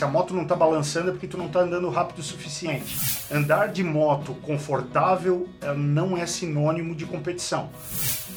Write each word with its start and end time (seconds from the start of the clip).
Se 0.00 0.04
a 0.04 0.08
moto 0.08 0.32
não 0.32 0.44
está 0.44 0.56
balançando 0.56 1.10
é 1.10 1.12
porque 1.12 1.26
tu 1.26 1.36
não 1.36 1.44
está 1.44 1.60
andando 1.60 1.90
rápido 1.90 2.20
o 2.20 2.22
suficiente. 2.22 2.96
Andar 3.30 3.68
de 3.68 3.84
moto 3.84 4.32
confortável 4.36 5.46
eh, 5.60 5.74
não 5.74 6.16
é 6.16 6.24
sinônimo 6.24 6.94
de 6.94 7.04
competição. 7.04 7.68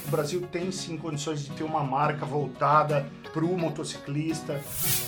O 0.06 0.12
Brasil 0.12 0.46
tem 0.52 0.74
sim 0.74 0.98
condições 0.98 1.46
de 1.46 1.52
ter 1.52 1.64
uma 1.64 1.82
marca 1.82 2.26
voltada 2.26 3.10
para 3.32 3.46
o 3.46 3.58
motociclista. 3.58 4.60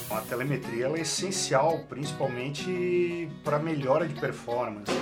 A 0.10 0.22
telemetria 0.22 0.88
é 0.88 1.02
essencial, 1.02 1.80
principalmente 1.90 3.30
para 3.44 3.60
melhora 3.60 4.08
de 4.08 4.18
performance. 4.18 4.94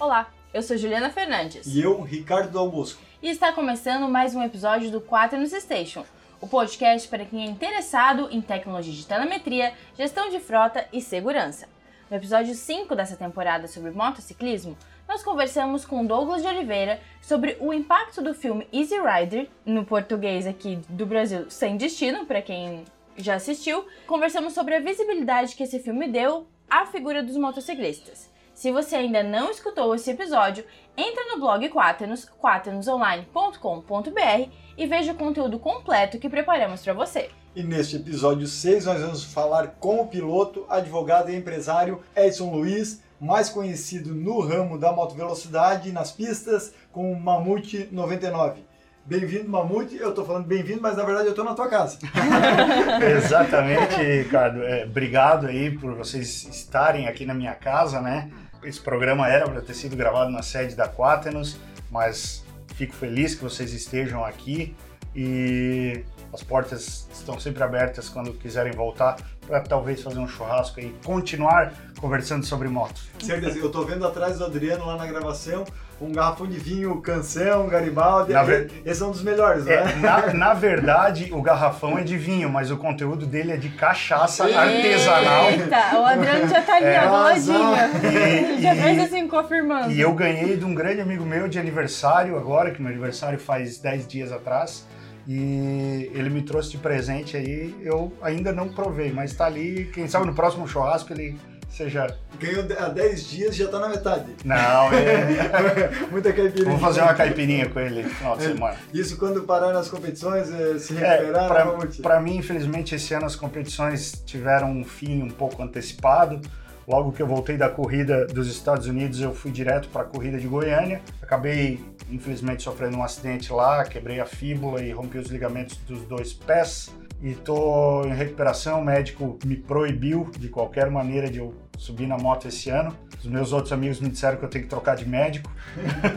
Olá, 0.00 0.30
eu 0.54 0.62
sou 0.62 0.78
Juliana 0.78 1.10
Fernandes. 1.10 1.66
E 1.66 1.82
eu, 1.82 2.00
Ricardo 2.00 2.50
Dalbosco. 2.50 2.98
E 3.22 3.28
está 3.28 3.52
começando 3.52 4.08
mais 4.08 4.34
um 4.34 4.42
episódio 4.42 4.90
do 4.90 5.02
Quaternos 5.02 5.50
Station, 5.50 6.02
o 6.46 6.48
podcast 6.48 7.08
para 7.08 7.24
quem 7.24 7.42
é 7.42 7.50
interessado 7.50 8.28
em 8.30 8.40
tecnologia 8.40 8.92
de 8.92 9.04
telemetria, 9.04 9.74
gestão 9.98 10.30
de 10.30 10.38
frota 10.38 10.86
e 10.92 11.00
segurança. 11.00 11.68
No 12.08 12.16
episódio 12.16 12.54
5 12.54 12.94
dessa 12.94 13.16
temporada 13.16 13.66
sobre 13.66 13.90
motociclismo, 13.90 14.78
nós 15.08 15.24
conversamos 15.24 15.84
com 15.84 16.06
Douglas 16.06 16.42
de 16.42 16.48
Oliveira 16.48 17.00
sobre 17.20 17.56
o 17.58 17.72
impacto 17.72 18.22
do 18.22 18.32
filme 18.32 18.68
Easy 18.72 18.94
Rider, 18.94 19.48
no 19.64 19.84
português 19.84 20.46
aqui 20.46 20.76
do 20.88 21.04
Brasil 21.04 21.50
Sem 21.50 21.76
Destino, 21.76 22.26
para 22.26 22.40
quem 22.40 22.84
já 23.16 23.34
assistiu. 23.34 23.84
Conversamos 24.06 24.52
sobre 24.52 24.76
a 24.76 24.80
visibilidade 24.80 25.56
que 25.56 25.64
esse 25.64 25.80
filme 25.80 26.06
deu 26.06 26.46
à 26.70 26.86
figura 26.86 27.24
dos 27.24 27.36
motociclistas. 27.36 28.30
Se 28.54 28.70
você 28.70 28.94
ainda 28.94 29.24
não 29.24 29.50
escutou 29.50 29.92
esse 29.96 30.12
episódio, 30.12 30.64
entra 30.96 31.24
no 31.24 31.40
blog 31.40 31.68
Quaternos, 31.68 32.24
quaternosonline.com.br 32.24 34.65
e 34.76 34.86
veja 34.86 35.12
o 35.12 35.16
conteúdo 35.16 35.58
completo 35.58 36.18
que 36.18 36.28
preparamos 36.28 36.82
para 36.82 36.92
você. 36.92 37.30
E 37.54 37.62
neste 37.62 37.96
episódio 37.96 38.46
6 38.46 38.84
nós 38.84 39.00
vamos 39.00 39.24
falar 39.24 39.76
com 39.80 40.00
o 40.00 40.06
piloto, 40.06 40.66
advogado 40.68 41.30
e 41.30 41.36
empresário 41.36 42.02
Edson 42.14 42.50
Luiz, 42.50 43.02
mais 43.20 43.48
conhecido 43.48 44.14
no 44.14 44.40
ramo 44.40 44.78
da 44.78 44.92
motovelocidade 44.92 45.90
nas 45.92 46.12
pistas 46.12 46.74
com 46.92 47.10
o 47.10 47.18
Mamute 47.18 47.88
99. 47.90 48.62
Bem-vindo, 49.06 49.48
Mamute. 49.48 49.96
Eu 49.96 50.10
estou 50.10 50.24
falando 50.24 50.46
bem-vindo, 50.46 50.82
mas 50.82 50.96
na 50.96 51.04
verdade 51.04 51.26
eu 51.26 51.30
estou 51.30 51.44
na 51.44 51.54
tua 51.54 51.68
casa. 51.68 51.98
Exatamente, 53.16 54.02
Ricardo. 54.02 54.62
É, 54.62 54.84
obrigado 54.84 55.46
aí 55.46 55.70
por 55.70 55.94
vocês 55.94 56.44
estarem 56.50 57.06
aqui 57.06 57.24
na 57.24 57.32
minha 57.32 57.54
casa, 57.54 58.00
né? 58.00 58.30
Esse 58.64 58.80
programa 58.80 59.28
era 59.28 59.48
para 59.48 59.60
ter 59.60 59.74
sido 59.74 59.94
gravado 59.96 60.30
na 60.30 60.42
sede 60.42 60.74
da 60.74 60.88
Quaternos, 60.88 61.56
mas 61.88 62.44
fico 62.76 62.94
feliz 62.94 63.34
que 63.34 63.42
vocês 63.42 63.72
estejam 63.72 64.24
aqui 64.24 64.76
e 65.14 66.04
as 66.32 66.42
portas 66.42 67.08
estão 67.10 67.40
sempre 67.40 67.62
abertas 67.62 68.08
quando 68.10 68.34
quiserem 68.34 68.72
voltar 68.72 69.16
para 69.46 69.60
talvez 69.62 70.02
fazer 70.02 70.18
um 70.18 70.28
churrasco 70.28 70.78
e 70.78 70.94
continuar 71.02 71.72
conversando 71.98 72.44
sobre 72.44 72.68
moto. 72.68 73.00
Certeza, 73.18 73.58
eu 73.58 73.66
estou 73.66 73.86
vendo 73.86 74.06
atrás 74.06 74.38
do 74.38 74.44
Adriano 74.44 74.84
lá 74.84 74.96
na 74.96 75.06
gravação 75.06 75.64
um 76.00 76.12
garrafão 76.12 76.46
de 76.46 76.58
vinho 76.58 77.00
Canção, 77.00 77.68
Garibaldi. 77.68 78.32
Ver... 78.44 78.70
Esse 78.84 79.02
é 79.02 79.06
um 79.06 79.10
dos 79.10 79.22
melhores, 79.22 79.66
é, 79.66 79.84
né? 79.84 79.94
Na, 79.96 80.32
na, 80.34 80.54
verdade, 80.54 81.30
o 81.32 81.40
garrafão 81.40 81.98
é 81.98 82.02
de 82.02 82.16
vinho, 82.16 82.50
mas 82.50 82.70
o 82.70 82.76
conteúdo 82.76 83.26
dele 83.26 83.52
é 83.52 83.56
de 83.56 83.70
cachaça 83.70 84.46
Eita, 84.46 84.60
artesanal. 84.60 85.50
Eita, 85.50 85.98
o 85.98 86.04
Adriano 86.04 86.48
já 86.48 86.62
tá 86.62 86.76
ali, 86.76 86.86
é, 86.86 87.00
ladinho. 87.04 88.60
já 88.60 88.74
fez 88.74 88.98
assim, 89.00 89.26
confirmando. 89.26 89.90
E 89.90 90.00
eu 90.00 90.12
ganhei 90.12 90.56
de 90.56 90.64
um 90.64 90.74
grande 90.74 91.00
amigo 91.00 91.24
meu 91.24 91.48
de 91.48 91.58
aniversário 91.58 92.36
agora, 92.36 92.70
que 92.70 92.80
meu 92.80 92.90
aniversário 92.90 93.38
faz 93.38 93.78
10 93.78 94.06
dias 94.06 94.32
atrás. 94.32 94.86
E 95.28 96.08
ele 96.14 96.30
me 96.30 96.42
trouxe 96.42 96.70
de 96.70 96.78
presente 96.78 97.36
aí, 97.36 97.74
eu 97.82 98.12
ainda 98.22 98.52
não 98.52 98.68
provei, 98.68 99.12
mas 99.12 99.34
tá 99.34 99.46
ali, 99.46 99.90
quem 99.92 100.06
sabe 100.06 100.24
no 100.24 100.32
próximo 100.32 100.68
churrasco 100.68 101.12
ele 101.12 101.36
seja. 101.76 102.06
Ganhou 102.38 102.64
há 102.78 102.88
10 102.88 103.28
dias 103.28 103.54
e 103.54 103.58
já 103.58 103.68
tá 103.68 103.78
na 103.78 103.88
metade. 103.88 104.26
Não, 104.44 104.92
é. 104.92 105.90
Muita 106.10 106.32
caipirinha. 106.32 106.70
Vou 106.70 106.78
fazer 106.78 107.02
uma 107.02 107.14
caipirinha 107.14 107.68
com 107.68 107.80
ele 107.80 108.02
no 108.02 108.10
final 108.10 108.36
de 108.36 108.44
é. 108.44 108.48
semana. 108.48 108.76
Isso 108.92 109.16
quando 109.18 109.42
parar 109.42 109.72
nas 109.72 109.88
competições, 109.88 110.50
é, 110.50 110.78
se 110.78 110.94
recuperar, 110.94 111.50
é, 111.50 112.02
Para 112.02 112.20
mim, 112.20 112.36
infelizmente, 112.36 112.94
esse 112.94 113.14
ano 113.14 113.26
as 113.26 113.36
competições 113.36 114.22
tiveram 114.24 114.70
um 114.70 114.84
fim 114.84 115.22
um 115.22 115.30
pouco 115.30 115.62
antecipado. 115.62 116.40
Logo 116.86 117.10
que 117.10 117.20
eu 117.20 117.26
voltei 117.26 117.56
da 117.56 117.68
corrida 117.68 118.26
dos 118.26 118.48
Estados 118.48 118.86
Unidos, 118.86 119.20
eu 119.20 119.34
fui 119.34 119.50
direto 119.50 119.88
para 119.88 120.02
a 120.02 120.04
corrida 120.04 120.38
de 120.38 120.46
Goiânia. 120.46 121.02
Acabei, 121.20 121.84
infelizmente, 122.08 122.62
sofrendo 122.62 122.96
um 122.96 123.02
acidente 123.02 123.52
lá, 123.52 123.84
quebrei 123.84 124.20
a 124.20 124.24
fíbula 124.24 124.80
e 124.80 124.92
rompi 124.92 125.18
os 125.18 125.28
ligamentos 125.28 125.76
dos 125.78 126.02
dois 126.02 126.32
pés. 126.32 126.94
E 127.20 127.34
tô 127.34 128.04
em 128.04 128.14
recuperação, 128.14 128.82
o 128.82 128.84
médico 128.84 129.38
me 129.44 129.56
proibiu 129.56 130.30
de 130.38 130.48
qualquer 130.48 130.90
maneira 130.90 131.30
de 131.30 131.38
eu 131.38 131.54
subir 131.76 132.06
na 132.06 132.16
moto 132.16 132.48
esse 132.48 132.70
ano. 132.70 132.96
Os 133.18 133.26
meus 133.26 133.52
outros 133.52 133.72
amigos 133.72 134.00
me 134.00 134.08
disseram 134.08 134.38
que 134.38 134.44
eu 134.44 134.48
tenho 134.48 134.64
que 134.64 134.70
trocar 134.70 134.96
de 134.96 135.08
médico, 135.08 135.50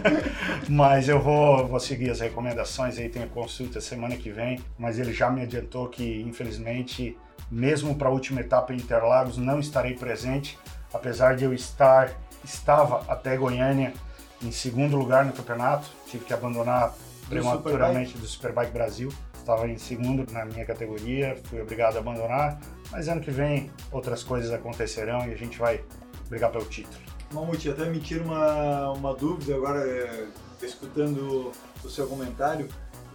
mas 0.70 1.10
eu 1.10 1.20
vou, 1.22 1.68
vou 1.68 1.80
seguir 1.80 2.10
as 2.10 2.20
recomendações 2.20 2.98
aí, 2.98 3.10
tenho 3.10 3.28
consulta 3.30 3.82
semana 3.82 4.16
que 4.16 4.30
vem, 4.30 4.60
mas 4.78 5.00
ele 5.00 5.14
já 5.14 5.30
me 5.30 5.42
adiantou 5.42 5.88
que, 5.88 6.22
infelizmente, 6.22 7.18
mesmo 7.50 7.96
para 7.96 8.10
a 8.10 8.12
última 8.12 8.42
etapa 8.42 8.74
em 8.74 8.78
Interlagos, 8.78 9.38
não 9.38 9.60
estarei 9.60 9.96
presente, 9.96 10.58
apesar 10.94 11.36
de 11.36 11.46
eu 11.46 11.54
estar, 11.54 12.12
estava 12.44 13.04
até 13.12 13.36
Goiânia 13.36 13.94
em 14.42 14.52
segundo 14.52 14.96
lugar 14.96 15.26
no 15.26 15.34
campeonato, 15.34 15.90
tive 16.10 16.26
que 16.26 16.34
abandonar 16.34 16.94
prematuramente 17.28 18.18
do 18.18 18.26
Superbike 18.26 18.72
Brasil, 18.72 19.10
estava 19.50 19.68
em 19.68 19.78
segundo 19.78 20.32
na 20.32 20.46
minha 20.46 20.64
categoria, 20.64 21.36
fui 21.46 21.60
obrigado 21.60 21.98
a 21.98 22.00
abandonar, 22.00 22.60
mas 22.92 23.08
ano 23.08 23.20
que 23.20 23.32
vem 23.32 23.72
outras 23.92 24.24
coisas 24.24 24.52
acontecerão 24.52 25.28
e 25.28 25.34
a 25.34 25.36
gente 25.36 25.58
vai 25.58 25.84
brigar 26.30 26.52
pelo 26.52 26.66
título. 26.66 27.00
Mamute, 27.34 27.70
até 27.70 27.86
me 27.86 28.00
tira 28.00 28.24
uma, 28.24 28.92
uma 28.92 29.16
dúvida 29.16 29.56
agora, 29.56 29.88
é, 29.88 30.28
escutando 30.62 31.52
o 31.84 31.90
seu 31.90 32.08
comentário, 32.08 32.68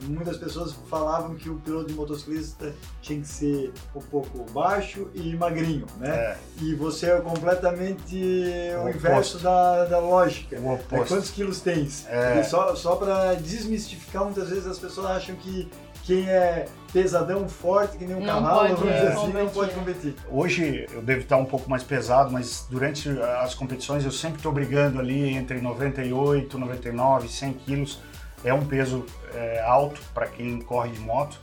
muitas 0.03 0.37
pessoas 0.37 0.73
falavam 0.89 1.35
que 1.35 1.49
o 1.49 1.57
piloto 1.57 1.87
de 1.87 1.95
motociclista 1.95 2.73
tinha 3.01 3.21
que 3.21 3.29
ser 3.29 3.73
um 3.95 4.01
pouco 4.01 4.45
baixo 4.53 5.09
e 5.15 5.35
magrinho, 5.37 5.87
né? 5.99 6.11
É. 6.11 6.37
E 6.61 6.75
você 6.75 7.11
é 7.11 7.21
completamente 7.21 8.17
o, 8.79 8.85
o 8.85 8.89
inverso 8.89 9.39
da, 9.39 9.85
da 9.85 9.99
lógica. 9.99 10.59
O 10.59 10.75
oposto. 10.75 10.95
É, 10.95 11.05
quantos 11.05 11.31
quilos 11.31 11.61
tens? 11.61 12.07
É. 12.09 12.43
só 12.43 12.75
só 12.75 12.97
para 12.97 13.35
desmistificar, 13.35 14.25
muitas 14.25 14.49
vezes 14.49 14.67
as 14.67 14.79
pessoas 14.79 15.07
acham 15.07 15.37
que 15.37 15.71
quem 16.05 16.29
é 16.29 16.67
pesadão, 16.93 17.49
forte, 17.49 17.97
que 17.97 18.05
nem 18.05 18.17
um 18.17 18.21
não 18.21 18.35
cavalo, 18.35 18.69
pode, 18.69 18.75
vamos 18.75 18.95
dizer 18.95 19.09
assim, 19.09 19.33
não 19.33 19.49
pode 19.49 19.75
competir. 19.75 20.15
Hoje 20.31 20.87
eu 20.93 21.03
devo 21.03 21.23
estar 21.23 21.37
um 21.37 21.45
pouco 21.45 21.69
mais 21.69 21.83
pesado, 21.83 22.31
mas 22.31 22.67
durante 22.71 23.09
as 23.43 23.55
competições 23.55 24.05
eu 24.05 24.13
sempre 24.13 24.37
estou 24.37 24.53
brigando 24.53 25.01
ali 25.01 25.31
entre 25.31 25.61
98, 25.61 26.59
99, 26.59 27.29
100 27.29 27.53
quilos 27.55 28.01
é 28.45 28.53
um 28.53 28.65
peso 28.65 29.05
é, 29.33 29.63
alto 29.63 30.01
para 30.13 30.27
quem 30.27 30.61
corre 30.61 30.91
de 30.91 31.01
moto, 31.01 31.41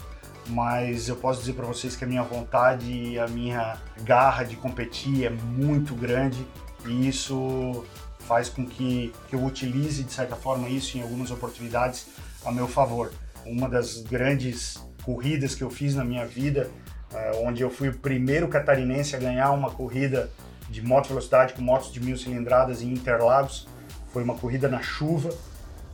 mas 0.47 1.09
eu 1.09 1.15
posso 1.15 1.39
dizer 1.39 1.53
para 1.53 1.65
vocês 1.65 1.95
que 1.95 2.03
a 2.03 2.07
minha 2.07 2.23
vontade 2.23 2.85
e 2.85 3.19
a 3.19 3.27
minha 3.27 3.77
garra 4.03 4.43
de 4.43 4.55
competir 4.55 5.25
é 5.25 5.29
muito 5.29 5.95
grande 5.95 6.45
e 6.85 7.07
isso 7.07 7.83
faz 8.19 8.47
com 8.47 8.65
que, 8.65 9.11
que 9.27 9.35
eu 9.35 9.43
utilize 9.43 10.03
de 10.03 10.13
certa 10.13 10.35
forma 10.35 10.69
isso 10.69 10.97
em 10.97 11.01
algumas 11.01 11.31
oportunidades 11.31 12.07
a 12.45 12.51
meu 12.51 12.67
favor. 12.67 13.11
Uma 13.45 13.67
das 13.67 14.01
grandes 14.01 14.75
corridas 15.03 15.55
que 15.55 15.63
eu 15.63 15.69
fiz 15.69 15.95
na 15.95 16.03
minha 16.03 16.25
vida, 16.25 16.69
uh, 17.11 17.45
onde 17.45 17.61
eu 17.61 17.69
fui 17.69 17.89
o 17.89 17.97
primeiro 17.97 18.47
catarinense 18.47 19.15
a 19.15 19.19
ganhar 19.19 19.51
uma 19.51 19.71
corrida 19.71 20.29
de 20.69 20.81
moto 20.81 21.09
velocidade 21.09 21.53
com 21.53 21.61
motos 21.61 21.91
de 21.91 21.99
mil 21.99 22.17
cilindradas 22.17 22.81
em 22.81 22.93
Interlagos, 22.93 23.67
foi 24.13 24.23
uma 24.23 24.35
corrida 24.35 24.67
na 24.69 24.81
chuva 24.81 25.29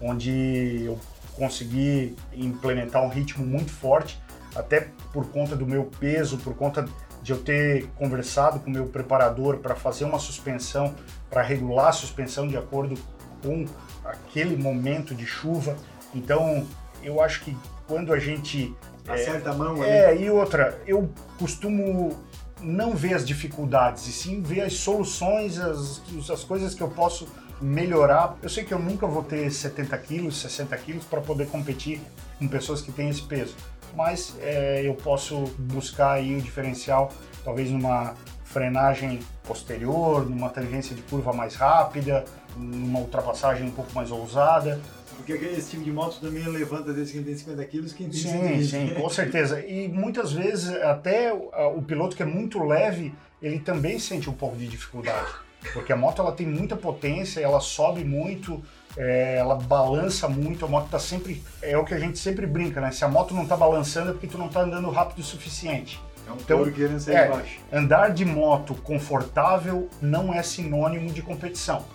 onde 0.02 0.84
eu 0.86 1.00
consegui 1.36 2.16
implementar 2.34 3.04
um 3.04 3.10
ritmo 3.10 3.46
muito 3.46 3.72
forte, 3.72 4.20
até 4.56 4.88
por 5.14 5.28
conta 5.28 5.56
do 5.56 5.66
meu 5.66 5.86
peso, 6.00 6.38
por 6.38 6.56
conta 6.56 6.86
de 7.22 7.32
eu 7.32 7.38
ter 7.38 7.88
conversado 7.96 8.60
com 8.60 8.70
o 8.70 8.74
meu 8.74 8.88
preparador 8.88 9.58
para 9.58 9.76
fazer 9.76 10.06
uma 10.06 10.20
suspensão, 10.20 10.96
para 11.30 11.42
regular 11.42 11.90
a 11.90 11.92
suspensão 11.92 12.48
de 12.48 12.58
acordo 12.58 12.96
com 13.42 13.66
aquele 14.04 14.56
momento 14.56 15.14
de 15.14 15.26
chuva. 15.26 15.76
Então, 16.14 16.66
eu 17.04 17.22
acho 17.22 17.44
que 17.44 17.56
quando 17.88 18.14
a 18.14 18.20
gente 18.20 18.76
acerta 19.08 19.50
é, 19.50 19.52
a 19.52 19.56
mão 19.56 19.82
ali. 19.82 19.90
É, 19.90 20.22
e 20.22 20.30
outra, 20.30 20.82
eu 20.86 21.10
costumo 21.40 22.18
não 22.62 22.96
ver 22.96 23.14
as 23.14 23.26
dificuldades, 23.26 24.08
e 24.08 24.12
sim 24.12 24.42
ver 24.42 24.62
as 24.62 24.74
soluções, 24.74 25.60
as, 25.60 26.02
as 26.30 26.44
coisas 26.44 26.74
que 26.74 26.82
eu 26.82 26.90
posso 26.90 27.28
melhorar. 27.62 28.36
Eu 28.42 28.50
sei 28.50 28.64
que 28.64 28.74
eu 28.74 28.80
nunca 28.80 29.08
vou 29.08 29.24
ter 29.24 29.50
70 29.52 29.98
quilos, 30.00 30.38
60 30.42 30.76
quilos 30.78 31.06
para 31.06 31.22
poder 31.22 31.48
competir 31.48 32.02
com 32.38 32.48
pessoas 32.48 32.82
que 32.82 32.92
têm 32.92 33.10
esse 33.10 33.24
peso, 33.24 33.56
mas 33.96 34.36
é, 34.42 34.82
eu 34.86 34.94
posso 34.94 35.46
buscar 35.58 36.14
aí 36.14 36.36
o 36.36 36.42
diferencial, 36.42 37.12
talvez 37.44 37.72
numa 37.72 38.14
frenagem 38.44 39.20
posterior, 39.44 40.28
numa 40.28 40.50
tangência 40.50 40.96
de 40.96 41.02
curva 41.04 41.34
mais 41.34 41.56
rápida, 41.56 42.26
numa 42.56 43.00
ultrapassagem 43.00 43.68
um 43.68 43.72
pouco 43.72 43.94
mais 43.94 44.12
ousada. 44.12 44.80
Porque 45.18 45.34
esse 45.34 45.72
tipo 45.72 45.84
de 45.84 45.92
moto 45.92 46.20
também 46.22 46.48
levanta 46.48 46.94
desde 46.94 47.14
quem 47.14 47.24
tem 47.24 47.36
50 47.36 47.66
quilos, 47.66 47.94
quem 47.94 48.08
tem 48.10 48.20
Sim, 48.20 48.30
120. 48.30 48.70
sim, 48.70 48.94
com 48.94 49.10
certeza. 49.10 49.60
E 49.66 49.88
muitas 49.88 50.32
vezes 50.32 50.70
até 50.76 51.34
o, 51.34 51.82
piloto 51.82 52.16
que 52.16 52.24
é 52.24 52.26
muito 52.26 52.64
leve, 52.64 53.14
ele 53.42 53.60
também 53.60 54.00
sente 54.00 54.30
um 54.30 54.34
pouco 54.34 54.56
de 54.56 54.68
dificuldade. 54.68 55.28
Porque 55.74 55.92
a 55.92 55.98
moto 55.98 56.22
ela 56.22 56.32
tem 56.32 56.46
muita 56.48 56.76
potência, 56.76 57.42
ela 57.42 57.60
sobe 57.60 58.04
muito, 58.04 58.64
é, 58.96 59.38
ela 59.38 59.56
balança 59.56 60.30
muito, 60.30 60.64
a 60.66 60.68
moto 60.68 60.90
tá 60.90 61.00
sempre. 61.00 61.44
É 61.62 61.78
o 61.78 61.84
que 61.84 61.94
a 61.94 62.00
gente 62.00 62.18
sempre 62.20 62.46
brinca, 62.46 62.80
né? 62.80 62.92
Se 62.92 63.04
a 63.04 63.08
moto 63.08 63.34
não 63.34 63.46
tá 63.46 63.58
balançando 63.58 64.12
é 64.12 64.14
porque 64.14 64.28
tu 64.28 64.38
não 64.38 64.48
tá 64.48 64.62
andando 64.62 64.90
rápido 64.90 65.20
o 65.20 65.24
suficiente. 65.24 66.00
É 66.28 66.32
um 66.32 66.36
Então, 66.36 66.72
querendo 66.72 67.00
sair 67.00 67.16
é. 67.16 67.28
baixo. 67.28 67.60
Andar 67.72 68.10
de 68.10 68.26
moto 68.26 68.76
confortável 68.76 69.90
não 70.02 70.34
é 70.34 70.44
sinônimo 70.44 71.12
de 71.12 71.22
competição. 71.22 71.86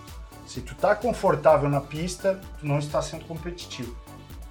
Se 0.45 0.61
tu 0.61 0.75
tá 0.75 0.95
confortável 0.95 1.69
na 1.69 1.81
pista, 1.81 2.39
tu 2.59 2.65
não 2.65 2.79
está 2.79 3.01
sendo 3.01 3.25
competitivo. 3.25 3.95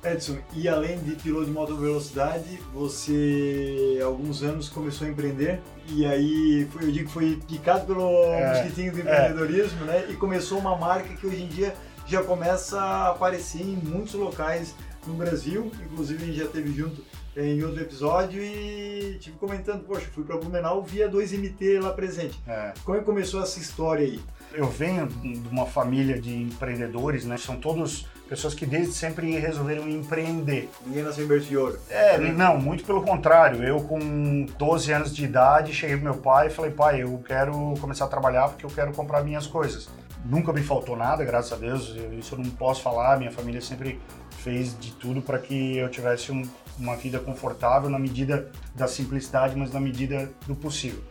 Edson, 0.04 0.38
e 0.52 0.68
além 0.68 0.98
de 0.98 1.14
piloto 1.14 1.46
de 1.46 1.52
moto 1.52 1.76
velocidade, 1.76 2.60
você 2.74 4.00
há 4.02 4.04
alguns 4.04 4.42
anos 4.42 4.68
começou 4.68 5.06
a 5.06 5.10
empreender 5.10 5.60
e 5.88 6.04
aí 6.04 6.66
foi, 6.72 6.84
eu 6.84 6.92
digo 6.92 7.06
que 7.06 7.12
foi 7.12 7.40
picado 7.46 7.86
pelo 7.86 8.10
É, 8.10 8.48
mosquitinho 8.48 8.92
do 8.92 9.00
empreendedorismo, 9.00 9.84
né? 9.84 10.06
E 10.10 10.16
começou 10.16 10.58
uma 10.58 10.76
marca 10.76 11.08
que 11.14 11.24
hoje 11.24 11.42
em 11.42 11.46
dia 11.46 11.72
já 12.04 12.20
começa 12.22 12.80
a 12.80 13.10
aparecer 13.10 13.62
em 13.62 13.76
muitos 13.76 14.14
locais 14.14 14.74
no 15.06 15.14
Brasil, 15.14 15.70
inclusive 15.84 16.22
a 16.22 16.26
gente 16.26 16.38
já 16.38 16.46
teve 16.48 16.72
junto 16.72 17.04
eh, 17.36 17.46
em 17.46 17.62
outro 17.62 17.80
episódio 17.80 18.42
e 18.42 19.18
tive 19.20 19.36
comentando, 19.36 19.84
poxa, 19.84 20.06
fui 20.12 20.24
para 20.24 20.36
Blumenau, 20.36 20.82
via 20.82 21.08
2MT 21.08 21.80
lá 21.80 21.92
presente. 21.92 22.40
É. 22.46 22.74
Como 22.84 22.96
é 22.96 23.00
que 23.00 23.06
começou 23.06 23.40
essa 23.40 23.58
história 23.58 24.04
aí? 24.04 24.20
Eu 24.54 24.68
venho 24.68 25.06
de 25.06 25.48
uma 25.50 25.66
família 25.66 26.20
de 26.20 26.42
empreendedores, 26.42 27.24
né? 27.24 27.36
São 27.38 27.56
todos 27.56 28.06
pessoas 28.28 28.54
que 28.54 28.64
desde 28.66 28.92
sempre 28.92 29.38
resolveram 29.38 29.88
empreender. 29.88 30.70
Ninguém 30.86 31.02
nasceu 31.02 31.28
ouro. 31.60 31.78
É, 31.90 32.18
não, 32.18 32.58
muito 32.58 32.84
pelo 32.84 33.02
contrário. 33.02 33.62
Eu 33.62 33.80
com 33.82 34.46
12 34.58 34.92
anos 34.92 35.14
de 35.14 35.24
idade 35.24 35.72
cheguei 35.72 35.96
pro 35.96 36.04
meu 36.04 36.14
pai 36.16 36.46
e 36.46 36.50
falei, 36.50 36.70
pai, 36.70 37.02
eu 37.02 37.22
quero 37.26 37.74
começar 37.80 38.06
a 38.06 38.08
trabalhar 38.08 38.48
porque 38.48 38.64
eu 38.64 38.70
quero 38.70 38.92
comprar 38.92 39.22
minhas 39.22 39.46
coisas. 39.46 39.88
Nunca 40.24 40.52
me 40.52 40.62
faltou 40.62 40.96
nada, 40.96 41.24
graças 41.24 41.52
a 41.52 41.56
Deus. 41.56 41.94
eu- 41.96 42.12
Isso 42.18 42.34
eu 42.34 42.38
não 42.38 42.50
posso 42.50 42.80
falar. 42.82 43.18
Minha 43.18 43.32
família 43.32 43.60
sempre 43.60 44.00
fez 44.38 44.78
de 44.78 44.92
tudo 44.92 45.20
para 45.20 45.38
que 45.38 45.76
eu 45.76 45.88
tivesse 45.88 46.30
um- 46.32 46.48
uma 46.78 46.96
vida 46.96 47.18
confortável 47.18 47.90
na 47.90 47.98
medida 47.98 48.50
da 48.74 48.86
simplicidade, 48.86 49.56
mas 49.56 49.72
na 49.72 49.80
medida 49.80 50.30
do 50.46 50.54
possível. 50.54 51.02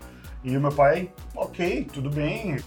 E 0.43 0.55
o 0.57 0.61
meu 0.61 0.71
pai, 0.71 1.11
ok, 1.35 1.87
tudo 1.93 2.09
bem, 2.09 2.57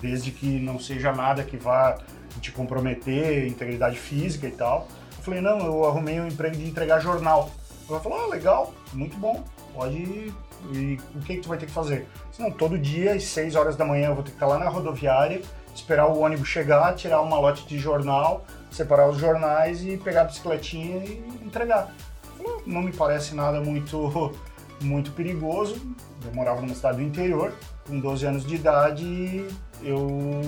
desde 0.00 0.30
que 0.30 0.46
não 0.58 0.78
seja 0.78 1.12
nada 1.12 1.42
que 1.42 1.56
vá 1.56 1.98
te 2.40 2.50
comprometer, 2.50 3.46
integridade 3.46 3.98
física 3.98 4.46
e 4.46 4.52
tal. 4.52 4.88
Eu 5.16 5.22
falei, 5.22 5.40
não, 5.40 5.58
eu 5.60 5.84
arrumei 5.84 6.20
um 6.20 6.26
emprego 6.26 6.56
de 6.56 6.66
entregar 6.66 7.00
jornal. 7.00 7.50
Ela 7.88 8.00
falou, 8.00 8.24
ah, 8.24 8.26
legal, 8.28 8.72
muito 8.92 9.16
bom, 9.16 9.44
pode 9.74 9.96
ir. 9.96 10.34
E 10.72 10.98
o 11.14 11.20
que, 11.20 11.36
que 11.36 11.40
tu 11.42 11.48
vai 11.48 11.58
ter 11.58 11.66
que 11.66 11.72
fazer? 11.72 12.06
Não, 12.38 12.50
todo 12.50 12.78
dia, 12.78 13.14
às 13.14 13.24
6 13.24 13.56
horas 13.56 13.76
da 13.76 13.84
manhã, 13.84 14.08
eu 14.08 14.14
vou 14.14 14.22
ter 14.22 14.30
que 14.30 14.36
estar 14.36 14.46
lá 14.46 14.58
na 14.58 14.68
rodoviária, 14.68 15.42
esperar 15.74 16.06
o 16.06 16.20
ônibus 16.20 16.48
chegar, 16.48 16.94
tirar 16.94 17.20
uma 17.20 17.38
lote 17.38 17.66
de 17.66 17.78
jornal, 17.78 18.44
separar 18.70 19.08
os 19.08 19.18
jornais 19.18 19.84
e 19.84 19.96
pegar 19.96 20.22
a 20.22 20.24
bicicletinha 20.24 21.04
e 21.04 21.24
entregar. 21.44 21.92
Falei, 22.36 22.62
não 22.64 22.82
me 22.82 22.92
parece 22.92 23.34
nada 23.34 23.60
muito, 23.60 24.32
muito 24.80 25.10
perigoso. 25.12 25.80
Eu 26.24 26.32
morava 26.32 26.60
numa 26.60 26.74
cidade 26.74 26.98
do 26.98 27.02
interior, 27.02 27.52
com 27.86 27.98
12 27.98 28.26
anos 28.26 28.46
de 28.46 28.54
idade, 28.54 29.46
eu... 29.84 29.98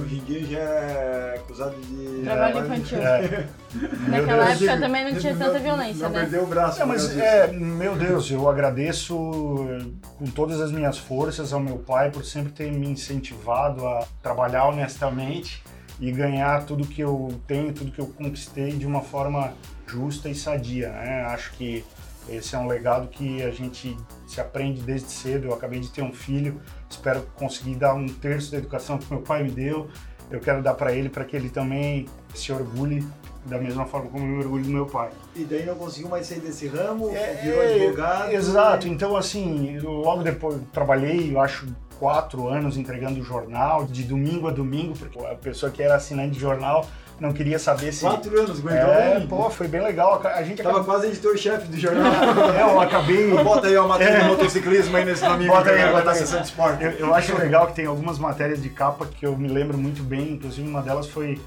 Hoje 0.00 0.16
em 0.16 0.25
dia 0.25 0.44
já 0.44 0.58
é 0.58 1.34
acusado 1.36 1.76
de... 1.81 2.22
Trabalho 2.22 2.58
infantil. 2.58 2.98
É, 3.75 4.08
Naquela 4.08 4.44
Deus. 4.44 4.62
época 4.62 4.81
também 4.81 5.12
não 5.12 5.20
tinha 5.20 5.34
tanta 5.34 5.58
violência, 5.58 6.04
não 6.04 6.14
né? 6.14 6.20
perdeu 6.20 6.44
o 6.44 6.46
braço. 6.46 6.78
Não, 6.78 6.86
mas 6.86 7.02
por 7.02 7.16
causa 7.16 7.25
é, 7.25 7.52
meu 7.52 7.96
Deus, 7.96 8.31
eu 8.31 8.48
agradeço 8.48 9.66
eh, 9.69 9.84
com 10.16 10.26
todas 10.26 10.60
as 10.60 10.70
minhas 10.70 10.96
forças 10.96 11.52
ao 11.52 11.58
meu 11.58 11.78
pai 11.78 12.08
por 12.12 12.25
sempre 12.25 12.52
ter 12.52 12.70
me 12.70 12.86
incentivado 12.88 13.84
a 13.84 14.06
trabalhar 14.22 14.66
honestamente 14.66 15.60
e 15.98 16.12
ganhar 16.12 16.64
tudo 16.66 16.86
que 16.86 17.00
eu 17.00 17.40
tenho, 17.48 17.72
tudo 17.72 17.90
que 17.90 18.00
eu 18.00 18.06
conquistei 18.06 18.72
de 18.72 18.86
uma 18.86 19.00
forma 19.00 19.52
justa 19.88 20.28
e 20.28 20.34
sadia, 20.34 20.90
né? 20.90 21.25
Acho 21.25 21.52
que 21.54 21.84
esse 22.29 22.55
é 22.55 22.59
um 22.59 22.67
legado 22.67 23.09
que 23.09 23.43
a 23.43 23.50
gente 23.50 23.97
se 24.26 24.41
aprende 24.41 24.81
desde 24.82 25.11
cedo. 25.11 25.49
Eu 25.49 25.55
acabei 25.55 25.81
de 25.81 25.91
ter 25.91 26.03
um 26.03 26.12
filho, 26.12 26.61
espero 26.88 27.23
conseguir 27.37 27.76
dar 27.76 27.94
um 27.94 28.06
terço 28.06 28.53
da 28.53 28.59
educação 28.59 28.99
que 28.99 29.11
meu 29.12 29.23
pai 29.23 29.43
me 29.43 29.50
deu. 29.50 29.88
Eu 30.31 30.41
quero 30.41 30.62
dar 30.62 30.75
para 30.75 30.93
ele 30.93 31.09
para 31.09 31.25
que 31.25 31.37
ele 31.37 31.50
também 31.50 32.06
se 32.35 32.50
orgulhe 32.53 33.06
da 33.44 33.59
mesma 33.59 33.85
forma 33.85 34.09
como 34.09 34.25
eu 34.25 34.29
me 34.29 34.38
orgulho 34.38 34.65
do 34.65 34.71
meu 34.71 34.87
pai. 34.87 35.11
E 35.37 35.44
daí 35.44 35.67
não 35.67 35.75
conseguiu 35.75 36.09
mais 36.09 36.26
sair 36.26 36.41
desse 36.41 36.67
ramo, 36.67 37.11
É, 37.11 37.35
virou 37.43 37.62
é, 37.62 37.75
advogado. 37.75 38.32
Exato, 38.32 38.88
então 38.88 39.17
assim, 39.17 39.79
logo 39.81 40.23
depois 40.23 40.59
trabalhei, 40.73 41.35
eu 41.35 41.41
acho, 41.41 41.67
quatro 41.99 42.49
anos 42.49 42.77
entregando 42.77 43.23
jornal, 43.23 43.85
de 43.85 44.03
domingo 44.03 44.49
a 44.49 44.50
domingo, 44.50 44.94
porque 44.97 45.19
a 45.19 45.35
pessoa 45.35 45.70
que 45.70 45.82
era 45.82 45.94
assinante 45.94 46.32
de 46.32 46.41
jornal 46.41 46.87
não 47.20 47.32
queria 47.32 47.58
saber 47.58 47.93
se. 47.93 48.00
Quatro 48.00 48.38
anos, 48.38 48.58
aguentou 48.58 48.90
É, 48.93 49.19
bem. 49.19 49.26
pô, 49.28 49.49
foi 49.50 49.69
bem 49.69 49.82
legal. 49.82 50.20
A 50.25 50.43
gente 50.43 50.62
Tava 50.62 50.76
acabou. 50.78 50.94
quase 50.94 51.06
editor-chefe 51.08 51.69
do 51.69 51.78
jornal. 51.78 52.12
É, 52.58 52.62
eu 52.62 52.81
acabei. 52.81 53.31
Bota 53.43 53.66
aí 53.66 53.76
uma 53.78 53.88
matéria 53.88 54.20
de 54.20 54.26
motociclismo 54.28 54.96
aí 54.96 55.05
nesse 55.05 55.25
domingo, 55.25 55.52
Bota 55.52 55.70
aí, 55.70 55.90
bota 55.93 56.05
na 56.05 56.11
aí. 56.12 56.19
sessão 56.19 56.40
de 56.40 56.46
esporte. 56.46 56.82
Eu, 56.82 56.90
eu 56.93 57.14
acho 57.14 57.37
legal 57.38 57.66
que 57.69 57.75
tem 57.75 57.87
algumas 57.87 58.19
matérias 58.19 58.62
de 58.62 58.69
capa 58.69 59.06
que 59.06 59.25
eu 59.25 59.37
me 59.37 59.49
lembro 59.49 59.76
muito 59.78 60.02
bem, 60.02 60.32
inclusive 60.32 60.69
uma 60.69 60.82
delas 60.82 61.06
foi, 61.08 61.40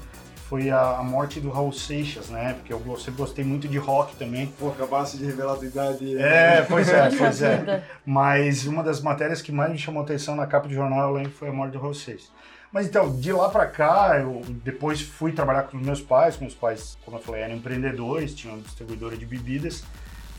foi 0.48 0.70
a, 0.70 0.96
a 0.98 1.02
morte 1.02 1.38
do 1.40 1.50
Raul 1.50 1.72
Seixas, 1.72 2.28
né? 2.28 2.54
Porque 2.58 2.72
eu 2.72 2.80
sempre 2.96 3.20
gostei 3.20 3.44
muito 3.44 3.68
de 3.68 3.76
rock 3.78 4.16
também. 4.16 4.46
Pô, 4.58 4.68
acabasse 4.68 5.16
de 5.18 5.24
revelar 5.26 5.52
a 5.52 5.56
tua 5.56 5.66
idade. 5.66 6.18
É, 6.18 6.64
pois 6.68 6.88
é, 6.88 7.10
pois 7.16 7.42
é. 7.42 7.82
Mas 8.04 8.66
uma 8.66 8.82
das 8.82 9.00
matérias 9.00 9.42
que 9.42 9.52
mais 9.52 9.70
me 9.70 9.78
chamou 9.78 10.02
atenção 10.02 10.34
na 10.34 10.46
capa 10.46 10.66
de 10.68 10.74
jornal, 10.74 11.08
eu 11.08 11.14
lembro, 11.14 11.32
foi 11.32 11.48
a 11.48 11.52
morte 11.52 11.72
do 11.72 11.78
Raul 11.78 11.94
Seixas. 11.94 12.30
Mas 12.70 12.86
então, 12.86 13.18
de 13.18 13.32
lá 13.32 13.48
pra 13.48 13.66
cá, 13.66 14.18
eu 14.20 14.42
depois 14.62 15.00
fui 15.00 15.32
trabalhar 15.32 15.64
com 15.64 15.78
meus 15.78 16.02
pais. 16.02 16.38
Meus 16.38 16.54
pais, 16.54 16.98
como 17.04 17.16
eu 17.16 17.22
falei, 17.22 17.42
eram 17.42 17.54
empreendedores, 17.54 18.34
tinham 18.34 18.58
distribuidora 18.60 19.16
de 19.16 19.24
bebidas. 19.24 19.82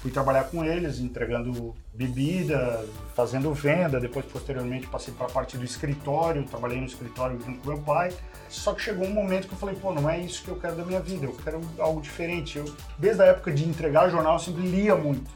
Fui 0.02 0.12
trabalhar 0.12 0.46
com 0.46 0.64
eles, 0.64 1.00
entregando 1.00 1.76
bebida, 1.94 2.86
fazendo 3.16 3.54
venda. 3.54 4.00
Depois, 4.00 4.26
posteriormente, 4.26 4.88
passei 4.88 5.14
para 5.14 5.26
a 5.26 5.30
parte 5.30 5.58
do 5.58 5.66
escritório, 5.66 6.44
trabalhei 6.44 6.80
no 6.80 6.86
escritório 6.86 7.38
junto 7.44 7.60
com 7.60 7.68
meu 7.68 7.80
pai. 7.80 8.14
Só 8.48 8.74
que 8.74 8.82
chegou 8.82 9.06
um 9.06 9.14
momento 9.14 9.48
que 9.48 9.54
eu 9.54 9.58
falei, 9.58 9.76
pô, 9.76 9.94
não 9.94 10.10
é 10.10 10.20
isso 10.20 10.44
que 10.44 10.50
eu 10.50 10.56
quero 10.56 10.76
da 10.76 10.86
minha 10.86 11.02
vida, 11.02 11.26
eu 11.26 11.34
quero 11.34 11.60
algo 11.80 12.00
diferente. 12.00 12.60
Eu, 12.60 12.66
desde 12.98 13.22
a 13.24 13.26
época 13.26 13.52
de 13.52 13.68
entregar 13.68 14.10
jornal, 14.10 14.34
eu 14.34 14.40
sempre 14.40 14.62
lia 14.62 14.96
muito. 14.96 15.30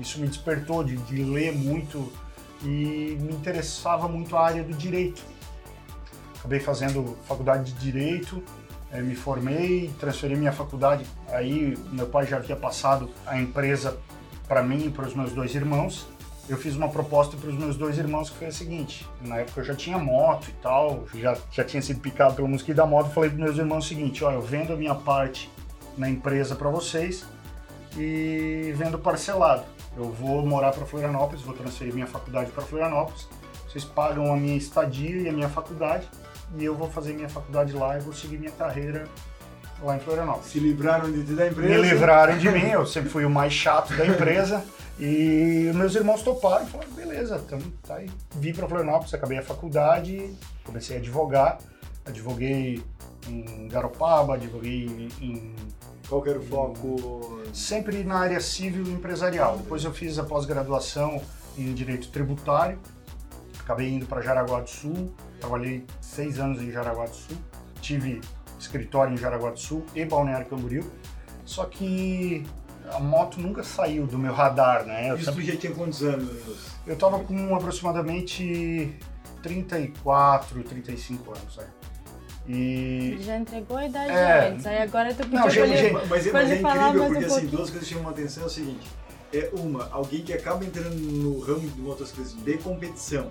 Isso 0.00 0.18
me 0.18 0.26
despertou 0.26 0.82
de, 0.82 0.96
de 0.96 1.22
ler 1.22 1.52
muito 1.52 2.12
e 2.62 3.16
me 3.20 3.32
interessava 3.32 4.08
muito 4.08 4.36
a 4.36 4.44
área 4.44 4.64
do 4.64 4.74
direito. 4.74 5.22
Acabei 6.48 6.60
fazendo 6.60 7.14
faculdade 7.26 7.74
de 7.74 7.78
direito, 7.78 8.42
eh, 8.90 9.02
me 9.02 9.14
formei, 9.14 9.92
transferi 10.00 10.34
minha 10.34 10.50
faculdade. 10.50 11.04
Aí 11.28 11.76
meu 11.92 12.06
pai 12.06 12.26
já 12.26 12.38
havia 12.38 12.56
passado 12.56 13.10
a 13.26 13.38
empresa 13.38 13.98
para 14.48 14.62
mim 14.62 14.86
e 14.86 14.90
para 14.90 15.06
os 15.06 15.14
meus 15.14 15.30
dois 15.34 15.54
irmãos. 15.54 16.08
Eu 16.48 16.56
fiz 16.56 16.74
uma 16.74 16.88
proposta 16.88 17.36
para 17.36 17.50
os 17.50 17.54
meus 17.54 17.76
dois 17.76 17.98
irmãos 17.98 18.30
que 18.30 18.38
foi 18.38 18.46
a 18.46 18.52
seguinte: 18.52 19.06
na 19.20 19.36
época 19.36 19.60
eu 19.60 19.64
já 19.64 19.74
tinha 19.74 19.98
moto 19.98 20.48
e 20.48 20.52
tal, 20.62 21.04
já, 21.14 21.36
já 21.52 21.62
tinha 21.62 21.82
sido 21.82 22.00
picado 22.00 22.34
pelo 22.34 22.48
mosquito 22.48 22.76
da 22.76 22.86
moto. 22.86 23.10
Falei 23.10 23.28
para 23.28 23.44
meus 23.44 23.58
irmãos 23.58 23.84
o 23.84 23.88
seguinte: 23.88 24.24
ó, 24.24 24.30
eu 24.32 24.40
vendo 24.40 24.72
a 24.72 24.76
minha 24.76 24.94
parte 24.94 25.50
na 25.98 26.08
empresa 26.08 26.56
para 26.56 26.70
vocês 26.70 27.26
e 27.94 28.72
vendo 28.74 28.98
parcelado. 28.98 29.64
Eu 29.94 30.10
vou 30.10 30.46
morar 30.46 30.72
para 30.72 30.86
Florianópolis, 30.86 31.42
vou 31.42 31.52
transferir 31.52 31.92
minha 31.92 32.06
faculdade 32.06 32.50
para 32.52 32.62
Florianópolis. 32.62 33.28
Vocês 33.68 33.84
pagam 33.84 34.32
a 34.32 34.36
minha 34.38 34.56
estadia 34.56 35.20
e 35.20 35.28
a 35.28 35.32
minha 35.32 35.50
faculdade 35.50 36.08
e 36.56 36.64
eu 36.64 36.74
vou 36.74 36.90
fazer 36.90 37.12
minha 37.12 37.28
faculdade 37.28 37.72
lá 37.72 37.96
e 37.96 38.00
vou 38.00 38.12
seguir 38.12 38.38
minha 38.38 38.52
carreira 38.52 39.06
lá 39.82 39.96
em 39.96 40.00
Florianópolis. 40.00 40.48
Se 40.48 40.58
livraram 40.58 41.10
de 41.10 41.22
da 41.34 41.46
empresa. 41.46 41.74
Me 41.74 41.88
livraram 41.88 42.38
de 42.38 42.50
mim, 42.50 42.70
eu 42.70 42.86
sempre 42.86 43.10
fui 43.10 43.24
o 43.24 43.30
mais 43.30 43.52
chato 43.52 43.94
da 43.94 44.06
empresa. 44.06 44.64
E 44.98 45.70
meus 45.74 45.94
irmãos 45.94 46.22
toparam 46.22 46.64
e 46.64 46.68
falaram, 46.68 46.90
beleza, 46.90 47.40
então 47.46 47.60
tá 47.86 47.96
aí. 47.96 48.10
Vim 48.34 48.52
para 48.52 48.66
Florianópolis, 48.66 49.14
acabei 49.14 49.38
a 49.38 49.42
faculdade, 49.42 50.34
comecei 50.64 50.96
a 50.96 50.98
advogar. 50.98 51.58
Advoguei 52.04 52.82
em 53.28 53.68
Garopaba, 53.68 54.34
advoguei 54.34 55.08
em 55.20 55.54
Qual 56.08 56.22
que 56.22 56.30
era 56.30 56.38
o 56.38 56.42
foco? 56.42 57.42
sempre 57.52 58.02
na 58.02 58.18
área 58.18 58.40
civil 58.40 58.84
e 58.86 58.90
empresarial. 58.90 59.58
Depois 59.58 59.84
eu 59.84 59.92
fiz 59.92 60.18
a 60.18 60.24
pós-graduação 60.24 61.20
em 61.56 61.72
direito 61.74 62.08
tributário, 62.08 62.78
acabei 63.68 63.90
indo 63.90 64.06
para 64.06 64.22
Jaraguá 64.22 64.60
do 64.60 64.70
Sul, 64.70 65.14
trabalhei 65.38 65.84
seis 66.00 66.38
anos 66.38 66.62
em 66.62 66.72
Jaraguá 66.72 67.04
do 67.04 67.14
Sul, 67.14 67.36
tive 67.82 68.22
escritório 68.58 69.12
em 69.12 69.16
Jaraguá 69.18 69.50
do 69.50 69.60
Sul 69.60 69.84
e 69.94 70.06
Balneário 70.06 70.46
Camboriú, 70.46 70.90
só 71.44 71.66
que 71.66 72.46
a 72.90 72.98
moto 72.98 73.38
nunca 73.38 73.62
saiu 73.62 74.06
do 74.06 74.18
meu 74.18 74.32
radar, 74.32 74.86
né? 74.86 75.10
Eu, 75.10 75.16
Isso 75.16 75.26
sempre, 75.26 75.44
já 75.44 75.56
tinha 75.56 75.74
quantos 75.74 76.02
anos? 76.02 76.30
eu 76.86 76.96
tava 76.96 77.18
com 77.20 77.54
aproximadamente 77.54 78.96
34, 79.42 80.62
35 80.62 81.30
anos, 81.30 81.56
né? 81.58 81.66
E... 82.46 83.10
Ele 83.12 83.22
já 83.22 83.36
entregou 83.36 83.76
a 83.76 83.84
idade 83.84 84.10
é... 84.10 84.48
antes, 84.48 84.66
aí 84.66 84.78
agora 84.78 85.12
tu 85.12 85.18
pediu 85.24 85.40
Não, 85.40 85.50
gente, 85.50 85.76
gente, 85.76 85.92
mas, 85.92 86.08
mas, 86.08 86.32
mas 86.32 86.50
é 86.50 86.56
incrível 86.56 87.06
porque 87.06 87.26
um 87.26 87.36
assim, 87.36 87.46
duas 87.48 87.68
coisas 87.68 87.86
chamam 87.86 88.08
a 88.08 88.12
atenção 88.12 88.44
é 88.44 88.46
o 88.46 88.48
seguinte. 88.48 88.88
É 89.30 89.50
uma, 89.52 89.90
alguém 89.92 90.22
que 90.22 90.32
acaba 90.32 90.64
entrando 90.64 90.94
no 90.94 91.38
ramo 91.40 91.68
do 91.68 91.82
motociclismo 91.82 92.40
de 92.40 92.56
competição 92.56 93.28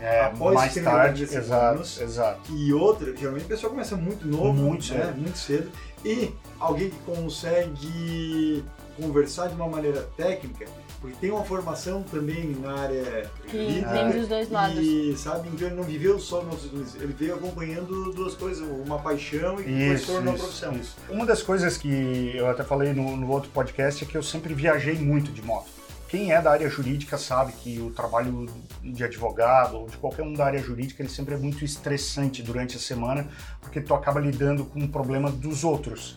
é, 0.00 0.20
após 0.24 0.54
mais 0.54 0.74
tarde, 0.74 1.24
exato, 1.24 1.76
anos, 1.76 2.00
exato. 2.00 2.52
E 2.52 2.72
outra, 2.72 3.14
geralmente 3.16 3.44
a 3.44 3.48
pessoa 3.48 3.70
começa 3.70 3.96
muito 3.96 4.26
novo, 4.26 4.52
muito 4.52 4.92
né? 4.94 5.04
cedo. 5.04 5.16
muito 5.16 5.38
cedo, 5.38 5.70
e 6.04 6.32
alguém 6.60 6.90
que 6.90 6.98
consegue 7.00 8.64
conversar 8.96 9.48
de 9.48 9.54
uma 9.54 9.68
maneira 9.68 10.08
técnica, 10.16 10.66
porque 11.00 11.16
tem 11.20 11.30
uma 11.30 11.44
formação 11.44 12.02
também 12.02 12.56
na 12.60 12.74
área 12.74 13.30
que 13.46 13.84
tem 13.84 14.10
dos 14.10 14.28
dois 14.28 14.50
lados. 14.50 14.78
E 14.78 15.16
sabe, 15.16 15.48
então 15.48 15.68
ele 15.68 15.76
não 15.76 15.84
viveu 15.84 16.18
só 16.18 16.42
no 16.42 16.58
ele 17.00 17.12
veio 17.12 17.34
acompanhando 17.36 18.12
duas 18.12 18.34
coisas, 18.34 18.66
uma 18.84 18.98
paixão 18.98 19.60
e 19.60 19.94
isso, 19.94 20.06
depois 20.06 20.22
uma 20.22 20.34
isso, 20.34 20.42
profissão. 20.44 20.72
Isso. 20.74 20.96
Uma 21.08 21.24
das 21.24 21.42
coisas 21.42 21.76
que 21.76 22.32
eu 22.34 22.48
até 22.48 22.64
falei 22.64 22.92
no, 22.92 23.16
no 23.16 23.30
outro 23.30 23.50
podcast 23.50 24.04
é 24.04 24.06
que 24.06 24.16
eu 24.16 24.22
sempre 24.22 24.52
viajei 24.54 24.94
muito 24.94 25.30
de 25.32 25.42
moto. 25.42 25.77
Quem 26.08 26.32
é 26.32 26.40
da 26.40 26.50
área 26.50 26.70
jurídica 26.70 27.18
sabe 27.18 27.52
que 27.52 27.78
o 27.80 27.90
trabalho 27.90 28.46
de 28.82 29.04
advogado 29.04 29.76
ou 29.76 29.86
de 29.86 29.98
qualquer 29.98 30.22
um 30.22 30.32
da 30.32 30.46
área 30.46 30.58
jurídica 30.58 31.02
ele 31.02 31.10
sempre 31.10 31.34
é 31.34 31.36
muito 31.36 31.62
estressante 31.62 32.42
durante 32.42 32.78
a 32.78 32.80
semana, 32.80 33.28
porque 33.60 33.78
tu 33.78 33.92
acaba 33.92 34.18
lidando 34.18 34.64
com 34.64 34.80
o 34.80 34.88
problema 34.88 35.30
dos 35.30 35.64
outros. 35.64 36.16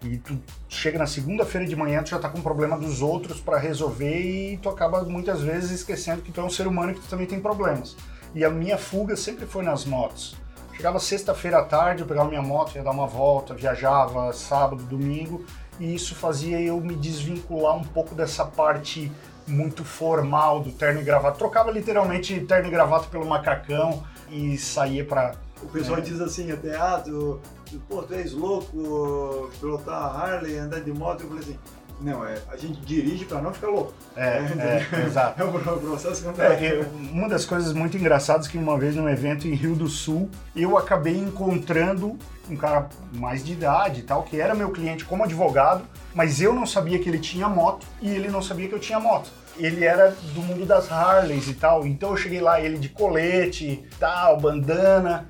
E 0.00 0.16
tu 0.16 0.38
chega 0.68 0.96
na 0.96 1.06
segunda-feira 1.06 1.66
de 1.66 1.74
manhã, 1.74 2.04
tu 2.04 2.10
já 2.10 2.20
tá 2.20 2.28
com 2.28 2.38
o 2.38 2.42
problema 2.42 2.78
dos 2.78 3.02
outros 3.02 3.40
para 3.40 3.58
resolver 3.58 4.20
e 4.20 4.58
tu 4.58 4.68
acaba 4.68 5.02
muitas 5.02 5.40
vezes 5.40 5.72
esquecendo 5.72 6.22
que 6.22 6.30
tu 6.30 6.40
é 6.40 6.44
um 6.44 6.50
ser 6.50 6.68
humano 6.68 6.92
e 6.92 6.94
que 6.94 7.00
tu 7.00 7.08
também 7.08 7.26
tem 7.26 7.40
problemas. 7.40 7.96
E 8.36 8.44
a 8.44 8.50
minha 8.50 8.78
fuga 8.78 9.16
sempre 9.16 9.44
foi 9.44 9.64
nas 9.64 9.84
motos. 9.84 10.36
Chegava 10.72 11.00
sexta-feira 11.00 11.58
à 11.58 11.64
tarde, 11.64 12.02
eu 12.02 12.06
pegava 12.06 12.28
minha 12.28 12.42
moto, 12.42 12.76
ia 12.76 12.82
dar 12.82 12.92
uma 12.92 13.06
volta, 13.08 13.54
viajava 13.54 14.32
sábado, 14.32 14.84
domingo, 14.84 15.44
e 15.78 15.94
isso 15.94 16.14
fazia 16.14 16.60
eu 16.60 16.80
me 16.80 16.94
desvincular 16.94 17.76
um 17.76 17.84
pouco 17.84 18.14
dessa 18.14 18.44
parte 18.44 19.10
muito 19.46 19.84
formal 19.84 20.60
do 20.60 20.70
terno 20.72 21.00
e 21.00 21.04
gravata. 21.04 21.38
Trocava 21.38 21.70
literalmente 21.70 22.38
terno 22.40 22.68
e 22.68 22.70
gravata 22.70 23.06
pelo 23.08 23.26
macacão 23.26 24.02
e 24.30 24.56
saía 24.58 25.04
para. 25.04 25.34
O 25.62 25.66
pessoal 25.66 25.98
É. 25.98 26.00
diz 26.00 26.20
assim 26.20 26.50
até, 26.50 26.76
ah, 26.76 27.00
tu, 27.04 27.40
tu, 27.70 27.78
pô, 27.88 28.02
tu 28.02 28.14
és 28.14 28.32
louco 28.32 29.50
pilotar 29.60 29.94
a 29.94 30.06
Harley, 30.08 30.58
andar 30.58 30.80
de 30.80 30.92
moto. 30.92 31.22
Eu 31.22 31.28
falei 31.28 31.42
assim, 31.44 31.58
não, 32.02 32.26
é, 32.26 32.36
a 32.50 32.56
gente 32.56 32.80
dirige 32.80 33.24
para 33.24 33.40
não 33.40 33.52
ficar 33.52 33.68
louco. 33.68 33.94
É, 34.16 34.38
é, 34.38 35.06
exato. 35.06 35.40
É 35.42 35.44
o 35.44 35.78
processo 35.78 36.24
contrário. 36.24 36.64
É, 36.64 36.86
uma 37.12 37.28
das 37.28 37.44
coisas 37.44 37.72
muito 37.72 37.96
engraçadas 37.96 38.48
que 38.48 38.58
uma 38.58 38.76
vez 38.76 38.96
num 38.96 39.08
evento 39.08 39.46
em 39.46 39.54
Rio 39.54 39.74
do 39.74 39.88
Sul, 39.88 40.28
eu 40.54 40.76
acabei 40.76 41.16
encontrando 41.16 42.18
um 42.50 42.56
cara 42.56 42.88
mais 43.14 43.44
de 43.44 43.52
idade 43.52 44.00
e 44.00 44.02
tal, 44.02 44.22
que 44.24 44.40
era 44.40 44.54
meu 44.54 44.70
cliente 44.70 45.04
como 45.04 45.22
advogado, 45.22 45.84
mas 46.14 46.40
eu 46.40 46.52
não 46.52 46.66
sabia 46.66 46.98
que 46.98 47.08
ele 47.08 47.18
tinha 47.18 47.48
moto 47.48 47.86
e 48.00 48.10
ele 48.10 48.28
não 48.28 48.42
sabia 48.42 48.68
que 48.68 48.74
eu 48.74 48.80
tinha 48.80 48.98
moto. 48.98 49.30
Ele 49.56 49.84
era 49.84 50.16
do 50.34 50.42
mundo 50.42 50.66
das 50.66 50.90
Harleys 50.90 51.46
e 51.48 51.54
tal, 51.54 51.86
então 51.86 52.10
eu 52.10 52.16
cheguei 52.16 52.40
lá, 52.40 52.60
ele 52.60 52.78
de 52.78 52.88
colete, 52.88 53.84
tal, 53.98 54.40
bandana, 54.40 55.28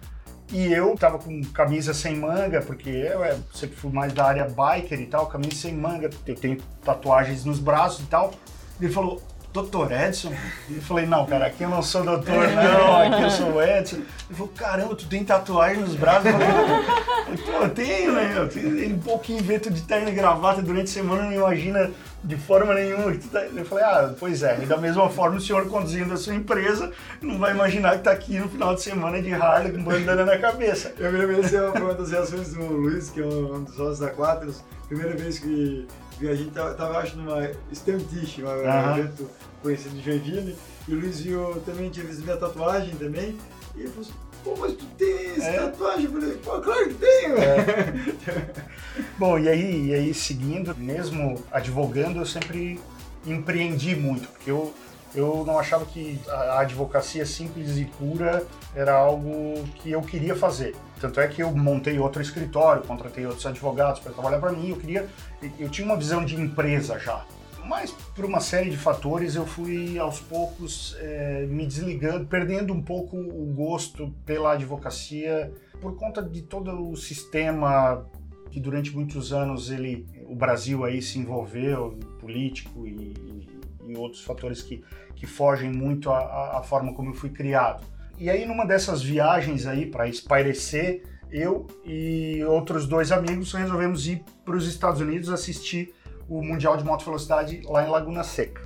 e 0.53 0.71
eu 0.71 0.95
tava 0.97 1.19
com 1.19 1.43
camisa 1.45 1.95
sem 1.95 2.17
manga, 2.17 2.61
porque 2.61 2.91
eu 2.91 3.25
é, 3.25 3.37
sempre 3.55 3.75
fui 3.75 3.91
mais 3.91 4.13
da 4.13 4.27
área 4.27 4.45
biker 4.47 5.01
e 5.01 5.07
tal, 5.07 5.27
camisa 5.27 5.57
sem 5.57 5.75
manga, 5.75 6.11
eu 6.27 6.35
tenho 6.37 6.59
tatuagens 6.85 7.45
nos 7.45 7.59
braços 7.59 8.01
e 8.01 8.07
tal. 8.07 8.33
Ele 8.79 8.93
falou, 8.93 9.23
doutor 9.53 9.91
Edson? 9.93 10.33
Eu 10.69 10.83
falei, 10.83 11.07
não, 11.07 11.25
cara, 11.25 11.47
aqui 11.47 11.63
eu 11.63 11.71
não 11.71 11.83
sou 11.83 12.05
doutor, 12.05 12.49
não, 12.53 12.97
aqui 13.01 13.23
eu 13.23 13.31
sou 13.31 13.53
o 13.53 13.63
Edson. 13.63 13.97
Ele 13.97 14.07
falou, 14.33 14.53
caramba, 14.55 14.95
tu 14.95 15.07
tem 15.07 15.25
tatuagem 15.25 15.83
nos 15.83 15.95
braços? 15.95 16.27
Eu 16.27 16.33
falei, 16.33 17.39
pô, 17.39 17.65
eu 17.65 17.71
tenho, 17.71 18.13
né? 18.13 18.35
Eu 18.37 18.49
tenho 18.49 18.79
ele 18.79 18.95
um 18.95 18.99
pouquinho 18.99 19.43
veto 19.43 19.71
de 19.71 19.83
terno 19.83 20.09
e 20.09 20.13
gravata 20.13 20.61
durante 20.61 20.91
a 20.91 20.93
semana, 20.93 21.25
não 21.25 21.33
imagina 21.33 21.91
de 22.25 22.37
forma 22.37 22.73
nenhuma. 22.75 23.13
que 23.13 23.29
tá- 23.29 23.45
Eu 23.45 23.65
falei, 23.65 23.85
ah, 23.85 24.15
pois 24.19 24.43
é, 24.43 24.59
e 24.63 24.67
da 24.67 24.77
mesma 24.77 25.09
forma 25.11 25.37
o 25.37 25.41
senhor 25.41 25.67
conduzindo 25.69 26.13
a 26.15 26.17
sua 26.17 26.35
empresa 26.35 26.93
não 27.21 27.39
vai 27.39 27.53
imaginar 27.53 27.97
que 27.99 28.05
tá 28.05 28.13
aqui 28.13 28.39
no 28.39 28.49
final 28.49 28.75
de 28.75 28.83
semana 28.83 29.21
de 29.21 29.33
Harley 29.35 29.73
com 29.73 29.83
bandana 29.83 30.25
na 30.25 30.39
cabeça. 30.39 30.93
Eu 30.99 31.11
me 31.13 31.19
lembro, 31.19 31.41
essa 31.41 31.57
é 31.57 31.71
uma 31.71 31.95
das 31.95 32.11
reações 32.11 32.55
do 32.55 32.65
Luiz, 32.65 33.11
que 33.11 33.21
é 33.21 33.25
um 33.27 33.65
dos 33.65 33.75
sócios 33.75 33.99
da 33.99 34.11
Quatros. 34.11 34.63
Primeira 34.89 35.17
vez 35.17 35.39
que 35.39 35.87
vi 36.19 36.29
a 36.29 36.35
gente 36.35 36.51
tava, 36.51 36.75
tava 36.75 36.99
acho, 36.99 37.17
numa 37.17 37.51
Stamtish, 37.73 38.39
um 38.43 38.47
Aham. 38.47 38.99
evento 38.99 39.29
conhecido 39.63 39.95
de 39.97 40.03
Joinville, 40.05 40.57
e 40.89 40.95
o 40.95 41.01
Luiz 41.01 41.21
viu 41.21 41.63
também, 41.65 41.89
tinha 41.91 42.05
visto 42.05 42.23
minha 42.23 42.37
tatuagem 42.37 42.95
também, 42.97 43.37
e 43.75 43.81
ele 43.81 43.89
falou 43.89 44.03
assim, 44.03 44.13
pô, 44.43 44.57
mas 44.59 44.73
tu 44.75 44.85
tem 44.99 45.31
essa 45.37 45.47
É. 45.47 45.57
tatuagem? 45.59 46.05
Eu 46.05 46.13
falei, 46.13 46.35
pô, 46.37 46.61
claro 46.61 46.89
que 46.89 46.95
tenho! 46.95 47.35
Bom, 49.19 49.39
e 49.39 49.49
aí, 49.49 49.87
e 49.89 49.95
aí 49.95 50.15
seguindo, 50.15 50.75
mesmo 50.77 51.43
advogando, 51.51 52.19
eu 52.21 52.27
sempre 52.27 52.81
empreendi 53.27 53.95
muito, 53.95 54.29
porque 54.29 54.51
eu, 54.51 54.73
eu 55.15 55.45
não 55.47 55.59
achava 55.59 55.85
que 55.85 56.19
a 56.29 56.33
a 56.35 56.61
advocacia 56.61 57.25
simples 57.25 57.77
e 57.79 57.85
pura 57.85 58.45
era 58.75 58.93
algo 58.95 59.63
que 59.77 59.91
eu 59.91 60.03
queria 60.03 60.35
fazer. 60.35 60.75
Tanto 61.01 61.21
é 61.21 61.27
que 61.29 61.43
eu 61.43 61.51
montei 61.53 61.99
outro 61.99 62.21
escritório, 62.23 62.83
contratei 62.83 63.25
outros 63.27 63.47
advogados 63.47 64.01
para 64.01 64.13
trabalhar 64.13 64.39
para 64.39 64.53
mim, 64.53 64.71
eu 64.71 64.77
queria, 64.77 65.09
eu 65.59 65.69
tinha 65.69 65.87
uma 65.87 65.97
visão 65.97 66.25
de 66.25 66.35
empresa 66.37 66.99
já. 66.99 67.25
Mas 67.67 67.91
por 67.91 68.25
uma 68.25 68.41
série 68.41 68.71
de 68.71 68.77
fatores 68.77 69.35
eu 69.35 69.47
fui 69.47 69.99
aos 69.99 70.21
poucos 70.21 70.97
eh, 70.99 71.47
me 71.49 71.67
desligando, 71.67 72.27
perdendo 72.27 72.73
um 72.73 72.83
pouco 72.83 73.17
o 73.17 73.53
gosto 73.55 74.13
pela 74.27 74.53
advocacia 74.53 75.53
por 75.81 75.97
conta 75.97 76.23
de 76.23 76.43
todo 76.43 76.91
o 76.91 76.97
sistema 76.97 78.05
que 78.51 78.61
durante 78.61 78.95
muitos 78.95 79.33
anos 79.33 79.71
ele, 79.71 80.07
o 80.29 80.35
Brasil 80.35 80.85
aí 80.85 81.01
se 81.01 81.19
envolveu, 81.19 81.99
político 82.21 82.87
e, 82.87 83.15
e 83.87 83.97
outros 83.97 84.23
fatores 84.23 84.61
que, 84.63 84.85
que 85.17 85.27
fogem 85.27 85.73
muito 85.73 86.11
à 86.11 86.63
forma 86.63 86.93
como 86.93 87.11
eu 87.11 87.15
fui 87.15 87.31
criado. 87.31 87.85
E 88.19 88.29
aí 88.29 88.47
numa 88.47 88.67
dessas 88.67 89.03
viagens 89.03 89.67
aí 89.67 89.87
para 89.87 90.07
espairecer, 90.07 91.03
eu 91.31 91.67
e 91.85 92.45
outros 92.45 92.87
dois 92.87 93.11
amigos 93.11 93.53
resolvemos 93.55 94.07
ir 94.07 94.23
para 94.45 94.55
os 94.55 94.69
Estados 94.69 95.01
Unidos 95.01 95.31
assistir 95.31 95.95
o 96.29 96.43
Mundial 96.43 96.77
de 96.77 96.85
Moto 96.85 97.05
Velocidade 97.05 97.63
lá 97.67 97.85
em 97.87 97.91
Laguna 97.91 98.23
Seca, 98.23 98.63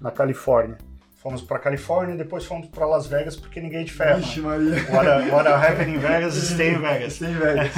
na 0.00 0.10
Califórnia. 0.10 0.78
Fomos 1.16 1.40
para 1.40 1.58
Califórnia 1.58 2.12
e 2.14 2.18
depois 2.18 2.44
fomos 2.44 2.66
para 2.68 2.84
Las 2.84 3.06
Vegas 3.06 3.34
porque 3.34 3.58
ninguém 3.58 3.80
é 3.80 3.84
de 3.84 3.92
ferro. 3.92 4.18
Vixe, 4.20 4.40
Né? 4.42 4.46
Maria! 4.92 4.92
What, 4.94 5.30
what 5.30 5.48
happened 5.48 5.94
in 5.94 5.98
Vegas, 5.98 6.34
stay 6.34 6.74
in 6.74 6.78
Vegas. 6.80 7.18
Tem, 7.18 7.32
velho. 7.34 7.70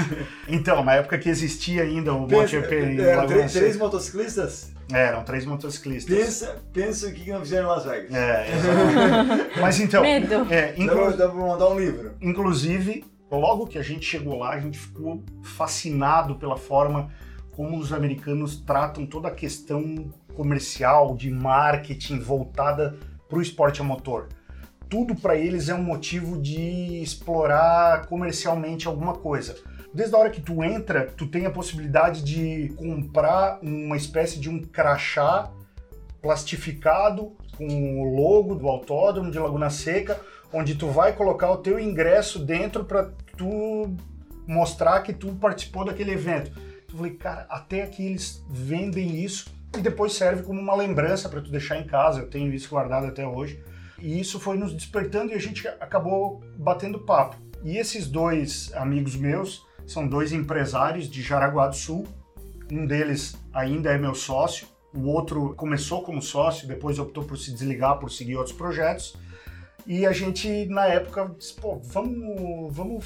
Então, 0.48 0.82
na 0.82 0.94
época 0.94 1.16
que 1.16 1.28
existia 1.28 1.84
ainda 1.84 2.12
o 2.12 2.20
MotoGP 2.22 2.74
em 2.74 2.96
Laguna 2.98 3.26
três, 3.28 3.52
três 3.52 3.72
Seca. 3.74 3.84
motociclistas? 3.84 4.72
É, 4.92 5.06
eram 5.06 5.22
três 5.22 5.44
motociclistas. 5.46 6.16
Pensa, 6.16 6.56
pensa 6.72 7.06
o 7.06 7.12
que 7.12 7.30
não 7.30 7.40
fizeram 7.40 7.66
em 7.66 7.70
Las 7.70 7.84
Vegas. 7.84 8.12
É, 8.12 8.48
exatamente. 8.52 9.50
Mas 9.62 9.78
então, 9.80 10.02
Medo. 10.02 10.34
é, 10.50 10.66
Dá 10.72 10.74
pra, 10.74 10.82
inclu- 10.82 11.16
dá 11.16 11.28
pra 11.28 11.38
montar 11.38 11.68
um 11.68 11.78
livro. 11.78 12.14
inclusive, 12.20 13.04
logo 13.30 13.68
que 13.68 13.78
a 13.78 13.82
gente 13.82 14.04
chegou 14.04 14.38
lá, 14.40 14.54
a 14.54 14.58
gente 14.60 14.76
ficou 14.76 15.22
fascinado 15.44 16.34
pela 16.34 16.56
forma 16.56 17.10
como 17.56 17.78
os 17.78 17.90
americanos 17.90 18.60
tratam 18.60 19.06
toda 19.06 19.28
a 19.28 19.34
questão 19.34 20.12
comercial, 20.34 21.16
de 21.16 21.30
marketing 21.30 22.18
voltada 22.18 22.98
para 23.26 23.38
o 23.38 23.42
esporte 23.42 23.80
a 23.80 23.84
motor. 23.84 24.28
Tudo 24.90 25.16
para 25.16 25.36
eles 25.36 25.70
é 25.70 25.74
um 25.74 25.82
motivo 25.82 26.40
de 26.40 27.02
explorar 27.02 28.06
comercialmente 28.06 28.86
alguma 28.86 29.14
coisa. 29.14 29.56
Desde 29.92 30.14
a 30.14 30.18
hora 30.18 30.30
que 30.30 30.42
tu 30.42 30.62
entra, 30.62 31.06
tu 31.06 31.26
tem 31.26 31.46
a 31.46 31.50
possibilidade 31.50 32.22
de 32.22 32.74
comprar 32.76 33.58
uma 33.62 33.96
espécie 33.96 34.38
de 34.38 34.50
um 34.50 34.60
crachá 34.60 35.50
plastificado 36.20 37.32
com 37.56 38.02
o 38.02 38.14
logo 38.14 38.54
do 38.54 38.68
autódromo 38.68 39.30
de 39.30 39.38
Laguna 39.38 39.70
Seca, 39.70 40.20
onde 40.52 40.74
tu 40.74 40.88
vai 40.88 41.14
colocar 41.14 41.50
o 41.50 41.56
teu 41.56 41.80
ingresso 41.80 42.38
dentro 42.38 42.84
para 42.84 43.10
tu 43.36 43.96
mostrar 44.46 45.00
que 45.00 45.14
tu 45.14 45.34
participou 45.34 45.86
daquele 45.86 46.12
evento. 46.12 46.65
Falei, 46.96 47.12
cara, 47.12 47.46
até 47.48 47.82
aqui 47.82 48.06
eles 48.06 48.44
vendem 48.48 49.22
isso 49.22 49.54
e 49.76 49.80
depois 49.80 50.14
serve 50.14 50.42
como 50.42 50.60
uma 50.60 50.74
lembrança 50.74 51.28
para 51.28 51.40
tu 51.40 51.50
deixar 51.50 51.78
em 51.78 51.84
casa. 51.84 52.20
Eu 52.20 52.30
tenho 52.30 52.52
isso 52.52 52.68
guardado 52.70 53.06
até 53.06 53.26
hoje. 53.26 53.62
E 53.98 54.20
isso 54.20 54.38
foi 54.38 54.56
nos 54.56 54.72
despertando 54.72 55.32
e 55.32 55.34
a 55.34 55.40
gente 55.40 55.66
acabou 55.68 56.42
batendo 56.56 56.98
papo. 57.00 57.36
E 57.62 57.78
esses 57.78 58.06
dois 58.06 58.72
amigos 58.74 59.16
meus 59.16 59.66
são 59.86 60.06
dois 60.06 60.32
empresários 60.32 61.08
de 61.08 61.22
Jaraguá 61.22 61.68
do 61.68 61.76
Sul. 61.76 62.06
Um 62.70 62.86
deles 62.86 63.36
ainda 63.52 63.90
é 63.90 63.98
meu 63.98 64.14
sócio, 64.14 64.66
o 64.92 65.08
outro 65.08 65.54
começou 65.54 66.02
como 66.02 66.20
sócio, 66.20 66.66
depois 66.66 66.98
optou 66.98 67.24
por 67.24 67.38
se 67.38 67.52
desligar, 67.52 67.98
por 67.98 68.10
seguir 68.10 68.36
outros 68.36 68.56
projetos. 68.56 69.16
E 69.86 70.04
a 70.04 70.12
gente, 70.12 70.66
na 70.66 70.86
época, 70.86 71.32
disse, 71.38 71.54
pô, 71.54 71.78
vamos, 71.84 72.74
vamos 72.74 73.04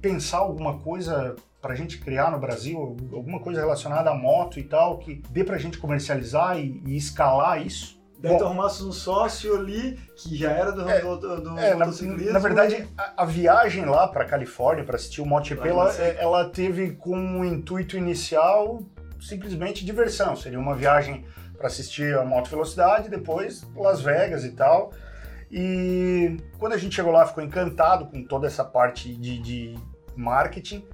pensar 0.00 0.38
alguma 0.38 0.78
coisa 0.78 1.36
para 1.60 1.72
a 1.72 1.76
gente 1.76 1.98
criar 1.98 2.30
no 2.30 2.38
Brasil, 2.38 2.96
alguma 3.12 3.40
coisa 3.40 3.60
relacionada 3.60 4.10
à 4.10 4.14
moto 4.14 4.58
e 4.58 4.62
tal, 4.62 4.98
que 4.98 5.22
dê 5.30 5.42
para 5.42 5.56
a 5.56 5.58
gente 5.58 5.78
comercializar 5.78 6.58
e, 6.58 6.82
e 6.86 6.96
escalar 6.96 7.64
isso. 7.64 7.98
Daí 8.20 8.32
Bom, 8.32 8.38
tu 8.38 8.44
arrumasse 8.46 8.82
um 8.82 8.90
sócio 8.90 9.56
ali 9.56 9.98
que 10.16 10.36
já 10.36 10.50
era 10.50 10.72
do, 10.72 10.88
É, 10.88 11.00
do, 11.00 11.16
do, 11.16 11.40
do 11.40 11.58
É, 11.58 11.74
na, 11.74 11.86
na 11.86 12.38
verdade, 12.40 12.88
a, 12.96 13.22
a 13.22 13.24
viagem 13.24 13.84
lá 13.84 14.08
para 14.08 14.24
Califórnia 14.24 14.84
para 14.84 14.96
assistir 14.96 15.20
o 15.20 15.26
MotoGP, 15.26 15.68
ela, 15.68 15.92
sei. 15.92 16.16
ela 16.18 16.48
teve 16.48 16.92
como 16.92 17.44
intuito 17.44 17.96
inicial 17.96 18.82
simplesmente 19.20 19.84
diversão. 19.84 20.34
Seria 20.34 20.58
uma 20.58 20.74
viagem 20.74 21.24
para 21.56 21.68
assistir 21.68 22.16
a 22.16 22.24
moto 22.24 22.50
velocidade, 22.50 23.08
depois 23.08 23.64
Las 23.76 24.00
Vegas 24.00 24.44
e 24.44 24.50
tal. 24.50 24.92
E 25.50 26.36
quando 26.58 26.74
a 26.74 26.78
gente 26.78 26.94
chegou 26.94 27.12
lá, 27.12 27.26
ficou 27.26 27.42
encantado 27.42 28.06
com 28.06 28.22
toda 28.22 28.46
essa 28.46 28.64
parte 28.64 29.14
de, 29.14 29.38
de 29.38 29.74
marketing. 30.14 30.84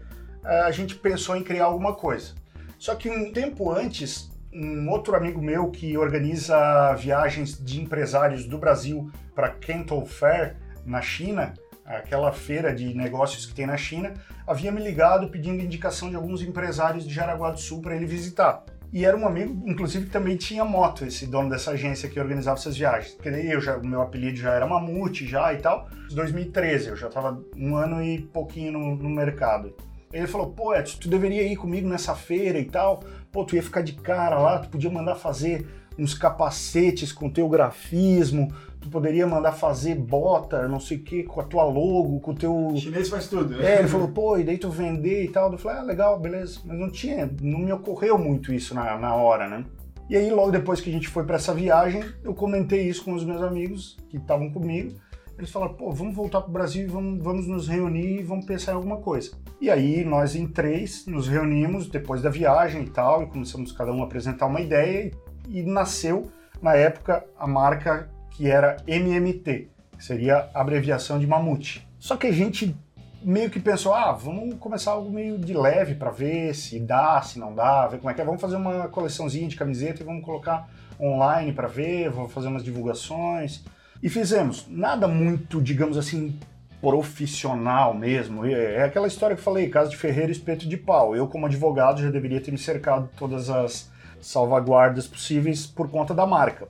eh, 0.44 0.60
A 0.62 0.70
gente 0.70 0.94
pensou 0.94 1.36
em 1.36 1.42
criar 1.42 1.64
alguma 1.64 1.94
coisa. 1.94 2.34
Só 2.78 2.94
que 2.94 3.08
um 3.10 3.32
tempo 3.32 3.72
antes, 3.72 4.30
um 4.52 4.88
outro 4.90 5.16
amigo 5.16 5.40
meu 5.42 5.70
que 5.70 5.96
organiza 5.96 6.94
viagens 6.94 7.58
de 7.58 7.80
empresários 7.80 8.46
do 8.46 8.58
Brasil 8.58 9.10
para 9.34 9.50
Canton 9.50 10.04
Fair, 10.04 10.56
na 10.84 11.00
China, 11.00 11.54
aquela 11.84 12.30
feira 12.30 12.74
de 12.74 12.94
negócios 12.94 13.46
que 13.46 13.54
tem 13.54 13.66
na 13.66 13.76
China, 13.76 14.14
havia 14.46 14.70
me 14.70 14.82
ligado 14.82 15.28
pedindo 15.28 15.62
indicação 15.62 16.10
de 16.10 16.16
alguns 16.16 16.42
empresários 16.42 17.06
de 17.06 17.12
Jaraguá 17.12 17.50
do 17.50 17.58
Sul 17.58 17.80
para 17.80 17.96
ele 17.96 18.06
visitar. 18.06 18.64
E 18.94 19.04
era 19.04 19.16
um 19.16 19.26
amigo, 19.26 19.68
inclusive, 19.68 20.06
que 20.06 20.12
também 20.12 20.36
tinha 20.36 20.64
moto, 20.64 21.04
esse 21.04 21.26
dono 21.26 21.50
dessa 21.50 21.72
agência 21.72 22.08
que 22.08 22.20
organizava 22.20 22.60
essas 22.60 22.76
viagens. 22.76 23.12
Porque 23.14 23.28
daí 23.28 23.50
eu 23.50 23.60
já, 23.60 23.76
o 23.76 23.84
meu 23.84 24.00
apelido 24.00 24.36
já 24.36 24.52
era 24.52 24.68
Mamute 24.68 25.26
já 25.26 25.52
e 25.52 25.56
tal. 25.56 25.88
2013, 26.12 26.90
eu 26.90 26.96
já 26.96 27.08
estava 27.08 27.42
um 27.56 27.74
ano 27.74 28.00
e 28.00 28.22
pouquinho 28.22 28.70
no, 28.70 28.94
no 28.94 29.10
mercado. 29.10 29.74
Ele 30.12 30.28
falou, 30.28 30.52
pô, 30.52 30.72
Edson, 30.72 30.98
tu 31.00 31.08
deveria 31.08 31.42
ir 31.42 31.56
comigo 31.56 31.88
nessa 31.88 32.14
feira 32.14 32.56
e 32.56 32.66
tal. 32.66 33.02
Pô, 33.32 33.44
tu 33.44 33.56
ia 33.56 33.62
ficar 33.64 33.82
de 33.82 33.94
cara 33.94 34.38
lá, 34.38 34.60
tu 34.60 34.68
podia 34.68 34.88
mandar 34.88 35.16
fazer 35.16 35.66
uns 35.98 36.14
capacetes 36.14 37.12
com 37.12 37.28
teu 37.28 37.48
grafismo, 37.48 38.54
tu 38.84 38.90
poderia 38.90 39.26
mandar 39.26 39.52
fazer 39.52 39.94
bota, 39.94 40.68
não 40.68 40.78
sei 40.78 40.98
o 40.98 41.02
que, 41.02 41.22
com 41.22 41.40
a 41.40 41.44
tua 41.44 41.64
logo, 41.64 42.20
com 42.20 42.32
o 42.32 42.34
teu... 42.34 42.54
O 42.54 42.76
chinês 42.76 43.08
faz 43.08 43.28
tudo. 43.28 43.56
né? 43.56 43.76
É, 43.76 43.78
ele 43.78 43.88
falou, 43.88 44.08
pô, 44.08 44.36
e 44.36 44.44
daí 44.44 44.58
tu 44.58 44.70
vender 44.70 45.24
e 45.24 45.28
tal. 45.28 45.50
Eu 45.50 45.58
falei, 45.58 45.78
ah, 45.78 45.82
legal, 45.82 46.20
beleza. 46.20 46.60
Mas 46.64 46.78
não 46.78 46.90
tinha, 46.90 47.30
não 47.40 47.60
me 47.60 47.72
ocorreu 47.72 48.18
muito 48.18 48.52
isso 48.52 48.74
na, 48.74 48.98
na 48.98 49.14
hora, 49.14 49.48
né? 49.48 49.64
E 50.08 50.16
aí, 50.16 50.30
logo 50.30 50.50
depois 50.50 50.82
que 50.82 50.90
a 50.90 50.92
gente 50.92 51.08
foi 51.08 51.24
para 51.24 51.36
essa 51.36 51.54
viagem, 51.54 52.04
eu 52.22 52.34
comentei 52.34 52.86
isso 52.86 53.04
com 53.04 53.14
os 53.14 53.24
meus 53.24 53.40
amigos 53.40 53.96
que 54.10 54.18
estavam 54.18 54.50
comigo. 54.50 54.92
Eles 55.38 55.50
falaram, 55.50 55.74
pô, 55.74 55.90
vamos 55.90 56.14
voltar 56.14 56.42
pro 56.42 56.52
Brasil 56.52 56.84
e 56.84 56.86
vamos, 56.86 57.24
vamos 57.24 57.46
nos 57.46 57.66
reunir 57.66 58.20
e 58.20 58.22
vamos 58.22 58.44
pensar 58.44 58.72
em 58.72 58.74
alguma 58.74 58.98
coisa. 58.98 59.32
E 59.60 59.70
aí, 59.70 60.04
nós 60.04 60.36
em 60.36 60.46
três 60.46 61.06
nos 61.06 61.26
reunimos 61.26 61.88
depois 61.88 62.20
da 62.20 62.28
viagem 62.28 62.82
e 62.82 62.90
tal, 62.90 63.22
e 63.22 63.26
começamos 63.26 63.72
cada 63.72 63.90
um 63.92 64.02
a 64.02 64.04
apresentar 64.04 64.46
uma 64.46 64.60
ideia 64.60 65.10
e, 65.48 65.60
e 65.60 65.62
nasceu, 65.62 66.30
na 66.60 66.74
época, 66.74 67.24
a 67.38 67.46
marca 67.46 68.10
que 68.34 68.50
era 68.50 68.76
MMT, 68.86 69.68
que 69.96 70.04
seria 70.04 70.48
a 70.52 70.60
abreviação 70.60 71.18
de 71.18 71.26
Mamute. 71.26 71.86
Só 71.98 72.16
que 72.16 72.26
a 72.26 72.32
gente 72.32 72.76
meio 73.22 73.48
que 73.48 73.58
pensou, 73.58 73.94
ah, 73.94 74.12
vamos 74.12 74.56
começar 74.58 74.90
algo 74.92 75.10
meio 75.10 75.38
de 75.38 75.54
leve 75.54 75.94
para 75.94 76.10
ver 76.10 76.54
se 76.54 76.78
dá, 76.78 77.22
se 77.22 77.38
não 77.38 77.54
dá, 77.54 77.86
ver 77.86 77.98
como 77.98 78.10
é 78.10 78.14
que 78.14 78.20
é. 78.20 78.24
Vamos 78.24 78.40
fazer 78.40 78.56
uma 78.56 78.88
coleçãozinha 78.88 79.48
de 79.48 79.56
camiseta 79.56 80.02
e 80.02 80.04
vamos 80.04 80.24
colocar 80.24 80.68
online 81.00 81.52
para 81.52 81.66
ver, 81.66 82.10
vamos 82.10 82.32
fazer 82.32 82.48
umas 82.48 82.62
divulgações. 82.62 83.64
E 84.02 84.10
fizemos. 84.10 84.66
Nada 84.68 85.08
muito, 85.08 85.62
digamos 85.62 85.96
assim, 85.96 86.38
profissional 86.80 87.94
mesmo. 87.94 88.44
É 88.44 88.74
é 88.74 88.82
aquela 88.84 89.06
história 89.06 89.34
que 89.34 89.40
eu 89.40 89.44
falei, 89.44 89.70
casa 89.70 89.88
de 89.88 89.96
ferreiro, 89.96 90.30
espeto 90.30 90.68
de 90.68 90.76
pau. 90.76 91.16
Eu, 91.16 91.26
como 91.26 91.46
advogado, 91.46 92.02
já 92.02 92.10
deveria 92.10 92.40
ter 92.40 92.50
me 92.50 92.58
cercado 92.58 93.08
todas 93.16 93.48
as 93.48 93.90
salvaguardas 94.20 95.06
possíveis 95.06 95.66
por 95.66 95.90
conta 95.90 96.12
da 96.12 96.26
marca, 96.26 96.68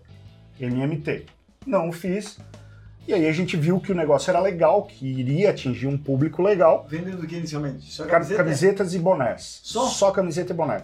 MMT. 0.61 1.26
Não 1.66 1.88
o 1.88 1.92
fiz. 1.92 2.38
E 3.06 3.12
aí 3.12 3.26
a 3.26 3.33
gente 3.33 3.56
viu 3.56 3.78
que 3.80 3.92
o 3.92 3.94
negócio 3.94 4.30
era 4.30 4.40
legal, 4.40 4.83
que 4.85 5.06
iria 5.06 5.50
atingir 5.50 5.87
um 5.87 5.99
público 5.99 6.42
legal. 6.42 6.87
Vendendo 6.88 7.18
do 7.18 7.26
que 7.26 7.37
inicialmente? 7.37 7.90
Só 7.92 8.04
Ca- 8.04 8.11
camiseta? 8.12 8.42
Camisetas 8.42 8.94
e 8.94 8.99
bonés. 8.99 9.61
Só? 9.62 9.87
Só 9.88 10.11
camiseta 10.11 10.52
e 10.52 10.56
boné. 10.56 10.80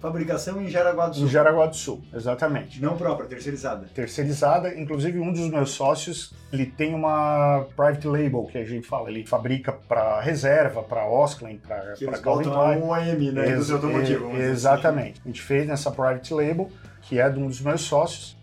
Fabricação 0.00 0.60
em 0.62 0.68
Jaraguá 0.68 1.08
do 1.08 1.16
Sul. 1.16 1.26
Em 1.26 1.28
Jaraguá 1.28 1.66
do 1.66 1.76
Sul, 1.76 2.00
exatamente. 2.14 2.80
Não 2.80 2.96
própria, 2.96 3.28
terceirizada. 3.28 3.86
Terceirizada, 3.94 4.74
inclusive 4.80 5.18
um 5.20 5.30
dos 5.30 5.48
meus 5.50 5.72
sócios, 5.72 6.32
ele 6.50 6.64
tem 6.64 6.94
uma 6.94 7.66
private 7.76 8.08
label, 8.08 8.44
que 8.50 8.56
a 8.56 8.64
gente 8.64 8.86
fala, 8.86 9.10
ele 9.10 9.26
fabrica 9.26 9.70
para 9.72 10.18
reserva, 10.22 10.82
para 10.82 11.06
Osklin, 11.06 11.58
para 11.58 11.94
eles 12.00 12.18
Calvin 12.20 12.44
Klein. 12.44 12.78
um 12.78 12.88
OM, 12.88 13.30
né? 13.32 13.48
Ex- 13.50 13.58
do 13.58 13.64
seu 13.64 13.76
automotivo. 13.76 14.24
e- 14.28 14.30
dizer 14.32 14.42
assim. 14.44 14.50
Exatamente. 14.52 15.20
A 15.22 15.28
gente 15.28 15.42
fez 15.42 15.68
nessa 15.68 15.90
private 15.90 16.32
label, 16.32 16.70
que 17.02 17.20
é 17.20 17.28
de 17.28 17.38
um 17.38 17.46
dos 17.46 17.60
meus 17.60 17.82
sócios. 17.82 18.39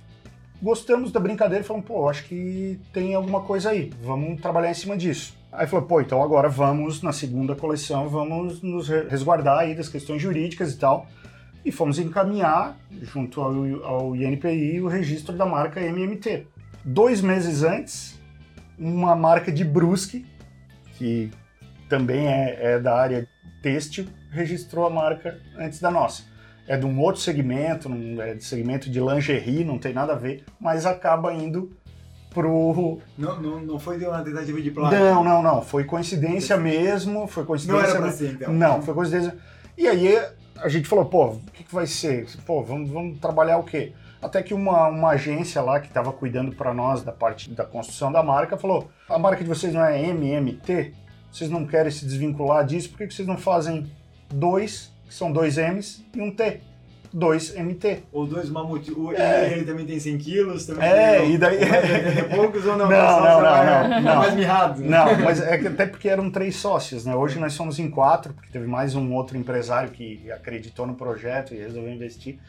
Gostamos 0.62 1.12
da 1.12 1.20
brincadeira 1.20 1.64
e 1.64 1.68
falamos, 1.68 1.88
pô, 1.88 2.10
acho 2.10 2.24
que 2.26 2.80
tem 2.92 3.14
alguma 3.14 3.42
coisa 3.42 3.70
aí, 3.70 3.92
vamos 4.02 4.42
trabalhar 4.42 4.72
em 4.72 4.74
cima 4.74 4.98
disso. 4.98 5.38
Aí 5.52 5.68
falou, 5.68 5.86
pô, 5.86 6.02
então 6.02 6.22
agora 6.22 6.50
vamos, 6.50 7.02
na 7.02 7.14
segunda 7.14 7.56
coleção, 7.56 8.10
vamos 8.10 8.62
nos 8.62 8.90
re- 8.90 9.08
resguardar 9.08 9.60
aí 9.60 9.76
das 9.76 9.88
questões 9.88 10.22
jurídicas 10.22 10.74
e 10.74 10.78
tal. 10.78 11.08
E 11.64 11.72
fomos 11.72 12.00
encaminhar, 12.00 12.78
junto 13.04 13.42
ao, 13.42 13.54
ao 13.84 14.16
INPI, 14.16 14.82
o 14.82 14.88
registro 14.88 15.36
da 15.36 15.46
marca 15.46 15.82
MMT. 15.82 16.48
Dois 16.84 17.22
meses 17.22 17.64
antes, 17.64 18.20
uma 18.80 19.16
marca 19.16 19.52
de 19.52 19.64
Brusque, 19.64 20.26
que 20.98 21.30
também 21.90 22.28
é, 22.28 22.74
é 22.74 22.80
da 22.80 22.96
área 22.96 23.28
têxtil, 23.62 24.08
registrou 24.32 24.86
a 24.86 24.90
marca 24.90 25.40
antes 25.58 25.80
da 25.80 25.92
nossa. 25.92 26.24
É 26.68 26.76
de 26.76 26.86
um 26.86 27.00
outro 27.00 27.22
segmento, 27.22 27.88
não 27.88 28.22
é 28.22 28.34
de 28.34 28.44
segmento 28.44 28.90
de 28.90 29.00
lingerie, 29.00 29.64
não 29.64 29.80
tem 29.80 29.94
nada 29.94 30.14
a 30.14 30.16
ver, 30.18 30.44
mas 30.60 30.86
acaba 30.86 31.34
indo 31.34 31.72
pro. 32.30 33.00
Não, 33.18 33.42
não, 33.42 33.60
não 33.62 33.80
foi 33.80 33.98
de 33.98 34.06
uma 34.06 34.22
tentativa 34.22 34.62
de 34.62 34.72
plágio. 34.72 35.00
Não, 35.00 35.24
não, 35.24 35.42
não. 35.42 35.62
Foi 35.62 35.84
coincidência 35.84 36.58
mesmo. 36.58 37.28
Foi 37.28 37.44
Não 37.44 37.48
coincidência. 37.48 37.88
era 37.88 38.02
pra 38.02 38.12
ser, 38.12 38.34
então. 38.34 38.54
Não, 38.54 38.82
foi 38.82 38.94
coincidência. 38.94 39.36
E 39.78 39.88
aí 39.88 40.20
a 40.58 40.68
gente 40.68 40.88
falou, 40.88 41.06
pô, 41.06 41.26
o 41.28 41.40
que, 41.54 41.64
que 41.64 41.74
vai 41.74 41.88
ser? 41.88 42.28
Pô, 42.46 42.64
vamos, 42.64 42.90
vamos 42.90 43.20
trabalhar 43.20 43.58
o 43.58 43.64
quê? 43.64 43.94
Até 44.22 44.42
que 44.42 44.54
uma, 44.54 44.88
uma 44.88 45.10
agência 45.10 45.62
lá 45.62 45.80
que 45.80 45.88
estava 45.88 46.12
cuidando 46.12 46.52
para 46.56 46.74
nós 46.74 47.04
da 47.04 47.12
parte 47.12 47.50
da 47.52 47.64
construção 47.64 48.12
da 48.12 48.24
marca 48.24 48.58
falou: 48.58 48.90
a 49.08 49.18
marca 49.18 49.44
de 49.44 49.50
vocês 49.50 49.74
não 49.74 49.84
é 49.84 50.02
MMT? 50.02 50.94
Vocês 51.32 51.50
não 51.50 51.66
querem 51.66 51.92
se 51.92 52.06
desvincular 52.06 52.66
disso? 52.66 52.90
Por 52.90 53.00
que, 53.00 53.08
que 53.08 53.14
vocês 53.14 53.28
não 53.28 53.38
fazem 53.38 53.92
dois, 54.30 54.92
que 55.08 55.14
são 55.14 55.32
dois 55.32 55.58
M's, 55.58 56.04
e 56.16 56.22
um 56.22 56.32
T? 56.32 56.62
Dois 57.14 57.56
MT. 57.56 58.04
Ou 58.12 58.28
dois 58.28 58.50
mamute. 58.50 58.92
O 58.92 59.14
É. 59.14 59.54
ele 59.54 59.64
também 59.64 59.86
tem 59.86 59.98
100 59.98 60.18
quilos. 60.18 60.66
Também 60.66 60.84
É, 60.88 61.20
tem, 61.22 61.32
e 61.34 61.38
daí- 61.38 61.58
É 61.64 62.24
poucos 62.36 62.66
ou 62.66 62.76
não? 62.78 62.86
Não, 62.92 63.22
não, 63.22 63.42
não, 63.42 63.90
não, 63.90 64.02
não. 64.04 64.16
mais 64.18 64.36
mirrado. 64.36 64.82
Não, 64.84 65.18
mas 65.24 65.42
é 65.42 65.58
que 65.58 65.68
até 65.68 65.86
porque 65.86 66.10
eram 66.10 66.30
três 66.30 66.58
sócios, 66.58 67.06
né? 67.06 67.16
Hoje 67.16 67.40
nós 67.40 67.54
somos 67.54 67.80
em 67.80 67.90
quatro, 67.90 68.34
porque 68.34 68.52
teve 68.52 68.68
mais 68.68 68.94
um 68.94 69.14
outro 69.14 69.38
empresário 69.38 69.90
que 69.90 70.30
acreditou 70.32 70.86
no 70.86 70.96
projeto 70.96 71.54
e 71.54 71.58
resolveu 71.58 71.92
investir. 71.94 72.40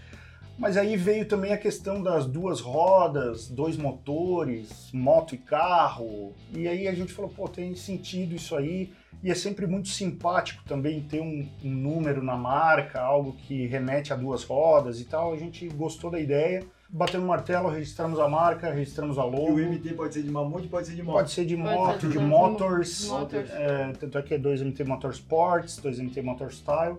Mas 0.59 0.77
aí 0.77 0.97
veio 0.97 1.25
também 1.25 1.53
a 1.53 1.57
questão 1.57 2.03
das 2.03 2.27
duas 2.27 2.61
rodas, 2.61 3.49
dois 3.49 3.77
motores, 3.77 4.91
moto 4.93 5.37
e 5.37 5.39
carro. 5.39 6.35
E 6.53 6.67
aí 6.67 6.89
a 6.89 6.95
gente 6.95 7.13
falou, 7.13 7.31
pô, 7.31 7.49
tem 7.49 7.75
sentido 7.77 8.35
isso 8.35 8.57
aí. 8.57 8.91
E 9.23 9.31
é 9.31 9.35
sempre 9.35 9.67
muito 9.67 9.89
simpático 9.89 10.63
também 10.65 11.01
ter 11.03 11.21
um, 11.21 11.49
um 11.65 11.71
número 11.71 12.23
na 12.23 12.37
marca, 12.37 13.01
algo 13.01 13.33
que 13.33 13.67
remete 13.67 14.13
a 14.13 14.17
duas 14.17 14.45
rodas 14.45 15.01
e 15.01 15.05
tal. 15.05 15.33
A 15.33 15.37
gente 15.37 15.69
gostou 15.69 16.11
da 16.11 16.21
ideia. 16.21 16.65
Batemos 16.91 17.25
o 17.27 17.29
martelo, 17.29 17.69
registramos 17.69 18.19
a 18.19 18.29
marca, 18.29 18.71
registramos 18.73 19.19
a 19.19 19.23
E 19.23 19.31
logo. 19.31 19.53
o 19.55 19.59
MT 19.59 19.93
pode 19.95 20.15
ser 20.15 20.23
de 20.23 20.31
mamute, 20.31 20.69
pode 20.69 20.87
ser 20.87 20.95
de 20.95 21.03
moto. 21.03 21.15
Pode 21.17 21.31
ser 21.33 21.45
de 21.45 21.57
Pode 21.57 21.69
moto, 21.69 22.01
ser 22.01 22.07
de 22.07 22.13
de 22.13 22.19
motors, 22.19 23.09
motors. 23.09 23.51
é, 23.51 23.93
tanto 23.99 24.17
é 24.19 24.23
que 24.23 24.35
é 24.35 24.39
2MT 24.39 24.87
Motorsports, 24.87 25.79
2MT 25.83 26.23
Motorstyle, 26.23 26.97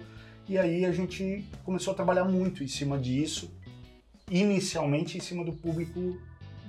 e 0.48 0.60
aí 0.60 0.86
a 0.86 0.92
gente 0.92 1.44
começou 1.66 1.94
a 1.94 1.96
trabalhar 1.96 2.26
muito 2.26 2.64
em 2.64 2.68
cima 2.68 3.00
disso, 3.00 3.52
inicialmente 4.30 5.18
em 5.18 5.22
cima 5.22 5.44
do 5.44 5.54
público 5.54 6.18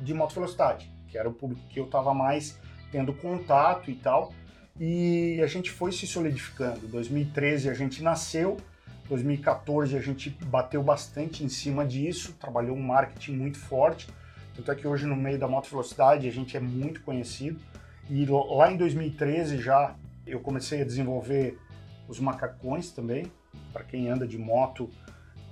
de 0.00 0.14
moto 0.14 0.34
velocidade, 0.34 0.90
que 1.08 1.18
era 1.18 1.28
o 1.28 1.32
público 1.34 1.60
que 1.68 1.78
eu 1.78 1.84
estava 1.84 2.14
mais 2.14 2.58
tendo 2.90 3.12
contato 3.12 3.90
e 3.90 3.94
tal, 3.96 4.32
e 4.80 5.38
a 5.42 5.46
gente 5.46 5.70
foi 5.70 5.92
se 5.92 6.06
solidificando. 6.06 6.88
2013 6.88 7.68
a 7.68 7.74
gente 7.74 8.02
nasceu, 8.02 8.56
2014 9.10 9.94
a 9.94 10.00
gente 10.00 10.30
bateu 10.30 10.82
bastante 10.82 11.44
em 11.44 11.50
cima 11.50 11.84
disso, 11.84 12.32
trabalhou 12.40 12.74
um 12.74 12.82
marketing 12.82 13.32
muito 13.32 13.58
forte, 13.58 14.08
tanto 14.56 14.72
é 14.72 14.74
que 14.74 14.88
hoje 14.88 15.04
no 15.04 15.14
meio 15.14 15.38
da 15.38 15.46
moto 15.46 15.68
velocidade 15.68 16.26
a 16.26 16.32
gente 16.32 16.56
é 16.56 16.60
muito 16.60 17.02
conhecido. 17.02 17.60
E 18.08 18.24
lá 18.24 18.72
em 18.72 18.76
2013 18.78 19.58
já 19.58 19.94
eu 20.26 20.40
comecei 20.40 20.80
a 20.80 20.84
desenvolver 20.84 21.58
os 22.08 22.18
macacões 22.18 22.90
também. 22.90 23.30
Para 23.72 23.84
quem 23.84 24.08
anda 24.08 24.26
de 24.26 24.38
moto, 24.38 24.90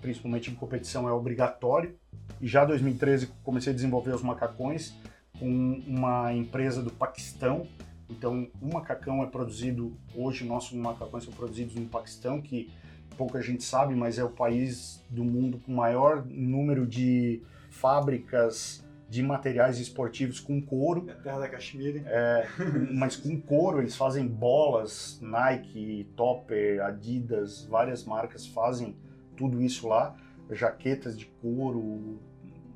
principalmente 0.00 0.50
em 0.50 0.54
competição, 0.54 1.08
é 1.08 1.12
obrigatório. 1.12 1.96
E 2.40 2.46
já 2.46 2.64
em 2.64 2.68
2013 2.68 3.28
comecei 3.44 3.72
a 3.72 3.76
desenvolver 3.76 4.14
os 4.14 4.22
macacões 4.22 4.94
com 5.38 5.82
uma 5.86 6.32
empresa 6.32 6.82
do 6.82 6.90
Paquistão. 6.90 7.66
Então, 8.11 8.49
o 8.61 8.73
macacão 8.73 9.23
é 9.23 9.27
produzido, 9.27 9.97
hoje 10.14 10.44
nossos 10.44 10.73
macacões 10.73 11.25
são 11.25 11.33
produzidos 11.33 11.75
no 11.75 11.87
Paquistão, 11.87 12.40
que 12.40 12.71
pouca 13.16 13.42
gente 13.42 13.64
sabe, 13.64 13.94
mas 13.94 14.18
é 14.18 14.25
o 14.25 14.31
país 14.31 15.05
do 15.11 15.25
mundo 15.25 15.61
com 15.64 15.73
maior 15.73 16.25
número 16.25 16.87
de 16.87 17.42
fábricas 17.71 18.85
de 19.09 19.23
materiais 19.23 19.79
esportivos 19.79 20.38
com 20.38 20.61
couro. 20.61 21.07
É 21.09 21.12
a 21.12 21.14
terra 21.16 21.38
da 21.40 21.49
Caxemira. 21.49 22.03
É, 22.07 22.47
mas 22.92 23.16
com 23.16 23.40
couro, 23.40 23.81
eles 23.81 23.97
fazem 23.97 24.27
bolas, 24.27 25.18
Nike, 25.23 26.07
Topper, 26.14 26.83
Adidas, 26.85 27.64
várias 27.64 28.05
marcas 28.05 28.47
fazem 28.47 28.94
tudo 29.37 29.62
isso 29.62 29.88
lá. 29.88 30.14
Jaquetas 30.51 31.18
de 31.18 31.27
couro, 31.42 32.18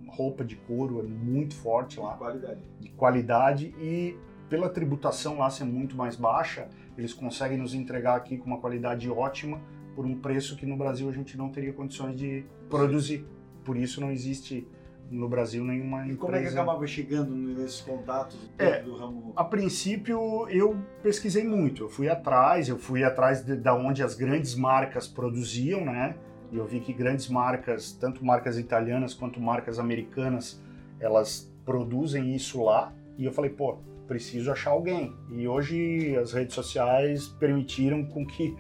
roupa 0.07 0.45
de 0.45 0.57
couro, 0.57 1.01
é 1.01 1.03
muito 1.03 1.55
forte 1.55 2.01
lá. 2.01 2.13
De 2.13 2.19
qualidade. 2.19 2.61
De 2.81 2.89
qualidade 2.91 3.75
e 3.79 4.17
pela 4.53 4.69
tributação 4.69 5.39
lá 5.39 5.49
ser 5.49 5.65
muito 5.65 5.97
mais 5.97 6.15
baixa, 6.15 6.69
eles 6.99 7.15
conseguem 7.15 7.57
nos 7.57 7.73
entregar 7.73 8.17
aqui 8.17 8.37
com 8.37 8.45
uma 8.45 8.59
qualidade 8.59 9.09
ótima 9.09 9.59
por 9.97 10.05
um 10.05 10.15
preço 10.15 10.57
que 10.59 10.67
no 10.67 10.77
Brasil 10.77 11.09
a 11.09 11.13
gente 11.13 11.39
não 11.39 11.49
teria 11.49 11.73
condições 11.73 12.15
de 12.15 12.45
produzir. 12.69 13.25
Por 13.65 13.79
isso 13.79 13.99
não 13.99 14.13
existe 14.13 14.69
no 15.11 15.27
Brasil 15.27 15.65
nenhuma 15.65 16.01
empresa. 16.01 16.13
E 16.13 16.17
como 16.19 16.37
é 16.37 16.43
que 16.43 16.49
acabava 16.49 16.87
chegando 16.87 17.35
nesses 17.35 17.81
contatos 17.81 18.39
É, 18.59 18.83
do 18.83 18.95
ramo? 18.95 19.33
A 19.35 19.43
princípio 19.43 20.47
eu 20.51 20.77
pesquisei 21.03 21.45
muito, 21.45 21.85
eu 21.85 21.89
fui 21.89 22.11
atrás, 22.11 22.69
eu 22.69 22.77
fui 22.77 23.03
atrás 23.03 23.43
de, 23.43 23.57
da 23.57 23.75
onde 23.75 24.03
as 24.03 24.15
grandes 24.15 24.55
marcas 24.55 25.09
produziam, 25.09 25.83
né? 25.83 26.15
E 26.51 26.59
eu 26.59 26.67
vi 26.67 26.79
que 26.79 26.93
grandes 26.93 27.27
marcas, 27.27 27.93
tanto 27.93 28.23
marcas 28.23 28.59
italianas 28.59 29.15
quanto 29.15 29.41
marcas 29.41 29.79
americanas, 29.79 30.63
elas 31.01 31.51
produzem 31.65 32.35
isso 32.35 32.63
lá. 32.63 32.93
E 33.17 33.25
eu 33.25 33.33
falei, 33.33 33.51
pô, 33.51 33.79
preciso 34.13 34.53
achar 34.53 34.71
alguém. 34.73 35.15
E 35.31 35.49
hoje 35.49 36.15
as 36.17 36.35
redes 36.35 36.55
sociais 36.55 37.29
permitiram 37.29 38.05
com 38.05 38.27
que 38.27 38.55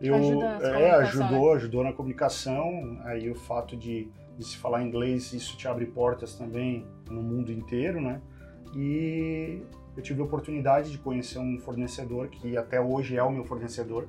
eu 0.00 0.14
é, 0.42 0.90
ajudou, 0.90 1.54
ajudou 1.54 1.82
na 1.82 1.92
comunicação. 1.92 2.98
Aí 3.04 3.30
o 3.30 3.34
fato 3.34 3.76
de, 3.76 4.08
de 4.36 4.44
se 4.44 4.58
falar 4.58 4.82
inglês, 4.82 5.32
isso 5.32 5.56
te 5.56 5.66
abre 5.66 5.86
portas 5.86 6.34
também 6.34 6.86
no 7.10 7.22
mundo 7.22 7.50
inteiro, 7.50 7.98
né? 7.98 8.20
E 8.76 9.62
eu 9.96 10.02
tive 10.02 10.20
a 10.20 10.24
oportunidade 10.24 10.90
de 10.90 10.98
conhecer 10.98 11.38
um 11.38 11.58
fornecedor 11.58 12.28
que 12.28 12.58
até 12.58 12.78
hoje 12.78 13.16
é 13.16 13.22
o 13.22 13.30
meu 13.30 13.44
fornecedor 13.44 14.06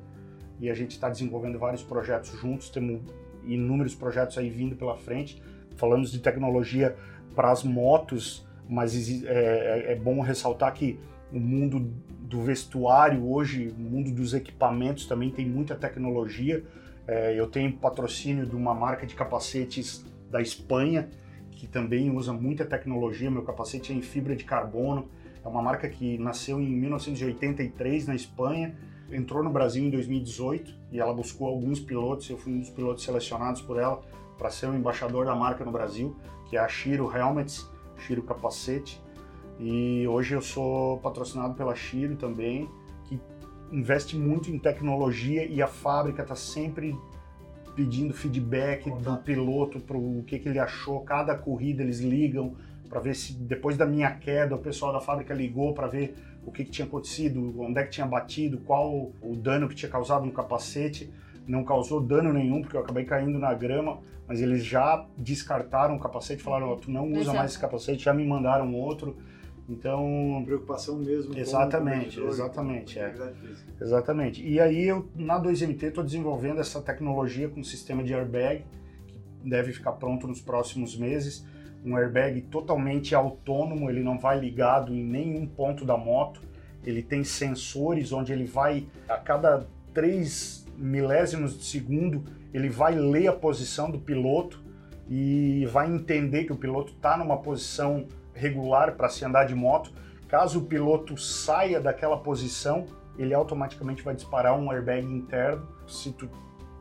e 0.59 0.69
a 0.69 0.73
gente 0.73 0.91
está 0.91 1.07
desenvolvendo 1.09 1.57
vários 1.57 1.81
projetos 1.81 2.37
juntos, 2.39 2.69
temos 2.69 3.01
inúmeros 3.45 3.95
projetos 3.95 4.37
aí 4.37 4.49
vindo 4.49 4.75
pela 4.75 4.97
frente. 4.97 5.41
Falamos 5.77 6.11
de 6.11 6.19
tecnologia 6.19 6.97
para 7.33 7.49
as 7.49 7.63
motos, 7.63 8.45
mas 8.71 9.23
é, 9.25 9.27
é- 9.27 9.91
é 9.91 9.95
bom 9.95 10.21
ressaltar 10.21 10.73
que 10.73 10.97
o 11.29 11.39
mundo 11.39 11.91
do 12.21 12.41
vestuário 12.41 13.29
hoje, 13.29 13.67
o 13.77 13.81
mundo 13.81 14.09
dos 14.11 14.33
equipamentos 14.33 15.05
também 15.05 15.29
tem 15.29 15.45
muita 15.45 15.75
tecnologia. 15.75 16.63
É, 17.05 17.37
eu 17.37 17.47
tenho 17.47 17.73
patrocínio 17.73 18.45
de 18.45 18.55
uma 18.55 18.73
marca 18.73 19.05
de 19.05 19.13
capacetes 19.13 20.05
da 20.29 20.41
Espanha, 20.41 21.09
que 21.51 21.67
também 21.67 22.09
usa 22.15 22.31
muita 22.31 22.63
tecnologia. 22.63 23.29
Meu 23.29 23.43
capacete 23.43 23.91
é 23.91 23.95
em 23.95 24.01
fibra 24.01 24.37
de 24.37 24.45
carbono. 24.45 25.09
É 25.43 25.47
uma 25.47 25.61
marca 25.61 25.89
que 25.89 26.17
nasceu 26.17 26.61
em 26.61 26.71
1983 26.73 28.07
na 28.07 28.15
Espanha, 28.15 28.73
entrou 29.11 29.43
no 29.43 29.49
Brasil 29.49 29.83
em 29.83 29.89
2018 29.89 30.73
e 30.93 30.99
ela 30.99 31.13
buscou 31.13 31.47
alguns 31.47 31.79
pilotos. 31.81 32.29
Eu 32.29 32.37
fui 32.37 32.53
um 32.53 32.59
dos 32.59 32.69
pilotos 32.69 33.03
selecionados 33.03 33.61
por 33.61 33.77
ela 33.77 34.01
para 34.37 34.49
ser 34.49 34.67
o 34.67 34.73
embaixador 34.73 35.25
da 35.25 35.35
marca 35.35 35.65
no 35.65 35.71
Brasil, 35.71 36.15
que 36.49 36.55
é 36.55 36.59
a 36.59 36.67
Shiro 36.69 37.11
Helmets, 37.15 37.69
Shiro 38.01 38.23
Capacete. 38.23 39.01
E 39.59 40.07
hoje 40.07 40.33
eu 40.33 40.41
sou 40.41 40.97
patrocinado 40.99 41.53
pela 41.53 41.75
Shiro 41.75 42.15
também, 42.15 42.69
que 43.05 43.19
investe 43.71 44.17
muito 44.17 44.49
em 44.49 44.57
tecnologia 44.57 45.45
e 45.45 45.61
a 45.61 45.67
fábrica 45.67 46.23
está 46.23 46.35
sempre 46.35 46.95
pedindo 47.75 48.13
feedback 48.13 48.89
do 48.89 49.17
piloto 49.17 49.79
para 49.79 49.97
o 49.97 50.23
que, 50.25 50.39
que 50.39 50.49
ele 50.49 50.59
achou. 50.59 51.01
Cada 51.01 51.35
corrida 51.35 51.83
eles 51.83 51.99
ligam 51.99 52.55
para 52.89 52.99
ver 52.99 53.15
se 53.15 53.33
depois 53.33 53.77
da 53.77 53.85
minha 53.85 54.11
queda 54.11 54.55
o 54.55 54.59
pessoal 54.59 54.91
da 54.91 54.99
fábrica 54.99 55.33
ligou 55.33 55.73
para 55.73 55.87
ver 55.87 56.13
o 56.45 56.51
que, 56.51 56.65
que 56.65 56.71
tinha 56.71 56.85
acontecido, 56.85 57.53
onde 57.61 57.79
é 57.79 57.83
que 57.83 57.91
tinha 57.91 58.05
batido, 58.05 58.57
qual 58.59 59.11
o 59.21 59.35
dano 59.35 59.69
que 59.69 59.75
tinha 59.75 59.89
causado 59.89 60.25
no 60.25 60.31
capacete. 60.31 61.11
Não 61.47 61.63
causou 61.63 61.99
dano 62.01 62.31
nenhum, 62.31 62.61
porque 62.61 62.77
eu 62.77 62.81
acabei 62.81 63.03
caindo 63.05 63.37
na 63.39 63.53
grama, 63.53 63.99
mas 64.27 64.41
eles 64.41 64.63
já 64.63 65.05
descartaram 65.17 65.95
o 65.95 65.99
capacete, 65.99 66.41
falaram, 66.41 66.69
"Ó, 66.69 66.75
tu 66.75 66.89
não 66.91 67.07
usa 67.09 67.21
Exato. 67.21 67.37
mais 67.37 67.51
esse 67.51 67.59
capacete, 67.59 68.03
já 68.03 68.13
me 68.13 68.25
mandaram 68.25 68.73
outro. 68.75 69.17
Então, 69.69 70.43
Preocupação 70.45 70.97
mesmo. 70.97 71.31
com 71.31 71.37
o 71.37 71.41
Exatamente, 71.41 71.97
competidor, 72.19 72.27
exatamente, 72.29 72.95
com 72.95 72.99
a 72.99 73.03
é. 73.27 73.33
Exatamente. 73.81 74.45
E 74.45 74.59
aí 74.59 74.83
eu 74.85 75.09
na 75.15 75.39
2MT 75.39 75.87
estou 75.87 76.03
desenvolvendo 76.03 76.59
essa 76.59 76.81
tecnologia 76.81 77.47
com 77.47 77.63
sistema 77.63 78.03
de 78.03 78.13
airbag 78.13 78.65
que 79.41 79.49
deve 79.49 79.71
ficar 79.71 79.93
pronto 79.93 80.27
nos 80.27 80.41
próximos 80.41 80.97
meses. 80.97 81.45
Um 81.85 81.95
airbag 81.97 82.41
totalmente 82.41 83.15
autônomo, 83.15 83.89
ele 83.89 84.03
não 84.03 84.19
vai 84.19 84.39
ligado 84.39 84.93
em 84.93 85.03
nenhum 85.03 85.47
ponto 85.47 85.85
da 85.85 85.97
moto. 85.97 86.41
Ele 86.83 87.01
tem 87.01 87.23
sensores 87.23 88.11
onde 88.11 88.33
ele 88.33 88.45
vai 88.45 88.85
a 89.07 89.17
cada 89.17 89.67
3 89.93 90.60
milésimos 90.77 91.57
de 91.57 91.63
segundo 91.63 92.23
ele 92.53 92.69
vai 92.69 92.95
ler 92.95 93.27
a 93.27 93.33
posição 93.33 93.89
do 93.89 93.99
piloto 93.99 94.61
e 95.07 95.65
vai 95.71 95.89
entender 95.91 96.45
que 96.45 96.53
o 96.53 96.55
piloto 96.55 96.93
está 96.93 97.17
numa 97.17 97.37
posição 97.37 98.07
regular 98.33 98.95
para 98.95 99.09
se 99.09 99.23
andar 99.25 99.45
de 99.45 99.55
moto. 99.55 99.91
Caso 100.27 100.59
o 100.59 100.65
piloto 100.65 101.17
saia 101.17 101.79
daquela 101.79 102.17
posição, 102.17 102.85
ele 103.17 103.33
automaticamente 103.33 104.03
vai 104.03 104.15
disparar 104.15 104.57
um 104.57 104.71
airbag 104.71 105.05
interno. 105.05 105.67
Se 105.87 106.11
tu 106.11 106.29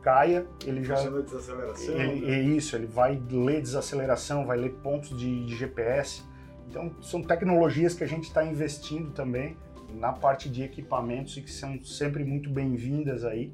caia, 0.01 0.45
ele 0.65 0.83
já 0.83 0.95
desaceleração. 0.95 1.93
ele, 1.93 2.25
né? 2.25 2.33
é 2.33 2.41
isso, 2.41 2.75
ele 2.75 2.87
vai 2.87 3.21
ler 3.29 3.61
desaceleração, 3.61 4.45
vai 4.45 4.57
ler 4.57 4.71
pontos 4.75 5.17
de, 5.17 5.45
de 5.45 5.55
GPS. 5.55 6.23
Então, 6.69 6.91
são 7.01 7.21
tecnologias 7.21 7.93
que 7.93 8.03
a 8.03 8.07
gente 8.07 8.23
está 8.23 8.43
investindo 8.45 9.11
também 9.11 9.57
na 9.93 10.13
parte 10.13 10.49
de 10.49 10.63
equipamentos 10.63 11.35
e 11.35 11.41
que 11.41 11.51
são 11.51 11.79
sempre 11.83 12.23
muito 12.23 12.49
bem-vindas 12.49 13.25
aí, 13.25 13.51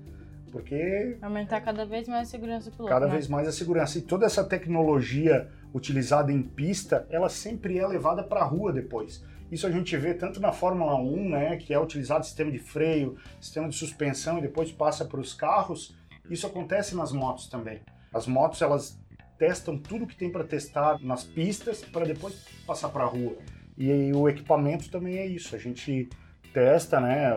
porque 0.58 1.18
Aumentar 1.22 1.62
cada 1.62 1.86
vez 1.86 2.08
mais 2.08 2.28
a 2.28 2.32
segurança 2.32 2.70
do 2.70 2.76
piloto. 2.76 2.94
cada 2.94 3.06
né? 3.06 3.12
vez 3.14 3.28
mais 3.28 3.48
a 3.48 3.52
segurança. 3.52 3.98
E 3.98 4.02
toda 4.02 4.26
essa 4.26 4.44
tecnologia 4.44 5.50
utilizada 5.74 6.32
em 6.32 6.42
pista, 6.42 7.06
ela 7.10 7.30
sempre 7.30 7.78
é 7.78 7.88
levada 7.88 8.24
para 8.24 8.42
a 8.42 8.44
rua 8.44 8.74
depois. 8.74 9.24
Isso 9.52 9.66
a 9.66 9.72
gente 9.72 9.96
vê 9.96 10.14
tanto 10.14 10.40
na 10.40 10.52
Fórmula 10.52 10.96
1, 10.96 11.30
né, 11.30 11.58
que 11.58 11.74
é 11.74 11.80
utilizado 11.80 12.26
sistema 12.26 12.52
de 12.52 12.60
freio, 12.60 13.16
sistema 13.40 13.70
de 13.70 13.76
suspensão 13.76 14.40
e 14.40 14.42
depois 14.42 14.72
passa 14.72 15.06
para 15.06 15.20
os 15.20 15.34
carros. 15.34 15.96
Isso 16.30 16.46
acontece 16.46 16.96
nas 16.96 17.12
motos 17.12 17.48
também. 17.48 17.82
As 18.14 18.28
motos 18.28 18.62
elas 18.62 19.00
testam 19.38 19.78
tudo 19.78 20.08
que 20.08 20.16
tem 20.16 20.32
para 20.32 20.44
testar 20.44 21.00
nas 21.02 21.24
pistas 21.24 21.82
para 21.86 22.06
depois 22.06 22.34
passar 22.66 22.90
para 22.90 23.04
a 23.04 23.08
rua. 23.08 23.38
E 23.78 23.92
aí 23.92 24.12
o 24.12 24.28
equipamento 24.28 24.90
também 24.90 25.18
é 25.18 25.26
isso. 25.28 25.56
A 25.56 25.60
gente 25.60 26.10
testa, 26.54 27.00
né, 27.00 27.32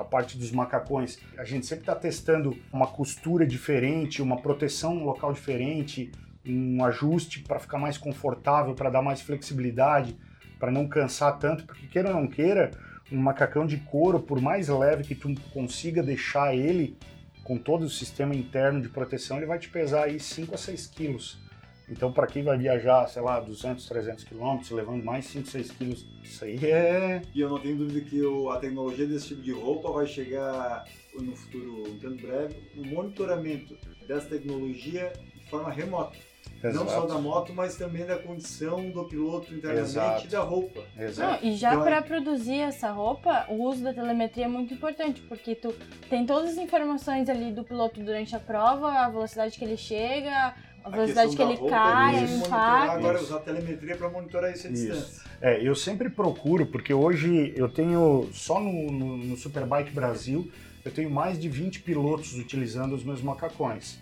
a 0.00 0.04
parte 0.04 0.36
dos 0.36 0.50
macacões. 0.50 1.18
A 1.38 1.44
gente 1.44 1.66
sempre 1.66 1.82
está 1.82 1.94
testando 1.94 2.56
uma 2.72 2.86
costura 2.86 3.46
diferente, 3.46 4.22
uma 4.22 4.36
proteção 4.36 5.04
local 5.04 5.32
diferente, 5.32 6.10
um 6.46 6.84
ajuste 6.84 7.40
para 7.40 7.58
ficar 7.58 7.78
mais 7.78 7.98
confortável, 7.98 8.74
para 8.74 8.90
dar 8.90 9.02
mais 9.02 9.20
flexibilidade, 9.20 10.16
para 10.58 10.70
não 10.70 10.88
cansar 10.88 11.38
tanto, 11.38 11.64
porque 11.64 11.86
queira 11.86 12.08
ou 12.08 12.14
não 12.14 12.26
queira, 12.26 12.70
um 13.10 13.18
macacão 13.18 13.66
de 13.66 13.78
couro, 13.78 14.20
por 14.20 14.40
mais 14.40 14.68
leve 14.68 15.04
que 15.04 15.14
tu 15.14 15.34
consiga 15.52 16.02
deixar 16.02 16.54
ele, 16.54 16.96
com 17.42 17.56
todo 17.56 17.84
o 17.84 17.88
sistema 17.88 18.34
interno 18.34 18.80
de 18.80 18.88
proteção, 18.88 19.38
ele 19.38 19.46
vai 19.46 19.58
te 19.58 19.70
pesar 19.70 20.04
aí 20.04 20.20
5 20.20 20.54
a 20.54 20.58
6 20.58 20.86
quilos. 20.88 21.47
Então, 21.90 22.12
para 22.12 22.26
quem 22.26 22.42
vai 22.42 22.58
viajar, 22.58 23.06
sei 23.08 23.22
lá, 23.22 23.40
200, 23.40 23.86
300 23.88 24.24
quilômetros, 24.24 24.70
levando 24.70 25.02
mais 25.02 25.24
5, 25.26 25.48
6 25.48 25.70
quilos, 25.70 26.06
isso 26.22 26.44
aí 26.44 26.58
é 26.64 27.22
E 27.34 27.40
eu 27.40 27.48
não 27.48 27.58
tenho 27.58 27.76
dúvida 27.76 28.00
que 28.02 28.20
o- 28.22 28.50
a 28.50 28.58
tecnologia 28.58 29.06
desse 29.06 29.28
tipo 29.28 29.42
de 29.42 29.52
roupa 29.52 29.90
vai 29.90 30.06
chegar 30.06 30.84
no 31.14 31.34
futuro 31.34 31.84
um 31.90 31.98
tanto 31.98 32.22
breve, 32.26 32.54
o 32.76 32.84
monitoramento 32.86 33.76
dessa 34.06 34.28
tecnologia 34.28 35.12
de 35.34 35.50
forma 35.50 35.70
remota. 35.70 36.16
Não 36.62 36.72
só 36.88 37.04
Exato. 37.04 37.06
da 37.08 37.18
moto, 37.18 37.52
mas 37.54 37.76
também 37.76 38.04
da 38.04 38.18
condição 38.18 38.90
do 38.90 39.04
piloto 39.04 39.54
internamente 39.54 39.90
Exato. 39.90 40.26
e 40.26 40.28
da 40.28 40.40
roupa. 40.40 40.82
Exato. 40.98 41.44
Não, 41.44 41.50
e 41.50 41.54
já 41.54 41.70
Então, 41.72 41.84
para 41.84 42.02
produzir 42.02 42.58
essa 42.60 42.90
roupa, 42.90 43.46
o 43.48 43.62
uso 43.62 43.82
da 43.84 43.94
telemetria 43.94 44.46
é 44.46 44.48
muito 44.48 44.74
importante, 44.74 45.20
porque 45.22 45.54
tu 45.54 45.72
tem 46.10 46.26
todas 46.26 46.50
as 46.50 46.56
informações 46.58 47.28
ali 47.28 47.52
do 47.52 47.62
piloto 47.62 48.02
durante 48.02 48.34
a 48.34 48.40
prova, 48.40 48.90
a 48.90 49.08
velocidade 49.08 49.56
que 49.56 49.64
ele 49.64 49.76
chega, 49.76 50.54
a 50.88 50.96
velocidade 50.96 51.30
que 51.30 51.36
questão 51.36 51.46
da 51.46 51.52
ele 51.52 51.60
roupa, 51.60 51.76
cai, 51.76 52.16
ele 52.16 52.32
o 52.32 52.36
impacto. 52.36 52.90
Agora 52.90 53.20
usar 53.22 53.38
telemetria 53.40 53.96
para 53.96 54.08
monitorar 54.08 54.50
à 54.50 54.54
Isso. 54.54 54.68
distância. 54.68 55.28
É, 55.40 55.62
eu 55.66 55.74
sempre 55.74 56.10
procuro, 56.10 56.66
porque 56.66 56.92
hoje 56.92 57.52
eu 57.56 57.68
tenho, 57.68 58.28
só 58.32 58.60
no, 58.60 58.90
no, 58.90 59.16
no 59.16 59.36
Superbike 59.36 59.90
Brasil, 59.92 60.50
eu 60.84 60.90
tenho 60.90 61.10
mais 61.10 61.38
de 61.38 61.48
20 61.48 61.80
pilotos 61.80 62.34
utilizando 62.34 62.94
os 62.94 63.04
meus 63.04 63.22
macacões. 63.22 63.98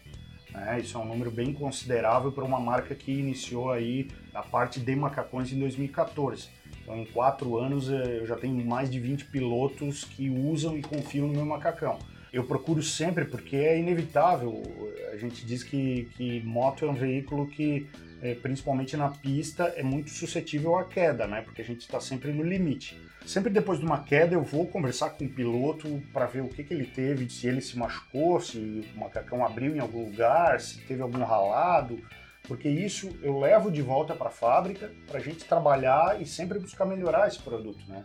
né? 0.53 0.81
isso 0.81 0.97
é 0.97 1.01
um 1.01 1.05
número 1.05 1.31
bem 1.31 1.53
considerável 1.53 2.33
para 2.33 2.45
uma 2.45 2.61
marca 2.61 2.95
que 2.95 3.13
iniciou 3.13 3.71
aí 3.71 4.09
a 4.33 4.43
parte 4.43 4.81
de 4.81 4.97
macacões 4.97 5.53
em 5.53 5.59
2014. 5.59 6.49
Então, 6.83 6.97
em 6.97 7.05
quatro 7.07 7.59
anos, 7.59 7.91
eh, 7.91 8.21
eu 8.21 8.27
já 8.27 8.37
tenho 8.37 8.65
mais 8.65 8.89
de 8.89 9.01
20 9.01 9.25
pilotos 9.25 10.05
que 10.05 10.31
usam 10.31 10.79
e 10.79 10.83
confiam 10.83 11.27
no 11.27 11.33
meu 11.33 11.45
macacão. 11.45 11.99
Eu 12.37 12.45
procuro 12.45 12.83
sempre, 12.83 13.25
porque 13.25 13.57
é 13.57 13.79
inevitável. 13.79 14.63
A 15.11 15.17
gente 15.17 15.47
diz 15.47 15.63
que, 15.63 16.07
que 16.17 16.43
moto 16.43 16.85
é 16.85 16.89
um 16.89 16.95
veículo 16.95 17.47
que, 17.47 17.89
é, 18.21 18.35
principalmente 18.35 18.95
na 18.95 19.09
pista, 19.09 19.73
é 19.75 19.83
muito 19.83 20.11
suscetível 20.11 20.77
à 20.77 20.85
queda, 20.85 21.27
né? 21.27 21.41
Porque 21.41 21.63
a 21.63 21.65
gente 21.65 21.81
está 21.81 21.99
sempre 21.99 22.33
no 22.33 22.43
limite. 22.43 23.01
Sempre 23.25 23.51
depois 23.51 23.79
de 23.79 23.87
uma 23.87 24.03
queda, 24.03 24.35
eu 24.35 24.43
vou 24.43 24.67
conversar 24.67 25.11
com 25.11 25.25
o 25.25 25.29
piloto 25.29 26.03
para 26.13 26.27
ver 26.27 26.43
o 26.43 26.49
que, 26.49 26.63
que 26.63 26.75
ele 26.75 26.85
teve, 26.85 27.29
se 27.31 27.49
ele 27.49 27.63
se 27.63 27.79
machucou, 27.79 28.39
se 28.39 28.87
o 28.95 28.99
macacão 28.99 29.45
abriu 29.45 29.75
em 29.75 29.81
algum 29.81 30.05
lugar, 30.05 30.61
se 30.61 30.79
teve 30.83 31.01
algum 31.01 31.25
ralado, 31.25 31.99
porque 32.47 32.69
isso 32.69 33.19
eu 33.23 33.41
levo 33.41 33.71
de 33.71 33.81
volta 33.81 34.15
para 34.15 34.29
a 34.29 34.31
fábrica 34.31 34.93
para 35.07 35.19
a 35.19 35.23
gente 35.23 35.43
trabalhar 35.47 36.21
e 36.21 36.27
sempre 36.27 36.59
buscar 36.59 36.85
melhorar 36.85 37.29
esse 37.29 37.39
produto, 37.39 37.83
né? 37.89 38.05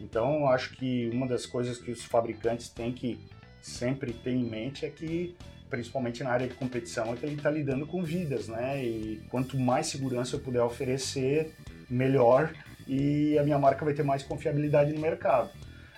Então, 0.00 0.48
acho 0.48 0.74
que 0.76 1.08
uma 1.12 1.26
das 1.26 1.46
coisas 1.46 1.78
que 1.78 1.90
os 1.90 2.04
fabricantes 2.04 2.68
têm 2.68 2.92
que 2.92 3.18
sempre 3.68 4.12
ter 4.12 4.32
em 4.32 4.44
mente 4.44 4.84
é 4.84 4.90
que, 4.90 5.36
principalmente 5.68 6.22
na 6.24 6.30
área 6.30 6.48
de 6.48 6.54
competição, 6.54 7.12
é 7.12 7.16
que 7.16 7.26
ele 7.26 7.36
está 7.36 7.50
lidando 7.50 7.86
com 7.86 8.02
vidas, 8.02 8.48
né? 8.48 8.82
E 8.82 9.22
quanto 9.30 9.58
mais 9.58 9.86
segurança 9.86 10.36
eu 10.36 10.40
puder 10.40 10.62
oferecer, 10.62 11.54
melhor 11.88 12.52
e 12.86 13.38
a 13.38 13.42
minha 13.42 13.58
marca 13.58 13.84
vai 13.84 13.92
ter 13.92 14.02
mais 14.02 14.22
confiabilidade 14.22 14.92
no 14.92 15.00
mercado. 15.00 15.50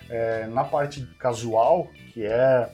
É, 0.09 0.45
na 0.47 0.63
parte 0.63 1.05
casual, 1.17 1.89
que 2.11 2.25
é, 2.25 2.69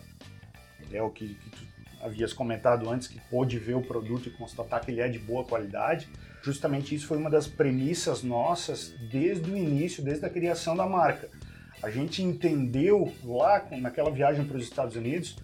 é 0.92 1.02
o 1.02 1.10
que, 1.12 1.36
que 1.36 1.50
tu 1.52 1.68
havias 2.02 2.34
comentado 2.34 2.90
antes, 2.90 3.08
que 3.08 3.20
pôde 3.30 3.60
ver 3.60 3.76
o 3.76 3.82
produto 3.82 4.28
e 4.28 4.32
constatar 4.32 4.84
que 4.84 4.90
ele 4.90 5.02
é 5.02 5.08
de 5.08 5.20
boa 5.20 5.44
qualidade, 5.44 6.10
justamente 6.42 6.96
isso 6.96 7.06
foi 7.06 7.18
uma 7.18 7.30
das 7.30 7.48
premissas 7.48 8.24
nossas 8.24 8.96
desde 9.12 9.52
o 9.52 9.56
início, 9.56 10.04
desde 10.04 10.26
a 10.26 10.30
criação 10.30 10.76
da 10.76 10.88
marca. 10.88 11.30
A 11.82 11.90
gente 11.90 12.24
entendeu 12.24 13.14
lá 13.24 13.66
naquela 13.80 14.10
viagem 14.10 14.46
para 14.46 14.58
os 14.58 14.64
Estados 14.64 14.96
Unidos 14.96 15.38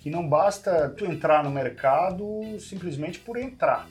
que 0.00 0.10
não 0.10 0.28
basta 0.28 0.88
tu 0.90 1.04
entrar 1.04 1.42
no 1.42 1.50
mercado 1.50 2.24
simplesmente 2.60 3.18
por 3.18 3.36
entrar. 3.36 3.88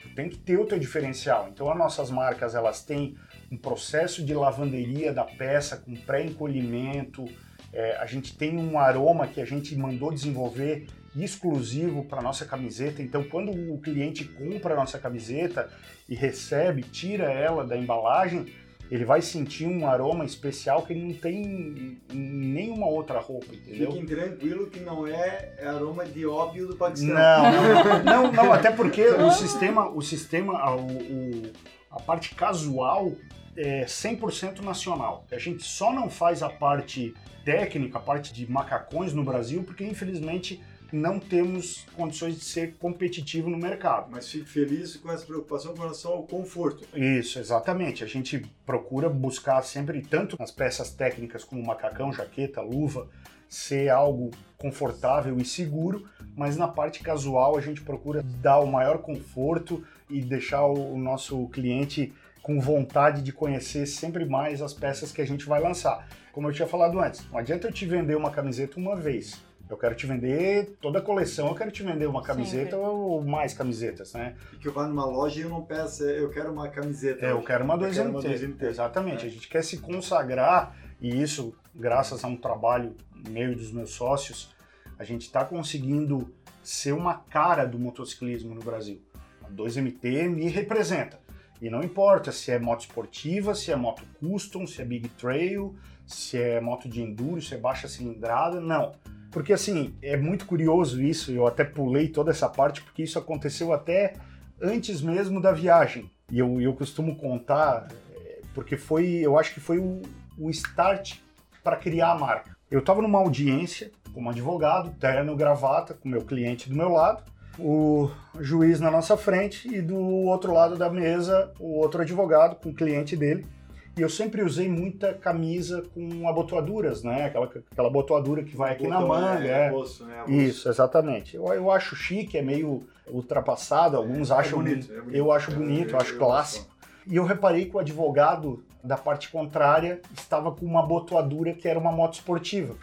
Tu 0.00 0.08
tem 0.14 0.28
que 0.28 0.38
ter 0.38 0.58
o 0.58 0.66
teu 0.66 0.78
diferencial. 0.78 1.48
Então 1.52 1.70
as 1.70 1.76
nossas 1.76 2.10
marcas 2.10 2.54
elas 2.54 2.84
têm 2.84 3.16
um 3.50 3.56
processo 3.56 4.24
de 4.24 4.34
lavanderia 4.34 5.12
da 5.12 5.24
peça 5.24 5.76
com 5.76 5.94
pré-encolhimento. 5.94 7.24
É, 7.72 7.96
a 7.96 8.06
gente 8.06 8.36
tem 8.36 8.56
um 8.56 8.78
aroma 8.78 9.26
que 9.26 9.40
a 9.40 9.44
gente 9.44 9.74
mandou 9.76 10.12
desenvolver 10.12 10.86
exclusivo 11.16 12.04
para 12.04 12.22
nossa 12.22 12.44
camiseta. 12.44 13.02
Então, 13.02 13.24
quando 13.24 13.50
o 13.72 13.78
cliente 13.80 14.24
compra 14.24 14.74
a 14.74 14.76
nossa 14.76 14.98
camiseta 14.98 15.70
e 16.08 16.14
recebe, 16.14 16.82
tira 16.82 17.32
ela 17.32 17.64
da 17.64 17.76
embalagem, 17.76 18.46
ele 18.90 19.04
vai 19.04 19.20
sentir 19.20 19.66
um 19.66 19.86
aroma 19.86 20.24
especial 20.24 20.82
que 20.82 20.92
ele 20.92 21.02
não 21.02 21.14
tem 21.14 21.98
em 22.10 22.18
nenhuma 22.18 22.86
outra 22.86 23.18
roupa, 23.18 23.54
entendeu? 23.54 23.90
Fiquem 23.90 24.06
tranquilo 24.06 24.68
que 24.68 24.80
não 24.80 25.06
é 25.06 25.54
aroma 25.64 26.04
de 26.04 26.24
ópio 26.26 26.68
do 26.68 26.76
Paquistão. 26.76 27.14
Não, 27.14 28.02
não, 28.04 28.32
não, 28.32 28.52
até 28.52 28.70
porque 28.70 29.02
o 29.02 29.30
sistema, 29.30 29.88
o 29.88 30.00
sistema, 30.00 30.74
o, 30.74 30.86
o, 30.86 31.42
a 31.90 32.00
parte 32.00 32.34
casual 32.34 33.12
é 33.56 33.84
100% 33.84 34.60
nacional. 34.60 35.26
A 35.32 35.38
gente 35.38 35.64
só 35.64 35.92
não 35.92 36.08
faz 36.08 36.42
a 36.42 36.50
parte 36.50 37.14
técnica, 37.44 37.98
a 37.98 38.00
parte 38.00 38.32
de 38.32 38.50
macacões 38.50 39.12
no 39.12 39.24
Brasil, 39.24 39.62
porque 39.64 39.84
infelizmente 39.84 40.62
não 40.92 41.18
temos 41.18 41.86
condições 41.96 42.36
de 42.36 42.44
ser 42.44 42.74
competitivo 42.74 43.50
no 43.50 43.58
mercado. 43.58 44.10
Mas 44.10 44.28
fico 44.28 44.46
feliz 44.46 44.96
com 44.96 45.10
essa 45.10 45.26
preocupação 45.26 45.74
com 45.74 45.82
relação 45.82 46.12
ao 46.12 46.22
conforto. 46.22 46.84
Isso, 46.94 47.38
exatamente. 47.38 48.04
A 48.04 48.06
gente 48.06 48.46
procura 48.64 49.08
buscar 49.08 49.62
sempre, 49.62 50.02
tanto 50.02 50.36
nas 50.38 50.50
peças 50.50 50.90
técnicas 50.90 51.44
como 51.44 51.64
macacão, 51.64 52.12
jaqueta, 52.12 52.60
luva, 52.60 53.08
ser 53.48 53.88
algo 53.88 54.30
confortável 54.56 55.36
e 55.38 55.44
seguro, 55.44 56.08
mas 56.34 56.56
na 56.56 56.66
parte 56.66 57.00
casual 57.00 57.56
a 57.56 57.60
gente 57.60 57.82
procura 57.82 58.22
dar 58.22 58.60
o 58.60 58.66
maior 58.66 58.98
conforto 58.98 59.84
e 60.08 60.20
deixar 60.20 60.64
o 60.64 60.96
nosso 60.98 61.48
cliente 61.48 62.12
com 62.42 62.60
vontade 62.60 63.22
de 63.22 63.32
conhecer 63.32 63.86
sempre 63.86 64.24
mais 64.24 64.62
as 64.62 64.72
peças 64.72 65.10
que 65.10 65.20
a 65.20 65.26
gente 65.26 65.46
vai 65.46 65.60
lançar. 65.60 66.06
Como 66.32 66.48
eu 66.48 66.52
tinha 66.52 66.68
falado 66.68 67.00
antes, 67.00 67.28
não 67.30 67.38
adianta 67.38 67.66
eu 67.66 67.72
te 67.72 67.84
vender 67.86 68.16
uma 68.16 68.30
camiseta 68.30 68.78
uma 68.78 68.94
vez. 68.94 69.40
Eu 69.68 69.76
quero 69.76 69.96
te 69.96 70.06
vender 70.06 70.76
toda 70.80 71.00
a 71.00 71.02
coleção, 71.02 71.48
eu 71.48 71.54
quero 71.54 71.72
te 71.72 71.82
vender 71.82 72.06
uma 72.06 72.22
camiseta 72.22 72.76
Sempre. 72.76 72.76
ou 72.76 73.24
mais 73.24 73.52
camisetas, 73.52 74.12
né? 74.12 74.36
E 74.52 74.56
que 74.58 74.68
eu 74.68 74.72
vá 74.72 74.86
numa 74.86 75.04
loja 75.04 75.40
e 75.40 75.42
eu 75.42 75.48
não 75.48 75.62
peço, 75.62 76.04
eu 76.04 76.30
quero 76.30 76.52
uma 76.52 76.68
camiseta. 76.68 77.26
É, 77.26 77.32
eu 77.32 77.42
quero 77.42 77.64
uma 77.64 77.76
2MT. 77.76 78.62
Exatamente. 78.62 79.24
É. 79.24 79.28
A 79.28 79.30
gente 79.30 79.48
quer 79.48 79.64
se 79.64 79.78
consagrar, 79.78 80.76
e 81.00 81.20
isso, 81.20 81.52
graças 81.74 82.22
a 82.22 82.28
um 82.28 82.36
trabalho 82.36 82.94
meu 83.28 83.52
e 83.52 83.54
dos 83.56 83.72
meus 83.72 83.90
sócios, 83.90 84.54
a 84.96 85.02
gente 85.02 85.22
está 85.22 85.44
conseguindo 85.44 86.32
ser 86.62 86.92
uma 86.92 87.14
cara 87.14 87.64
do 87.64 87.78
motociclismo 87.78 88.54
no 88.54 88.62
Brasil. 88.62 89.02
A 89.42 89.50
2MT 89.50 90.28
me 90.28 90.48
representa. 90.48 91.18
E 91.60 91.68
não 91.68 91.82
importa 91.82 92.30
se 92.30 92.52
é 92.52 92.58
moto 92.58 92.82
esportiva, 92.82 93.54
se 93.54 93.72
é 93.72 93.76
moto 93.76 94.02
custom, 94.20 94.64
se 94.66 94.80
é 94.80 94.84
big 94.84 95.08
trail, 95.08 95.74
se 96.06 96.38
é 96.38 96.60
moto 96.60 96.88
de 96.88 97.02
enduro, 97.02 97.42
se 97.42 97.54
é 97.54 97.58
baixa 97.58 97.88
cilindrada, 97.88 98.60
não 98.60 98.92
porque 99.30 99.52
assim, 99.52 99.94
é 100.02 100.16
muito 100.16 100.46
curioso 100.46 101.02
isso, 101.02 101.32
eu 101.32 101.46
até 101.46 101.64
pulei 101.64 102.08
toda 102.08 102.30
essa 102.30 102.48
parte, 102.48 102.82
porque 102.82 103.02
isso 103.02 103.18
aconteceu 103.18 103.72
até 103.72 104.14
antes 104.60 105.00
mesmo 105.00 105.40
da 105.40 105.52
viagem. 105.52 106.10
E 106.30 106.38
eu, 106.38 106.60
eu 106.60 106.74
costumo 106.74 107.16
contar, 107.16 107.88
é, 108.14 108.40
porque 108.54 108.76
foi, 108.76 109.06
eu 109.06 109.38
acho 109.38 109.54
que 109.54 109.60
foi 109.60 109.78
o, 109.78 110.02
o 110.38 110.50
start 110.50 111.18
para 111.62 111.76
criar 111.76 112.12
a 112.12 112.18
marca. 112.18 112.56
Eu 112.70 112.80
estava 112.80 113.00
numa 113.00 113.18
audiência 113.18 113.90
como 114.12 114.30
advogado, 114.30 114.94
terno, 114.98 115.36
gravata, 115.36 115.94
com 115.94 116.08
meu 116.08 116.22
cliente 116.22 116.68
do 116.68 116.74
meu 116.74 116.88
lado, 116.88 117.22
o 117.58 118.10
juiz 118.40 118.80
na 118.80 118.90
nossa 118.90 119.16
frente 119.16 119.68
e 119.68 119.80
do 119.80 119.96
outro 119.96 120.52
lado 120.52 120.76
da 120.76 120.90
mesa 120.90 121.52
o 121.58 121.78
outro 121.78 122.02
advogado 122.02 122.56
com 122.56 122.70
o 122.70 122.74
cliente 122.74 123.16
dele. 123.16 123.46
E 123.96 124.02
eu 124.02 124.10
sempre 124.10 124.42
usei 124.42 124.68
muita 124.68 125.14
camisa 125.14 125.82
com 125.94 126.28
abotoaduras, 126.28 127.02
né? 127.02 127.24
Aquela, 127.24 127.46
aquela 127.46 127.88
abotoadura 127.88 128.44
que 128.44 128.54
vai 128.54 128.72
aqui 128.72 128.86
na 128.86 129.00
manga. 129.00 129.46
É, 129.46 129.68
é. 129.68 129.70
Bolso, 129.70 130.04
né? 130.04 130.22
Isso, 130.28 130.68
exatamente. 130.68 131.34
Eu, 131.34 131.46
eu 131.46 131.70
acho 131.70 131.96
chique, 131.96 132.36
é 132.36 132.42
meio 132.42 132.86
ultrapassado, 133.06 133.96
alguns 133.96 134.30
é, 134.30 134.34
é 134.34 134.36
acham. 134.36 134.60
É 134.60 134.62
bonito, 134.64 134.92
é 134.92 135.00
bonito, 135.00 135.16
Eu 135.16 135.32
acho 135.32 135.50
bonito, 135.50 135.90
eu, 135.92 135.96
acho 135.96 136.18
clássico. 136.18 136.76
E 137.06 137.16
eu 137.16 137.24
reparei 137.24 137.64
que 137.64 137.74
o 137.74 137.78
advogado 137.78 138.62
da 138.84 138.98
parte 138.98 139.30
contrária 139.30 140.02
estava 140.14 140.52
com 140.52 140.66
uma 140.66 140.80
abotoadura 140.80 141.54
que 141.54 141.66
era 141.66 141.78
uma 141.78 141.90
moto 141.90 142.14
esportiva. 142.14 142.74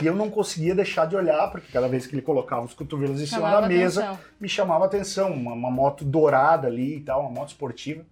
E 0.00 0.06
eu 0.06 0.14
não 0.14 0.30
conseguia 0.30 0.74
deixar 0.74 1.06
de 1.06 1.16
olhar, 1.16 1.50
porque 1.50 1.70
cada 1.70 1.86
vez 1.86 2.06
que 2.06 2.14
ele 2.14 2.22
colocava 2.22 2.64
os 2.64 2.72
cotovelos 2.72 3.20
em 3.20 3.26
cima 3.26 3.50
da 3.60 3.68
mesa, 3.68 4.04
atenção. 4.04 4.24
me 4.40 4.48
chamava 4.48 4.86
atenção. 4.86 5.32
Uma, 5.32 5.52
uma 5.52 5.70
moto 5.70 6.02
dourada 6.02 6.66
ali 6.66 6.96
e 6.96 7.00
tal, 7.00 7.20
uma 7.20 7.30
moto 7.30 7.48
esportiva. 7.48 8.04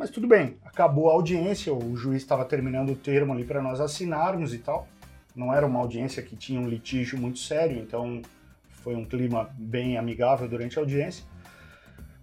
Mas 0.00 0.08
tudo 0.08 0.26
bem, 0.26 0.56
acabou 0.64 1.10
a 1.10 1.12
audiência, 1.12 1.74
o 1.74 1.94
juiz 1.94 2.22
estava 2.22 2.42
terminando 2.46 2.88
o 2.88 2.96
termo 2.96 3.34
ali 3.34 3.44
para 3.44 3.60
nós 3.60 3.82
assinarmos 3.82 4.54
e 4.54 4.58
tal. 4.58 4.88
Não 5.36 5.52
era 5.52 5.66
uma 5.66 5.78
audiência 5.78 6.22
que 6.22 6.34
tinha 6.34 6.58
um 6.58 6.66
litígio 6.66 7.18
muito 7.18 7.38
sério, 7.38 7.76
então 7.78 8.22
foi 8.70 8.96
um 8.96 9.04
clima 9.04 9.50
bem 9.58 9.98
amigável 9.98 10.48
durante 10.48 10.78
a 10.78 10.80
audiência. 10.80 11.22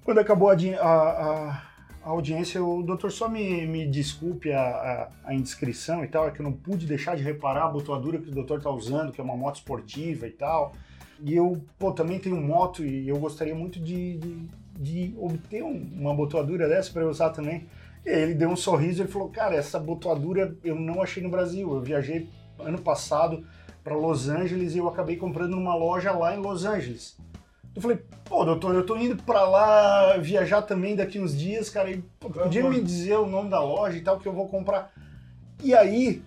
Quando 0.04 0.18
acabou 0.18 0.50
a, 0.50 0.56
a, 0.56 1.62
a 2.04 2.10
audiência, 2.10 2.64
o 2.64 2.82
doutor 2.82 3.12
só 3.12 3.30
me, 3.30 3.68
me 3.68 3.86
desculpe 3.86 4.52
a, 4.52 4.60
a, 4.60 5.10
a, 5.26 5.36
indiscrição 5.36 6.04
e 6.04 6.08
tal, 6.08 6.28
é 6.28 6.32
que 6.32 6.40
eu 6.40 6.44
não 6.44 6.54
pude 6.54 6.88
deixar 6.88 7.16
de 7.16 7.22
reparar 7.22 7.66
a 7.66 7.70
botoadura 7.70 8.18
que 8.18 8.30
o 8.30 8.34
doutor 8.34 8.58
está 8.58 8.72
usando, 8.72 9.12
que 9.12 9.22
é 9.22 9.24
uma 9.24 9.38
moto 9.38 9.58
esportiva 9.58 10.26
e 10.26 10.32
tal. 10.32 10.74
E 11.20 11.36
eu, 11.36 11.64
pô, 11.78 11.92
também 11.92 12.18
tenho 12.18 12.42
moto 12.42 12.84
e 12.84 13.08
eu 13.08 13.20
gostaria 13.20 13.54
muito 13.54 13.80
de, 13.80 14.18
de 14.18 14.50
de 14.80 15.14
obter 15.18 15.64
um, 15.64 15.90
uma 15.96 16.14
botoadura 16.14 16.68
dessa 16.68 16.92
para 16.92 17.08
usar 17.08 17.32
também. 17.32 17.68
E 18.06 18.10
aí 18.10 18.22
ele 18.22 18.34
deu 18.34 18.50
um 18.50 18.56
sorriso 18.56 19.04
e 19.04 19.08
falou: 19.08 19.30
Cara, 19.30 19.56
essa 19.56 19.80
botoadura 19.80 20.56
eu 20.64 20.76
não 20.76 21.02
achei 21.02 21.22
no 21.22 21.30
Brasil. 21.30 21.74
Eu 21.74 21.82
viajei 21.82 22.30
ano 22.60 22.78
passado 22.80 23.46
para 23.84 23.96
Los 23.96 24.30
Angeles 24.30 24.76
e 24.76 24.78
eu 24.78 24.88
acabei 24.88 25.16
comprando 25.16 25.52
numa 25.52 25.76
loja 25.76 26.12
lá 26.12 26.36
em 26.36 26.40
Los 26.40 26.66
Angeles. 26.66 27.18
Eu 27.76 27.82
falei, 27.82 28.00
pô, 28.26 28.44
doutor, 28.44 28.74
eu 28.74 28.84
tô 28.84 28.98
indo 28.98 29.22
para 29.22 29.48
lá 29.48 30.18
viajar 30.18 30.64
também 30.64 30.96
daqui 30.96 31.20
uns 31.20 31.38
dias, 31.38 31.70
cara. 31.70 31.92
E, 31.92 32.04
pô, 32.20 32.30
podia 32.30 32.68
me 32.68 32.82
dizer 32.82 33.18
o 33.18 33.28
nome 33.28 33.52
da 33.52 33.62
loja 33.62 33.98
e 33.98 34.02
tal 34.02 34.20
que 34.20 34.28
eu 34.28 34.34
vou 34.34 34.48
comprar. 34.48 34.92
E 35.64 35.76
aí 35.76 36.24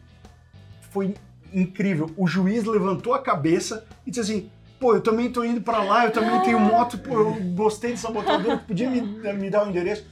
foi 0.91 1.15
incrível. 1.53 2.11
O 2.17 2.27
juiz 2.27 2.65
levantou 2.65 3.15
a 3.15 3.19
cabeça 3.21 3.85
e 4.07 4.11
disse 4.11 4.21
assim: 4.21 4.51
pô, 4.81 4.95
eu 4.95 5.03
também 5.03 5.31
tô 5.31 5.45
indo 5.45 5.61
para 5.61 5.83
lá, 5.83 6.07
eu 6.07 6.11
também 6.11 6.41
tenho 6.41 6.59
moto, 6.59 6.99
pô, 6.99 7.13
eu 7.13 7.35
gostei 7.55 7.91
dessa 7.91 8.11
botadora, 8.11 8.57
podia 8.57 8.89
me, 8.89 9.03
me 9.03 9.51
dar 9.51 9.63
o 9.63 9.67
um 9.67 9.71
endereço. 9.71 10.07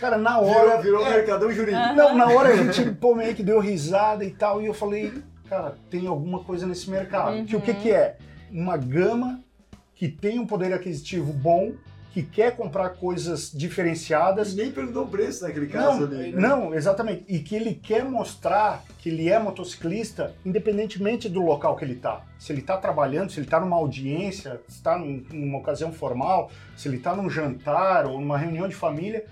Cara, 0.00 0.16
na 0.16 0.38
hora. 0.38 0.80
Virou, 0.80 1.00
virou 1.00 1.06
é, 1.06 1.10
mercadão 1.16 1.52
jurídico. 1.52 1.94
Não, 1.94 2.16
na 2.16 2.26
hora 2.26 2.50
a 2.50 2.56
gente, 2.56 2.92
pô, 2.92 3.14
meio 3.14 3.34
que 3.34 3.42
deu 3.42 3.58
risada 3.58 4.24
e 4.24 4.30
tal, 4.30 4.62
e 4.62 4.66
eu 4.66 4.74
falei, 4.74 5.12
cara, 5.48 5.74
tem 5.90 6.06
alguma 6.06 6.40
coisa 6.44 6.66
nesse 6.66 6.88
mercado. 6.88 7.36
Uhum. 7.36 7.44
Que 7.44 7.56
o 7.56 7.60
que, 7.60 7.74
que 7.74 7.90
é? 7.90 8.16
Uma 8.50 8.76
gama 8.76 9.40
que 9.94 10.08
tem 10.08 10.38
um 10.38 10.46
poder 10.46 10.72
aquisitivo 10.72 11.32
bom, 11.32 11.72
que 12.14 12.22
quer 12.22 12.56
comprar 12.56 12.90
coisas 12.90 13.50
diferenciadas. 13.52 14.54
Nem 14.54 14.70
perguntou 14.70 15.02
o 15.02 15.08
preço 15.08 15.42
naquele 15.42 15.66
caso 15.66 16.06
Não, 16.06 16.16
ali. 16.20 16.30
né? 16.32 16.40
não, 16.48 16.72
exatamente. 16.72 17.24
E 17.28 17.40
que 17.40 17.56
ele 17.56 17.74
quer 17.74 18.04
mostrar 18.04 18.84
que 19.00 19.08
ele 19.08 19.28
é 19.28 19.36
motociclista, 19.36 20.32
independentemente 20.46 21.28
do 21.28 21.42
local 21.42 21.74
que 21.74 21.84
ele 21.84 21.94
está. 21.94 22.22
Se 22.38 22.52
ele 22.52 22.60
está 22.60 22.76
trabalhando, 22.76 23.30
se 23.32 23.40
ele 23.40 23.46
está 23.46 23.58
numa 23.58 23.74
audiência, 23.76 24.60
se 24.68 24.76
está 24.76 24.96
num- 24.96 25.24
numa 25.32 25.58
ocasião 25.58 25.92
formal, 25.92 26.52
se 26.76 26.86
ele 26.86 26.98
está 26.98 27.16
num 27.16 27.28
jantar 27.28 28.06
ou 28.06 28.20
numa 28.20 28.38
reunião 28.38 28.68
de 28.68 28.76
família, 28.76 29.24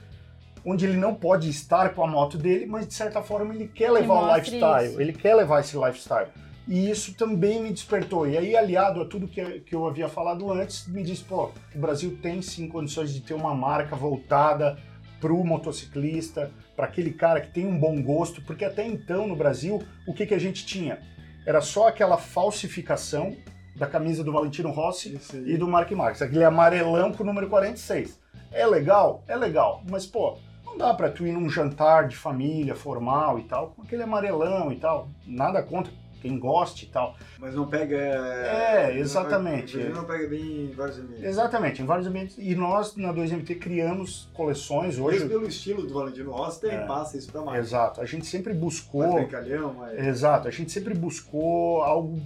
onde 0.67 0.85
ele 0.85 0.97
não 0.97 1.15
pode 1.15 1.49
estar 1.49 1.91
com 1.95 2.03
a 2.03 2.07
moto 2.09 2.37
dele, 2.37 2.67
mas 2.67 2.87
de 2.89 2.95
certa 2.95 3.23
forma 3.23 3.55
ele 3.55 3.69
quer 3.69 3.93
levar 3.93 4.15
o 4.15 4.35
lifestyle, 4.35 4.89
isso. 4.89 5.01
ele 5.01 5.13
quer 5.13 5.37
levar 5.37 5.61
esse 5.61 5.77
lifestyle. 5.77 6.27
E 6.67 6.89
isso 6.89 7.15
também 7.15 7.61
me 7.61 7.71
despertou. 7.71 8.29
E 8.29 8.39
aí, 8.39 8.57
aliado 8.57 9.01
a 9.01 9.05
tudo 9.05 9.27
que, 9.27 9.61
que 9.61 9.75
eu 9.75 9.87
havia 9.87 10.09
falado 10.09 10.51
antes, 10.53 10.87
me 10.87 11.03
disse, 11.03 11.25
pô, 11.25 11.51
o 11.75 11.79
Brasil 11.79 12.19
tem 12.23 12.41
sim 12.41 12.69
condições 12.69 13.13
de 13.13 13.21
ter 13.21 13.35
uma 13.35 13.55
marca 13.55 13.97
voltada 13.97 14.79
para 15.21 15.33
o 15.33 15.45
motociclista, 15.45 16.51
para 16.75 16.87
aquele 16.87 17.13
cara 17.13 17.41
que 17.41 17.53
tem 17.53 17.67
um 17.67 17.79
bom 17.79 18.03
gosto, 18.03 18.43
porque 18.43 18.65
até 18.65 18.87
então 18.87 19.27
no 19.27 19.37
Brasil, 19.37 19.83
o 20.07 20.13
que, 20.13 20.27
que 20.27 20.35
a 20.35 20.39
gente 20.39 20.67
tinha? 20.67 21.01
Era 21.47 21.61
só 21.61 21.89
aquela 21.89 22.17
falsificação 22.17 23.37
da 23.77 23.87
camisa 23.87 24.23
do 24.23 24.33
Valentino 24.33 24.71
Rossi 24.71 25.19
e 25.47 25.57
do 25.57 25.69
Mark 25.69 25.91
Marques, 25.93 26.23
aquele 26.23 26.45
amarelão 26.45 27.13
com 27.13 27.23
o 27.23 27.27
número 27.27 27.49
46. 27.49 28.21
É 28.51 28.67
legal? 28.67 29.23
É 29.27 29.37
legal, 29.37 29.83
mas 29.89 30.07
pô, 30.07 30.39
não 30.65 30.77
dá 30.77 30.93
pra 30.93 31.11
tu 31.11 31.27
ir 31.27 31.33
num 31.33 31.49
jantar 31.49 32.09
de 32.09 32.17
família 32.17 32.75
formal 32.75 33.39
e 33.39 33.45
tal, 33.45 33.71
com 33.71 33.83
aquele 33.83 34.03
amarelão 34.03 34.73
e 34.73 34.77
tal. 34.77 35.09
Nada 35.27 35.63
contra 35.63 35.93
quem 36.23 36.39
goste 36.39 36.87
e 36.87 36.89
tal. 36.89 37.17
Mas 37.39 37.55
não 37.55 37.67
pega. 37.67 37.97
É, 37.97 38.97
exatamente. 38.97 39.77
Não, 39.77 39.97
não 39.97 40.05
pega 40.05 40.29
bem 40.29 40.67
em 40.67 40.71
vários 40.71 40.99
ambientes. 40.99 41.25
Exatamente, 41.25 41.83
em 41.83 41.85
vários 41.85 42.07
ambientes. 42.07 42.37
E 42.39 42.55
nós, 42.55 42.97
na 42.97 43.13
2MT, 43.13 43.59
criamos 43.59 44.29
coleções 44.33 44.99
hoje. 44.99 45.27
pelo 45.29 45.47
estilo 45.47 45.83
do 45.87 45.93
Valentino 45.93 46.31
Rossi, 46.31 46.67
É. 46.69 46.87
passa 46.87 47.19
isso 47.19 47.31
pra 47.33 47.43
mais. 47.43 47.67
Exato, 47.67 48.01
a 48.01 48.07
gente 48.07 48.25
sempre 48.27 48.55
buscou. 48.55 49.01
Mais 49.03 49.15
brincalhão, 49.29 49.75
mais... 49.75 49.99
Exato, 49.99 50.47
a 50.49 50.51
gente 50.51 50.71
sempre 50.71 50.95
buscou 50.95 51.83
algo 51.83 52.21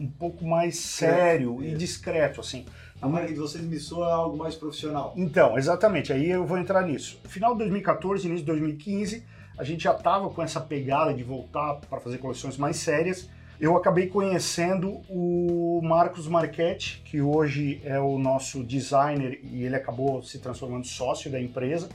um 0.00 0.08
pouco 0.08 0.44
mais 0.44 0.78
sério 0.78 1.58
É. 1.62 1.66
e 1.66 1.74
discreto, 1.74 2.40
assim. 2.40 2.64
A 3.02 3.06
marca 3.06 3.28
de 3.28 3.38
vocês 3.38 3.62
me 3.62 3.78
soa 3.78 4.10
algo 4.12 4.38
mais 4.38 4.54
profissional. 4.54 5.12
Então, 5.16 5.58
exatamente, 5.58 6.12
aí 6.14 6.30
eu 6.30 6.46
vou 6.46 6.56
entrar 6.56 6.80
nisso. 6.82 7.20
Final 7.24 7.52
de 7.52 7.58
2014, 7.58 8.26
início 8.26 8.44
de 8.46 8.46
2015, 8.52 9.22
a 9.58 9.64
gente 9.64 9.84
já 9.84 9.92
estava 9.92 10.28
com 10.30 10.42
essa 10.42 10.60
pegada 10.60 11.12
de 11.14 11.22
voltar 11.22 11.74
para 11.88 12.00
fazer 12.00 12.18
coleções 12.18 12.56
mais 12.56 12.76
sérias. 12.76 13.28
Eu 13.58 13.74
acabei 13.76 14.06
conhecendo 14.06 15.00
o 15.08 15.80
Marcos 15.82 16.28
Marchetti, 16.28 17.00
que 17.06 17.22
hoje 17.22 17.80
é 17.84 17.98
o 17.98 18.18
nosso 18.18 18.62
designer 18.62 19.40
e 19.42 19.64
ele 19.64 19.74
acabou 19.74 20.22
se 20.22 20.38
transformando 20.38 20.86
sócio 20.86 21.30
da 21.30 21.40
empresa. 21.40 21.88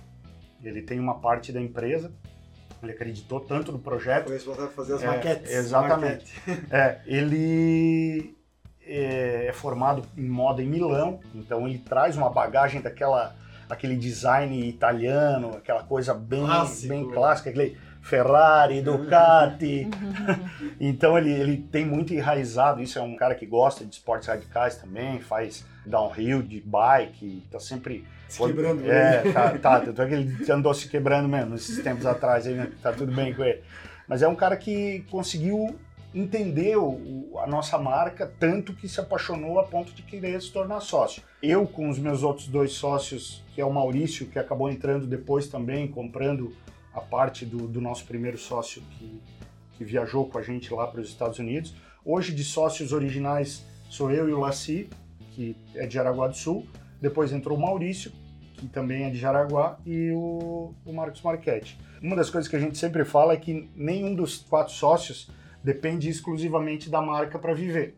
Ele 0.63 0.81
tem 0.81 0.99
uma 0.99 1.19
parte 1.19 1.51
da 1.51 1.61
empresa. 1.61 2.11
Ele 2.81 2.93
acreditou 2.93 3.39
tanto 3.39 3.71
no 3.71 3.77
projeto 3.77 4.23
Foi 4.25 4.33
responsável 4.33 4.69
por 4.69 4.75
fazer 4.75 4.95
as 4.95 5.03
É, 5.03 5.07
maquetes. 5.07 5.51
exatamente. 5.51 6.33
Maquete. 6.47 6.65
É, 6.73 6.99
ele 7.05 8.35
é, 8.83 9.45
é 9.49 9.53
formado 9.53 10.01
em 10.17 10.27
moda 10.27 10.63
em 10.63 10.67
Milão, 10.67 11.19
então 11.35 11.67
ele 11.67 11.77
traz 11.77 12.17
uma 12.17 12.29
bagagem 12.31 12.81
daquela 12.81 13.35
aquele 13.71 13.95
design 13.95 14.67
italiano, 14.67 15.51
aquela 15.55 15.83
coisa 15.83 16.13
bem, 16.13 16.45
Clássico. 16.45 16.89
bem 16.89 17.09
clássica, 17.09 17.49
aquele 17.49 17.77
Ferrari, 18.01 18.81
Ducati. 18.81 19.87
então 20.79 21.17
ele, 21.17 21.31
ele 21.31 21.57
tem 21.57 21.85
muito 21.85 22.13
enraizado, 22.13 22.81
isso 22.81 22.97
é 22.99 23.01
um 23.01 23.15
cara 23.15 23.35
que 23.35 23.45
gosta 23.45 23.85
de 23.85 23.93
esportes 23.93 24.27
radicais 24.27 24.75
também, 24.75 25.19
faz 25.19 25.65
downhill 25.85 26.41
de 26.41 26.61
bike, 26.61 27.43
tá 27.51 27.59
sempre 27.59 28.05
Se 28.27 28.43
quebrando. 28.43 28.81
né? 28.81 29.17
é, 29.27 29.31
tá, 29.31 29.57
tá. 29.57 29.79
Tanto 29.81 30.01
é 30.01 30.07
que 30.07 30.13
ele 30.13 30.51
andou 30.51 30.73
se 30.73 30.87
quebrando 30.89 31.27
mesmo 31.29 31.55
esses 31.55 31.81
tempos 31.83 32.05
atrás, 32.05 32.45
aí, 32.45 32.53
né? 32.55 32.71
tá 32.81 32.91
tudo 32.91 33.11
bem 33.11 33.33
com 33.33 33.43
ele. 33.43 33.61
Mas 34.07 34.21
é 34.21 34.27
um 34.27 34.35
cara 34.35 34.57
que 34.57 35.05
conseguiu 35.09 35.75
o- 36.13 37.39
a 37.39 37.47
nossa 37.47 37.77
marca 37.77 38.31
tanto 38.39 38.73
que 38.73 38.87
se 38.87 38.99
apaixonou 38.99 39.59
a 39.59 39.63
ponto 39.63 39.93
de 39.93 40.01
querer 40.01 40.41
se 40.41 40.51
tornar 40.51 40.79
sócio. 40.81 41.23
Eu, 41.41 41.65
com 41.65 41.89
os 41.89 41.97
meus 41.97 42.21
outros 42.23 42.47
dois 42.47 42.73
sócios, 42.73 43.43
que 43.55 43.61
é 43.61 43.65
o 43.65 43.71
Maurício, 43.73 44.27
que 44.27 44.37
acabou 44.37 44.69
entrando 44.69 45.07
depois 45.07 45.47
também, 45.47 45.87
comprando 45.87 46.53
a 46.93 46.99
parte 46.99 47.45
do, 47.45 47.67
do 47.67 47.79
nosso 47.79 48.05
primeiro 48.05 48.37
sócio 48.37 48.81
que, 48.97 49.21
que 49.77 49.83
viajou 49.85 50.27
com 50.27 50.37
a 50.37 50.41
gente 50.41 50.73
lá 50.73 50.85
para 50.87 50.99
os 51.01 51.07
Estados 51.07 51.39
Unidos. 51.39 51.73
Hoje, 52.03 52.33
de 52.33 52.43
sócios 52.43 52.91
originais, 52.91 53.63
sou 53.89 54.11
eu 54.11 54.27
e 54.27 54.33
o 54.33 54.39
Laci, 54.39 54.89
que 55.31 55.55
é 55.75 55.85
de 55.87 55.93
Jaraguá 55.93 56.27
do 56.27 56.35
Sul. 56.35 56.65
Depois 56.99 57.31
entrou 57.31 57.57
o 57.57 57.61
Maurício, 57.61 58.11
que 58.57 58.67
também 58.67 59.03
é 59.05 59.09
de 59.09 59.17
Jaraguá, 59.17 59.77
e 59.85 60.11
o, 60.11 60.73
o 60.85 60.93
Marcos 60.93 61.21
Marchetti. 61.21 61.79
Uma 62.01 62.15
das 62.15 62.29
coisas 62.29 62.49
que 62.49 62.55
a 62.55 62.59
gente 62.59 62.77
sempre 62.77 63.05
fala 63.05 63.33
é 63.33 63.37
que 63.37 63.69
nenhum 63.75 64.13
dos 64.13 64.39
quatro 64.39 64.73
sócios 64.73 65.29
depende 65.63 66.09
exclusivamente 66.09 66.89
da 66.89 67.01
marca 67.01 67.37
para 67.37 67.53
viver. 67.53 67.95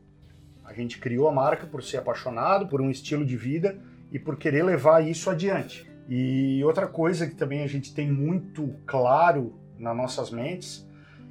A 0.64 0.74
gente 0.74 0.98
criou 0.98 1.28
a 1.28 1.32
marca 1.32 1.68
por 1.68 1.84
ser 1.84 1.98
apaixonado, 1.98 2.68
por 2.68 2.82
um 2.82 2.90
estilo 2.90 3.26
de 3.26 3.36
vida 3.36 3.78
e 4.12 4.18
por 4.18 4.38
querer 4.38 4.64
levar 4.64 5.02
isso 5.02 5.30
adiante. 5.30 5.90
E 6.08 6.64
outra 6.64 6.88
coisa 6.88 7.28
que 7.28 7.36
também 7.36 7.64
a 7.64 7.68
gente 7.68 7.94
tem 7.94 8.12
muito 8.12 8.76
claro 8.86 9.54
nas 9.78 9.96
nossas 9.96 10.30
mentes 10.30 10.88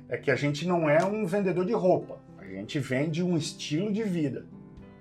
é 0.08 0.16
que 0.16 0.30
a 0.30 0.36
gente 0.36 0.66
não 0.66 0.88
é 0.88 1.04
um 1.04 1.24
vendedor 1.24 1.64
de 1.64 1.72
roupa, 1.72 2.20
a 2.38 2.44
gente 2.44 2.78
vende 2.78 3.22
um 3.22 3.36
estilo 3.36 3.92
de 3.92 4.02
vida. 4.02 4.46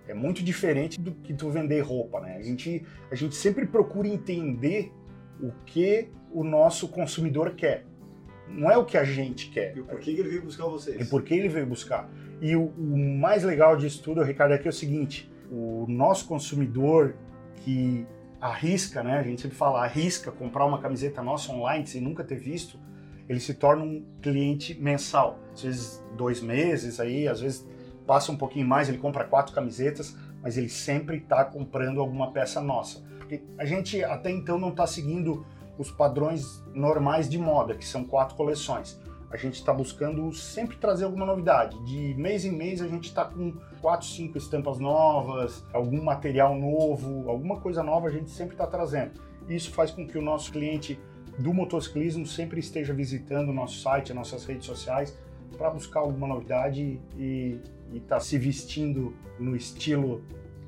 É 0.07 0.13
muito 0.13 0.43
diferente 0.43 0.99
do 0.99 1.11
que 1.11 1.33
tu 1.33 1.49
vender 1.49 1.81
roupa, 1.81 2.19
né? 2.19 2.37
A 2.37 2.41
gente, 2.41 2.85
a 3.09 3.15
gente 3.15 3.35
sempre 3.35 3.65
procura 3.65 4.07
entender 4.07 4.91
o 5.39 5.51
que 5.65 6.09
o 6.31 6.43
nosso 6.43 6.87
consumidor 6.87 7.55
quer. 7.55 7.85
Não 8.53 8.69
é 8.69 8.77
o 8.77 8.85
que 8.85 8.97
a 8.97 9.03
gente 9.03 9.49
quer. 9.49 9.75
E 9.77 9.81
porquê 9.81 10.13
que 10.13 10.19
ele 10.19 10.29
veio 10.29 10.43
buscar 10.43 10.65
vocês? 10.65 10.99
E 10.99 11.09
por 11.09 11.23
que 11.23 11.33
ele 11.33 11.47
veio 11.47 11.65
buscar. 11.65 12.09
E 12.41 12.55
o, 12.55 12.65
o 12.65 12.97
mais 13.19 13.43
legal 13.43 13.75
disso 13.75 14.01
tudo, 14.03 14.21
Ricardo, 14.23 14.53
é 14.53 14.57
que 14.57 14.67
é 14.67 14.69
o 14.69 14.73
seguinte: 14.73 15.31
o 15.51 15.85
nosso 15.87 16.27
consumidor 16.27 17.15
que 17.57 18.05
arrisca, 18.39 19.03
né? 19.03 19.19
A 19.19 19.23
gente 19.23 19.41
sempre 19.41 19.55
fala, 19.55 19.83
arrisca 19.83 20.31
comprar 20.31 20.65
uma 20.65 20.79
camiseta 20.79 21.21
nossa 21.21 21.51
online 21.51 21.85
sem 21.85 22.01
nunca 22.01 22.23
ter 22.23 22.37
visto, 22.37 22.79
ele 23.29 23.39
se 23.39 23.53
torna 23.53 23.83
um 23.83 24.03
cliente 24.21 24.73
mensal. 24.81 25.39
Às 25.53 25.61
vezes 25.61 26.03
dois 26.17 26.41
meses 26.41 26.99
aí, 26.99 27.27
às 27.27 27.39
vezes 27.39 27.67
passa 28.07 28.31
um 28.31 28.37
pouquinho 28.37 28.67
mais, 28.67 28.89
ele 28.89 28.97
compra 28.97 29.23
quatro 29.23 29.53
camisetas, 29.53 30.17
mas 30.41 30.57
ele 30.57 30.69
sempre 30.69 31.17
está 31.17 31.45
comprando 31.45 32.01
alguma 32.01 32.31
peça 32.31 32.59
nossa. 32.59 33.03
Porque 33.19 33.43
a 33.57 33.65
gente 33.65 34.03
até 34.03 34.31
então 34.31 34.57
não 34.57 34.69
está 34.69 34.87
seguindo 34.87 35.45
os 35.77 35.91
padrões 35.91 36.63
normais 36.73 37.29
de 37.29 37.37
moda, 37.37 37.75
que 37.75 37.85
são 37.85 38.03
quatro 38.03 38.35
coleções. 38.35 38.99
A 39.31 39.37
gente 39.37 39.55
está 39.55 39.73
buscando 39.73 40.31
sempre 40.33 40.75
trazer 40.75 41.05
alguma 41.05 41.25
novidade. 41.25 41.81
De 41.85 42.13
mês 42.15 42.43
em 42.43 42.51
mês 42.51 42.81
a 42.81 42.87
gente 42.87 43.05
está 43.05 43.23
com 43.23 43.53
quatro, 43.79 44.05
cinco 44.05 44.37
estampas 44.37 44.77
novas, 44.77 45.63
algum 45.71 46.03
material 46.03 46.53
novo, 46.53 47.29
alguma 47.29 47.59
coisa 47.59 47.81
nova 47.81 48.07
a 48.07 48.11
gente 48.11 48.29
sempre 48.29 48.55
está 48.55 48.67
trazendo. 48.67 49.13
Isso 49.47 49.71
faz 49.71 49.91
com 49.91 50.05
que 50.05 50.17
o 50.17 50.21
nosso 50.21 50.51
cliente 50.51 50.99
do 51.39 51.53
motociclismo 51.53 52.25
sempre 52.25 52.59
esteja 52.59 52.93
visitando 52.93 53.49
o 53.49 53.53
nosso 53.53 53.79
site, 53.79 54.11
as 54.11 54.17
nossas 54.17 54.45
redes 54.45 54.65
sociais, 54.65 55.17
para 55.57 55.69
buscar 55.69 56.01
alguma 56.01 56.27
novidade 56.27 56.99
e 57.17 57.59
estar 57.93 58.19
se 58.19 58.37
vestindo 58.37 59.13
no 59.39 59.55
estilo 59.55 60.21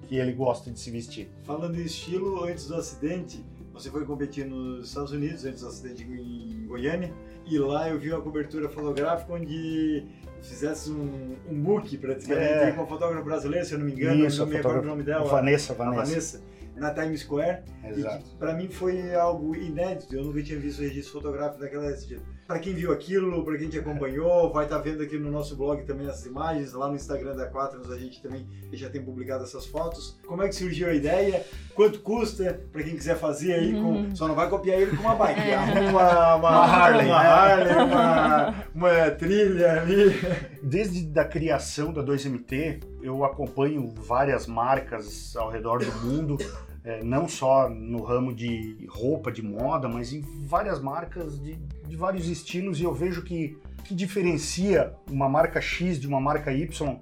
que 0.07 0.15
ele 0.15 0.33
gosta 0.33 0.71
de 0.71 0.79
se 0.79 0.91
vestir. 0.91 1.29
Falando 1.43 1.79
em 1.79 1.83
estilo, 1.83 2.43
antes 2.43 2.67
do 2.67 2.75
acidente, 2.75 3.43
você 3.73 3.89
foi 3.89 4.05
competir 4.05 4.45
nos 4.45 4.87
Estados 4.89 5.11
Unidos, 5.11 5.43
antes 5.45 5.61
do 5.61 5.67
acidente 5.67 6.03
em 6.03 6.65
Goiânia, 6.67 7.11
e 7.45 7.57
lá 7.57 7.89
eu 7.89 7.99
vi 7.99 8.11
uma 8.11 8.21
cobertura 8.21 8.69
fotográfica 8.69 9.33
onde 9.33 10.05
fizesse 10.41 10.91
um, 10.91 11.35
um 11.49 11.59
book 11.61 11.97
praticamente 11.97 12.43
É. 12.45 12.71
com 12.71 12.81
uma 12.81 12.87
fotógrafa 12.87 13.23
brasileira, 13.23 13.65
se 13.65 13.73
eu 13.73 13.79
não 13.79 13.85
me 13.85 13.93
engano, 13.93 14.25
Isso, 14.25 14.39
não 14.41 14.47
me 14.47 14.53
a 14.53 14.57
recordo 14.57 14.83
o 14.83 14.87
nome 14.87 15.03
dela. 15.03 15.25
Vanessa, 15.25 15.73
a 15.73 15.75
Vanessa. 15.75 16.05
Vanessa, 16.05 16.41
na 16.75 16.93
Times 16.93 17.21
Square. 17.21 17.63
Exato. 17.83 18.25
Para 18.37 18.53
mim 18.53 18.67
foi 18.69 19.13
algo 19.15 19.55
inédito, 19.55 20.15
eu 20.15 20.23
nunca 20.23 20.41
tinha 20.43 20.59
visto 20.59 20.81
registro 20.81 21.13
fotográfico 21.13 21.59
daquela 21.61 21.91
tipo. 21.93 22.21
Para 22.47 22.59
quem 22.59 22.73
viu 22.73 22.91
aquilo, 22.91 23.43
para 23.45 23.57
quem 23.57 23.69
te 23.69 23.79
acompanhou, 23.79 24.51
vai 24.51 24.65
estar 24.65 24.77
vendo 24.79 25.01
aqui 25.01 25.17
no 25.17 25.31
nosso 25.31 25.55
blog 25.55 25.83
também 25.83 26.07
essas 26.07 26.25
imagens, 26.25 26.73
lá 26.73 26.89
no 26.89 26.95
Instagram 26.95 27.35
da 27.35 27.49
Quaternos 27.49 27.89
a 27.89 27.97
gente 27.97 28.21
também 28.21 28.45
já 28.73 28.89
tem 28.89 29.01
publicado 29.01 29.43
essas 29.43 29.65
fotos. 29.65 30.19
Como 30.27 30.43
é 30.43 30.49
que 30.49 30.55
surgiu 30.55 30.89
a 30.89 30.93
ideia? 30.93 31.45
Quanto 31.73 31.99
custa 32.01 32.61
para 32.71 32.83
quem 32.83 32.95
quiser 32.95 33.17
fazer 33.17 33.53
aí 33.53 33.73
com, 33.73 34.13
só 34.15 34.27
não 34.27 34.35
vai 34.35 34.49
copiar 34.49 34.79
ele 34.79 34.95
com 34.95 35.03
uma 35.03 35.15
bike, 35.15 35.51
arruma 35.53 35.89
uma, 35.89 36.35
uma, 36.35 36.49
Uma 36.49 36.65
Harley, 36.65 37.05
uma, 37.05 37.23
né? 37.23 37.29
Harley, 37.29 37.75
uma, 37.75 38.65
uma 38.75 39.11
trilha 39.11 39.81
ali. 39.81 40.13
Desde 40.61 41.05
da 41.05 41.25
criação 41.25 41.93
da 41.93 42.03
2MT, 42.03 42.83
eu 43.01 43.23
acompanho 43.23 43.87
várias 43.95 44.47
marcas 44.47 45.35
ao 45.35 45.49
redor 45.49 45.79
do 45.83 45.91
mundo, 46.05 46.37
eh, 46.83 47.03
não 47.03 47.27
só 47.27 47.69
no 47.69 48.03
ramo 48.03 48.33
de 48.33 48.85
roupa, 48.89 49.31
de 49.31 49.41
moda, 49.41 49.87
mas 49.87 50.13
em 50.13 50.21
várias 50.45 50.79
marcas 50.81 51.39
de, 51.39 51.55
de 51.55 51.95
vários 51.95 52.27
estilos 52.27 52.79
e 52.79 52.83
eu 52.83 52.93
vejo 52.93 53.23
que 53.23 53.57
que 53.83 53.93
diferencia 53.93 54.93
uma 55.11 55.27
marca 55.27 55.59
X 55.59 55.99
de 55.99 56.07
uma 56.07 56.19
marca 56.19 56.51
Y 56.51 56.97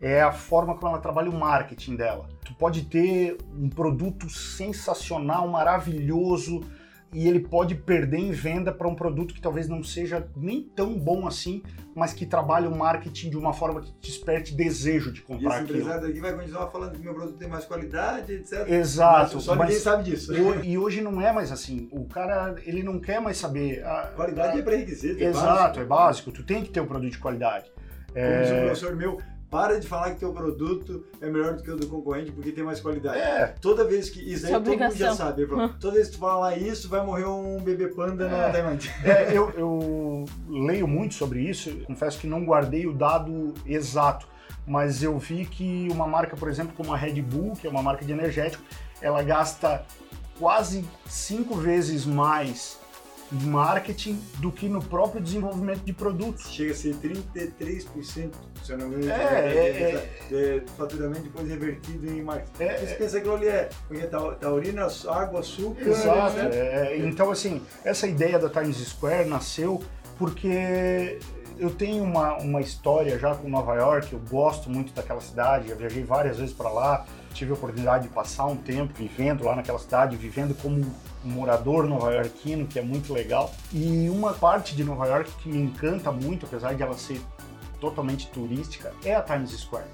é 0.00 0.20
a 0.20 0.32
forma 0.32 0.74
como 0.74 0.88
ela 0.88 0.98
trabalha 0.98 1.30
o 1.30 1.38
marketing 1.38 1.96
dela. 1.96 2.28
tu 2.44 2.54
pode 2.54 2.82
ter 2.82 3.38
um 3.56 3.70
produto 3.70 4.28
sensacional, 4.28 5.48
maravilhoso, 5.48 6.60
e 7.14 7.28
ele 7.28 7.38
pode 7.40 7.74
perder 7.76 8.18
em 8.18 8.32
venda 8.32 8.72
para 8.72 8.88
um 8.88 8.94
produto 8.94 9.32
que 9.32 9.40
talvez 9.40 9.68
não 9.68 9.82
seja 9.84 10.26
nem 10.36 10.62
tão 10.62 10.98
bom 10.98 11.26
assim, 11.28 11.62
mas 11.94 12.12
que 12.12 12.26
trabalha 12.26 12.68
o 12.68 12.76
marketing 12.76 13.30
de 13.30 13.36
uma 13.38 13.52
forma 13.52 13.80
que 13.80 13.94
desperte 14.00 14.52
desejo 14.52 15.12
de 15.12 15.20
E 15.20 15.22
comprar 15.22 15.50
esse 15.54 15.62
aquilo. 15.62 15.78
empresário 15.78 16.06
daqui 16.08 16.20
vai 16.20 16.34
continuar 16.34 16.66
falando 16.72 16.92
que 16.96 17.02
meu 17.02 17.14
produto 17.14 17.38
tem 17.38 17.48
mais 17.48 17.64
qualidade, 17.64 18.32
etc. 18.32 18.68
Exato, 18.68 19.36
Mas 19.36 19.44
só 19.44 19.54
mas 19.54 19.68
ninguém 19.68 19.80
sabe 19.82 20.02
disso. 20.02 20.32
ho- 20.34 20.64
e 20.64 20.76
hoje 20.76 21.00
não 21.00 21.22
é 21.22 21.32
mais 21.32 21.52
assim. 21.52 21.88
O 21.92 22.04
cara, 22.04 22.56
ele 22.66 22.82
não 22.82 22.98
quer 22.98 23.20
mais 23.20 23.36
saber. 23.36 23.84
a- 23.86 24.12
Qualidade 24.16 24.58
é 24.58 24.62
pré-requisito. 24.62 25.22
é 25.22 25.26
Exato, 25.26 25.46
básico. 25.56 25.80
é 25.80 25.84
básico. 25.84 26.32
Tu 26.32 26.42
tem 26.42 26.62
que 26.64 26.70
ter 26.70 26.80
um 26.80 26.86
produto 26.86 27.12
de 27.12 27.18
qualidade. 27.18 27.66
Como 28.12 28.42
diz 28.42 28.50
um 28.50 28.54
É, 28.54 28.60
professor 28.64 28.96
meu, 28.96 29.18
para 29.54 29.78
de 29.78 29.86
falar 29.86 30.10
que 30.10 30.18
teu 30.18 30.32
produto 30.32 31.04
é 31.20 31.28
melhor 31.30 31.54
do 31.54 31.62
que 31.62 31.70
o 31.70 31.76
do 31.76 31.86
concorrente 31.86 32.32
porque 32.32 32.50
tem 32.50 32.64
mais 32.64 32.80
qualidade. 32.80 33.18
é, 33.18 33.54
Toda 33.60 33.84
vez 33.84 34.10
que. 34.10 34.20
Isso 34.20 34.46
aí 34.46 34.52
é 34.52 34.56
todo 34.56 34.66
mundo 34.68 34.78
já 34.80 34.86
obrigação. 34.88 35.16
sabe. 35.16 35.42
Ele 35.42 35.50
falou, 35.50 35.68
toda 35.80 35.94
vez 35.94 36.08
que 36.08 36.14
tu 36.14 36.18
falar 36.18 36.56
isso, 36.58 36.88
vai 36.88 37.06
morrer 37.06 37.26
um 37.26 37.60
bebê 37.60 37.86
panda 37.88 38.28
na 38.28 38.36
É. 38.48 38.50
Tailândia. 38.52 38.92
É, 39.04 39.36
eu, 39.36 39.50
eu 39.50 40.24
leio 40.48 40.88
muito 40.88 41.14
sobre 41.14 41.40
isso, 41.40 41.70
confesso 41.86 42.18
que 42.18 42.26
não 42.26 42.44
guardei 42.44 42.86
o 42.86 42.92
dado 42.92 43.54
exato, 43.64 44.26
mas 44.66 45.02
eu 45.02 45.16
vi 45.18 45.44
que 45.46 45.88
uma 45.92 46.06
marca, 46.06 46.36
por 46.36 46.48
exemplo, 46.48 46.72
como 46.76 46.92
a 46.92 46.96
Red 46.96 47.22
Bull, 47.22 47.52
que 47.52 47.66
é 47.66 47.70
uma 47.70 47.82
marca 47.82 48.04
de 48.04 48.10
energético, 48.12 48.62
ela 49.00 49.22
gasta 49.22 49.84
quase 50.38 50.84
cinco 51.06 51.54
vezes 51.54 52.04
mais 52.04 52.78
marketing 53.30 54.20
do 54.38 54.50
que 54.52 54.68
no 54.68 54.82
próprio 54.82 55.20
desenvolvimento 55.20 55.80
de 55.84 55.92
produtos. 55.92 56.50
Chega 56.52 56.72
a 56.72 56.76
ser 56.76 56.94
33%, 56.96 58.30
se 58.62 58.72
eu 58.72 58.78
não 58.78 58.88
me 58.88 58.96
engano, 58.96 59.12
É, 59.22 59.52
de- 60.28 60.34
é, 60.36 60.58
de- 60.60 60.66
faturamento 60.72 61.22
depois 61.22 61.48
revertido 61.48 62.06
em 62.10 62.22
marketing. 62.22 62.62
É, 62.62 62.76
Você 62.78 62.94
pensa 62.94 63.20
que 63.20 63.28
ali 63.28 63.46
é 63.48 63.68
porque 63.88 64.06
ta- 64.06 64.34
taurina, 64.34 64.86
água, 65.08 65.40
açúcar. 65.40 65.88
Exato. 65.88 66.36
né? 66.36 66.50
é, 66.52 66.96
então, 66.98 67.30
assim, 67.30 67.60
essa 67.84 68.06
ideia 68.06 68.38
da 68.38 68.48
Times 68.48 68.76
Square 68.78 69.28
nasceu 69.28 69.82
porque 70.18 71.18
eu 71.58 71.70
tenho 71.70 72.02
uma, 72.02 72.36
uma 72.38 72.60
história 72.60 73.18
já 73.18 73.34
com 73.34 73.48
Nova 73.48 73.74
York, 73.74 74.12
eu 74.12 74.20
gosto 74.30 74.68
muito 74.70 74.92
daquela 74.92 75.20
cidade, 75.20 75.70
eu 75.70 75.76
viajei 75.76 76.02
várias 76.02 76.38
vezes 76.38 76.52
para 76.54 76.68
lá, 76.70 77.04
tive 77.32 77.50
a 77.52 77.54
oportunidade 77.54 78.08
de 78.08 78.14
passar 78.14 78.46
um 78.46 78.56
tempo 78.56 78.92
vivendo 78.94 79.44
lá 79.44 79.56
naquela 79.56 79.78
cidade, 79.78 80.16
vivendo 80.16 80.54
como 80.60 80.84
morador 81.24 81.86
nova-iorquino, 81.86 82.66
que 82.66 82.78
é 82.78 82.82
muito 82.82 83.12
legal. 83.12 83.52
E 83.72 84.08
uma 84.10 84.32
parte 84.32 84.76
de 84.76 84.84
Nova 84.84 85.06
York 85.06 85.30
que 85.42 85.48
me 85.48 85.58
encanta 85.58 86.12
muito, 86.12 86.46
apesar 86.46 86.74
de 86.74 86.82
ela 86.82 86.96
ser 86.96 87.20
totalmente 87.80 88.28
turística, 88.28 88.92
é 89.04 89.14
a 89.14 89.22
Times 89.22 89.50
Square. 89.50 89.88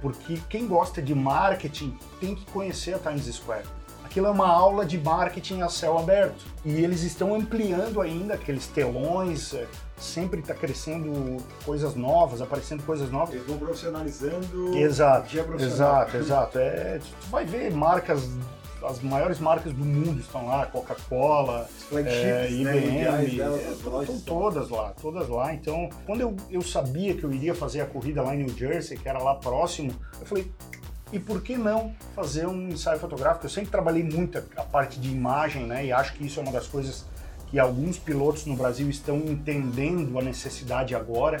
Porque 0.00 0.40
quem 0.48 0.66
gosta 0.66 1.02
de 1.02 1.14
marketing 1.14 1.96
tem 2.18 2.34
que 2.34 2.44
conhecer 2.46 2.94
a 2.94 2.98
Times 2.98 3.26
Square. 3.26 3.64
Aquilo 4.04 4.26
é 4.26 4.30
uma 4.30 4.48
aula 4.48 4.84
de 4.84 4.98
marketing 4.98 5.60
a 5.60 5.68
céu 5.68 5.96
aberto. 5.96 6.44
E 6.64 6.82
eles 6.82 7.02
estão 7.02 7.32
ampliando 7.32 8.00
ainda 8.00 8.34
aqueles 8.34 8.66
telões, 8.66 9.54
é, 9.54 9.68
sempre 9.96 10.40
está 10.40 10.52
crescendo 10.52 11.36
coisas 11.64 11.94
novas, 11.94 12.42
aparecendo 12.42 12.82
coisas 12.82 13.08
novas. 13.08 13.34
Eles 13.34 13.46
vão 13.46 13.56
profissionalizando. 13.56 14.76
Exato, 14.76 15.38
é 15.38 15.42
profissional. 15.44 16.02
exato, 16.02 16.16
exato. 16.16 16.58
É, 16.58 16.98
tu 16.98 17.30
vai 17.30 17.44
ver 17.44 17.70
marcas, 17.72 18.28
as 18.82 19.00
maiores 19.02 19.38
marcas 19.38 19.72
do 19.72 19.84
mundo 19.84 20.20
estão 20.20 20.46
lá, 20.46 20.66
Coca-Cola, 20.66 21.68
é, 21.92 22.02
né, 22.02 22.50
IBM, 22.50 23.36
delas, 23.36 23.60
é, 23.60 24.02
estão 24.02 24.20
todas 24.20 24.70
lá, 24.70 24.92
todas 25.00 25.28
lá. 25.28 25.52
Então, 25.54 25.88
quando 26.06 26.20
eu, 26.20 26.36
eu 26.50 26.62
sabia 26.62 27.14
que 27.14 27.24
eu 27.24 27.32
iria 27.32 27.54
fazer 27.54 27.80
a 27.80 27.86
corrida 27.86 28.22
lá 28.22 28.34
em 28.34 28.44
New 28.44 28.56
Jersey, 28.56 28.96
que 28.96 29.08
era 29.08 29.22
lá 29.22 29.34
próximo, 29.34 29.92
eu 30.20 30.26
falei, 30.26 30.50
e 31.12 31.18
por 31.18 31.42
que 31.42 31.56
não 31.56 31.92
fazer 32.14 32.46
um 32.46 32.68
ensaio 32.68 32.98
fotográfico? 32.98 33.46
Eu 33.46 33.50
sempre 33.50 33.70
trabalhei 33.70 34.04
muito 34.04 34.38
a, 34.38 34.62
parte 34.62 35.00
de 35.00 35.10
imagem, 35.10 35.66
né? 35.66 35.86
E 35.86 35.92
acho 35.92 36.12
que 36.14 36.24
isso 36.24 36.38
é 36.38 36.42
uma 36.42 36.52
das 36.52 36.68
coisas 36.68 37.04
que 37.48 37.58
alguns 37.58 37.98
pilotos 37.98 38.46
no 38.46 38.54
Brasil 38.54 38.88
estão 38.88 39.16
entendendo 39.16 40.16
a 40.18 40.22
necessidade 40.22 40.94
agora. 40.94 41.40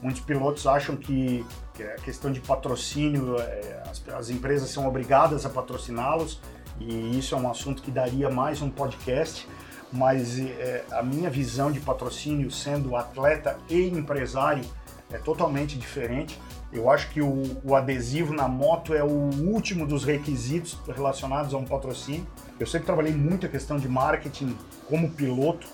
Muitos 0.00 0.22
pilotos 0.22 0.66
acham 0.66 0.96
que, 0.96 1.44
que 1.74 1.82
a 1.82 1.96
questão 1.96 2.32
de 2.32 2.40
patrocínio, 2.40 3.38
é, 3.38 3.82
as, 3.88 4.02
as 4.14 4.30
empresas 4.30 4.70
são 4.70 4.88
obrigadas 4.88 5.44
a 5.44 5.50
patrociná-los, 5.50 6.40
e 6.88 7.18
isso 7.18 7.34
é 7.34 7.38
um 7.38 7.50
assunto 7.50 7.82
que 7.82 7.90
daria 7.90 8.30
mais 8.30 8.60
um 8.62 8.70
podcast. 8.70 9.48
Mas 9.92 10.38
é, 10.38 10.84
a 10.90 11.02
minha 11.02 11.28
visão 11.28 11.70
de 11.70 11.78
patrocínio, 11.78 12.50
sendo 12.50 12.96
atleta 12.96 13.58
e 13.68 13.88
empresário, 13.88 14.64
é 15.12 15.18
totalmente 15.18 15.78
diferente. 15.78 16.40
Eu 16.72 16.90
acho 16.90 17.10
que 17.10 17.20
o, 17.20 17.42
o 17.62 17.74
adesivo 17.76 18.32
na 18.32 18.48
moto 18.48 18.94
é 18.94 19.04
o 19.04 19.30
último 19.44 19.86
dos 19.86 20.04
requisitos 20.04 20.78
relacionados 20.88 21.52
a 21.52 21.58
um 21.58 21.64
patrocínio. 21.64 22.26
Eu 22.58 22.66
sempre 22.66 22.86
trabalhei 22.86 23.12
muito 23.12 23.44
a 23.44 23.48
questão 23.48 23.76
de 23.76 23.86
marketing 23.86 24.56
como 24.88 25.10
piloto, 25.10 25.66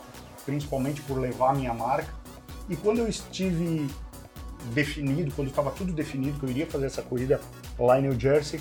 principalmente 0.45 1.01
por 1.03 1.19
levar 1.19 1.51
a 1.51 1.55
minha 1.55 1.73
marca. 1.73 2.13
E 2.69 2.75
quando 2.75 2.99
eu 2.99 3.07
estive 3.07 3.89
definido, 4.75 5.31
quando 5.37 5.49
estava 5.49 5.71
tudo 5.71 5.93
definido 5.93 6.41
que 6.41 6.45
eu 6.45 6.51
iria 6.51 6.67
fazer 6.67 6.87
essa 6.87 7.03
corrida 7.03 7.41
lá 7.79 8.01
em 8.01 8.03
New 8.03 8.19
Jersey, 8.19 8.61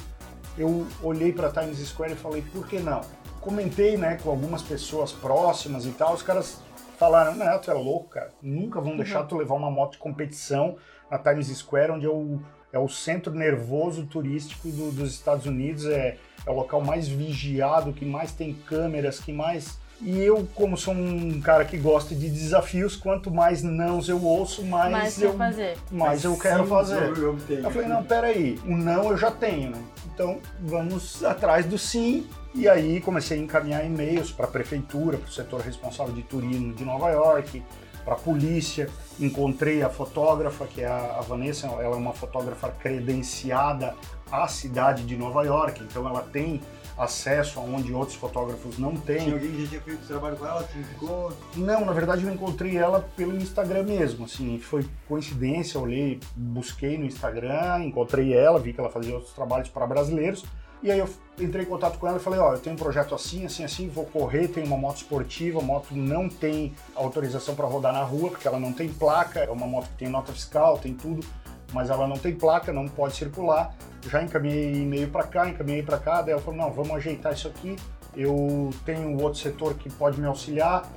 eu 0.57 0.85
olhei 1.03 1.31
para 1.31 1.49
Times 1.51 1.77
Square 1.87 2.13
e 2.13 2.15
falei, 2.15 2.41
por 2.41 2.67
que 2.67 2.79
não? 2.79 3.01
Comentei, 3.41 3.95
né, 3.97 4.17
com 4.21 4.29
algumas 4.29 4.61
pessoas 4.61 5.11
próximas 5.11 5.85
e 5.85 5.91
tal, 5.91 6.13
os 6.13 6.21
caras 6.23 6.61
falaram, 6.97 7.35
não, 7.35 7.59
tu 7.59 7.69
é 7.69 7.73
louco, 7.73 8.09
cara, 8.09 8.31
nunca 8.41 8.81
vão 8.81 8.97
deixar 8.97 9.23
tu 9.23 9.37
levar 9.37 9.55
uma 9.55 9.69
moto 9.69 9.93
de 9.93 9.97
competição 9.99 10.75
na 11.09 11.17
Times 11.19 11.47
Square, 11.55 11.91
onde 11.91 12.05
é 12.05 12.09
o, 12.09 12.39
é 12.73 12.79
o 12.79 12.89
centro 12.89 13.33
nervoso 13.33 14.05
turístico 14.07 14.67
do- 14.69 14.91
dos 14.91 15.13
Estados 15.13 15.45
Unidos, 15.45 15.85
é, 15.85 16.17
é 16.45 16.49
o 16.49 16.55
local 16.55 16.81
mais 16.81 17.07
vigiado, 17.07 17.93
que 17.93 18.03
mais 18.05 18.31
tem 18.31 18.53
câmeras, 18.53 19.19
que 19.19 19.31
mais... 19.31 19.77
E 19.99 20.19
eu, 20.19 20.47
como 20.53 20.77
sou 20.77 20.93
um 20.93 21.41
cara 21.41 21.65
que 21.65 21.75
gosta 21.75 22.13
de 22.13 22.29
desafios, 22.29 22.95
quanto 22.95 23.31
mais 23.31 23.63
nãos 23.63 24.07
eu 24.07 24.23
ouço, 24.23 24.63
mais 24.63 24.91
Mas 24.91 25.21
eu, 25.21 25.33
fazer. 25.33 25.77
mais 25.91 26.23
eu 26.23 26.37
quero 26.37 26.63
Sim, 26.63 26.69
fazer. 26.69 27.17
eu. 27.17 27.37
Eu 27.49 27.71
falei, 27.71 27.87
não, 27.87 28.03
peraí, 28.03 28.59
o 28.65 28.77
não 28.77 29.09
eu 29.09 29.17
já 29.17 29.31
tenho, 29.31 29.71
né? 29.71 29.81
Então 30.13 30.39
vamos 30.61 31.23
atrás 31.23 31.65
do 31.65 31.77
sim. 31.77 32.27
E 32.53 32.67
aí 32.67 33.01
comecei 33.01 33.39
a 33.39 33.41
encaminhar 33.41 33.85
e-mails 33.85 34.31
para 34.31 34.45
a 34.45 34.49
prefeitura, 34.49 35.17
para 35.17 35.27
o 35.29 35.31
setor 35.31 35.61
responsável 35.61 36.13
de 36.13 36.23
turismo 36.23 36.73
de 36.73 36.83
Nova 36.85 37.09
York, 37.09 37.63
para 38.05 38.13
a 38.13 38.17
polícia. 38.17 38.89
Encontrei 39.19 39.81
a 39.83 39.89
fotógrafa, 39.89 40.65
que 40.65 40.81
é 40.81 40.87
a 40.87 41.21
Vanessa, 41.27 41.67
ela 41.67 41.83
é 41.83 41.97
uma 41.97 42.13
fotógrafa 42.13 42.69
credenciada 42.69 43.95
à 44.31 44.47
cidade 44.47 45.03
de 45.03 45.15
Nova 45.15 45.43
York, 45.43 45.83
então 45.83 46.07
ela 46.07 46.21
tem 46.21 46.61
acesso 46.97 47.59
aonde 47.59 47.93
outros 47.93 48.17
fotógrafos 48.17 48.77
não 48.77 48.95
têm. 48.95 49.19
Tinha 49.19 49.33
alguém 49.33 49.51
que 49.51 49.61
já 49.63 49.67
tinha 49.67 49.81
feito 49.81 50.07
trabalho 50.07 50.35
com 50.35 50.45
ela, 50.45 50.63
te 50.63 50.77
indicou. 50.77 51.31
Não, 51.55 51.85
na 51.85 51.93
verdade 51.93 52.23
eu 52.25 52.33
encontrei 52.33 52.77
ela 52.77 53.07
pelo 53.15 53.35
Instagram 53.37 53.83
mesmo, 53.83 54.25
assim, 54.25 54.59
foi 54.59 54.85
coincidência, 55.07 55.77
eu 55.77 55.83
olhei, 55.83 56.19
busquei 56.35 56.97
no 56.97 57.05
Instagram, 57.05 57.83
encontrei 57.83 58.33
ela, 58.33 58.59
vi 58.59 58.73
que 58.73 58.79
ela 58.79 58.89
fazia 58.89 59.13
outros 59.13 59.33
trabalhos 59.33 59.69
para 59.69 59.85
brasileiros, 59.85 60.43
e 60.81 60.91
aí 60.91 60.99
eu 60.99 61.09
entrei 61.39 61.65
em 61.65 61.67
contato 61.67 61.97
com 61.97 62.07
ela 62.07 62.17
e 62.17 62.19
falei, 62.19 62.39
ó, 62.39 62.53
eu 62.53 62.59
tenho 62.59 62.75
um 62.75 62.79
projeto 62.79 63.15
assim, 63.15 63.45
assim, 63.45 63.63
assim, 63.63 63.89
vou 63.89 64.05
correr, 64.05 64.47
tenho 64.47 64.67
uma 64.67 64.77
moto 64.77 64.97
esportiva, 64.97 65.59
a 65.59 65.63
moto 65.63 65.87
não 65.91 66.29
tem 66.29 66.73
autorização 66.95 67.55
para 67.55 67.65
rodar 67.65 67.91
na 67.91 68.03
rua, 68.03 68.29
porque 68.29 68.47
ela 68.47 68.59
não 68.59 68.71
tem 68.71 68.87
placa, 68.87 69.39
é 69.39 69.49
uma 69.49 69.65
moto 69.65 69.87
que 69.89 69.97
tem 69.97 70.07
nota 70.07 70.31
fiscal, 70.31 70.77
tem 70.77 70.93
tudo, 70.93 71.25
mas 71.73 71.89
ela 71.89 72.07
não 72.07 72.17
tem 72.17 72.33
placa, 72.35 72.71
não 72.71 72.87
pode 72.87 73.15
circular. 73.15 73.75
Já 74.09 74.21
encaminhei 74.21 74.81
e-mail 74.83 75.09
para 75.09 75.23
cá, 75.23 75.49
encaminhei 75.49 75.83
para 75.83 75.97
cá, 75.97 76.21
daí 76.21 76.31
ela 76.31 76.41
falou, 76.41 76.59
não, 76.59 76.71
vamos 76.71 76.91
ajeitar 76.91 77.33
isso 77.33 77.47
aqui, 77.47 77.75
eu 78.15 78.69
tenho 78.85 79.21
outro 79.21 79.39
setor 79.39 79.73
que 79.75 79.89
pode 79.89 80.19
me 80.19 80.27
auxiliar, 80.27 80.89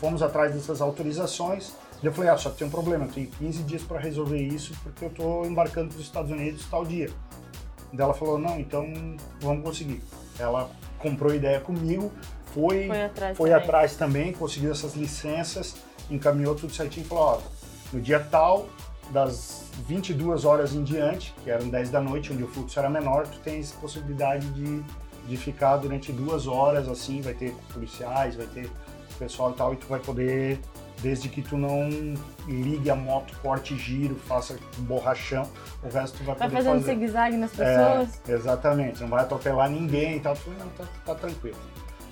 fomos 0.00 0.22
atrás 0.22 0.54
dessas 0.54 0.80
autorizações. 0.80 1.72
Eu 2.02 2.12
falei, 2.12 2.30
ah, 2.30 2.36
só 2.36 2.50
que 2.50 2.58
tem 2.58 2.66
um 2.66 2.70
problema, 2.70 3.06
eu 3.06 3.10
tenho 3.10 3.26
15 3.26 3.62
dias 3.64 3.82
para 3.82 3.98
resolver 3.98 4.40
isso 4.40 4.72
porque 4.82 5.04
eu 5.04 5.08
estou 5.08 5.46
embarcando 5.46 5.88
para 5.88 5.98
os 5.98 6.04
Estados 6.04 6.30
Unidos 6.30 6.64
tal 6.70 6.84
dia. 6.84 7.10
Daí 7.92 8.04
ela 8.04 8.14
falou, 8.14 8.38
não, 8.38 8.58
então 8.58 8.86
vamos 9.40 9.64
conseguir. 9.64 10.00
Ela 10.38 10.70
comprou 10.98 11.34
ideia 11.34 11.58
comigo, 11.58 12.12
foi, 12.54 12.86
Foi 12.86 13.02
atrás 13.02 13.36
foi 13.36 13.50
também. 13.50 13.64
atrás 13.64 13.96
também, 13.96 14.32
conseguiu 14.32 14.70
essas 14.70 14.94
licenças, 14.94 15.76
encaminhou 16.10 16.54
tudo 16.54 16.72
certinho 16.72 17.04
e 17.04 17.08
falou, 17.08 17.24
ó, 17.24 17.40
no 17.92 18.00
dia 18.00 18.20
tal, 18.20 18.68
das 19.10 19.64
22 19.86 20.44
horas 20.44 20.74
em 20.74 20.82
diante, 20.82 21.34
que 21.42 21.50
eram 21.50 21.68
10 21.68 21.90
da 21.90 22.00
noite, 22.00 22.32
onde 22.32 22.42
o 22.44 22.48
fluxo 22.48 22.78
era 22.78 22.90
menor, 22.90 23.26
tu 23.26 23.38
tens 23.40 23.72
possibilidade 23.72 24.46
de, 24.50 24.82
de 25.26 25.36
ficar 25.36 25.76
durante 25.78 26.12
duas 26.12 26.46
horas, 26.46 26.88
assim, 26.88 27.20
vai 27.20 27.34
ter 27.34 27.54
policiais, 27.72 28.36
vai 28.36 28.46
ter 28.46 28.70
pessoal 29.18 29.50
e 29.50 29.54
tal, 29.54 29.72
e 29.72 29.76
tu 29.76 29.86
vai 29.88 29.98
poder, 29.98 30.60
desde 31.02 31.28
que 31.28 31.42
tu 31.42 31.56
não 31.56 31.88
ligue 32.46 32.90
a 32.90 32.94
moto, 32.94 33.36
corte 33.42 33.76
giro, 33.76 34.14
faça 34.26 34.56
borrachão, 34.78 35.48
o 35.82 35.88
resto 35.88 36.18
tu 36.18 36.24
vai, 36.24 36.34
Vai 36.36 36.48
poder 36.48 36.62
fazendo 36.62 36.80
fazer. 36.82 36.94
zigue-zague 36.94 37.36
nas 37.36 37.58
É, 37.58 37.64
pessoas. 38.04 38.20
exatamente, 38.28 39.00
não 39.00 39.08
vai 39.08 39.22
atropelar 39.22 39.68
ninguém 39.70 40.16
e 40.16 40.20
tal. 40.20 40.36
Falei, 40.36 40.58
não, 40.60 40.68
tá, 40.68 40.84
tá 41.04 41.14
tranquilo. 41.14 41.56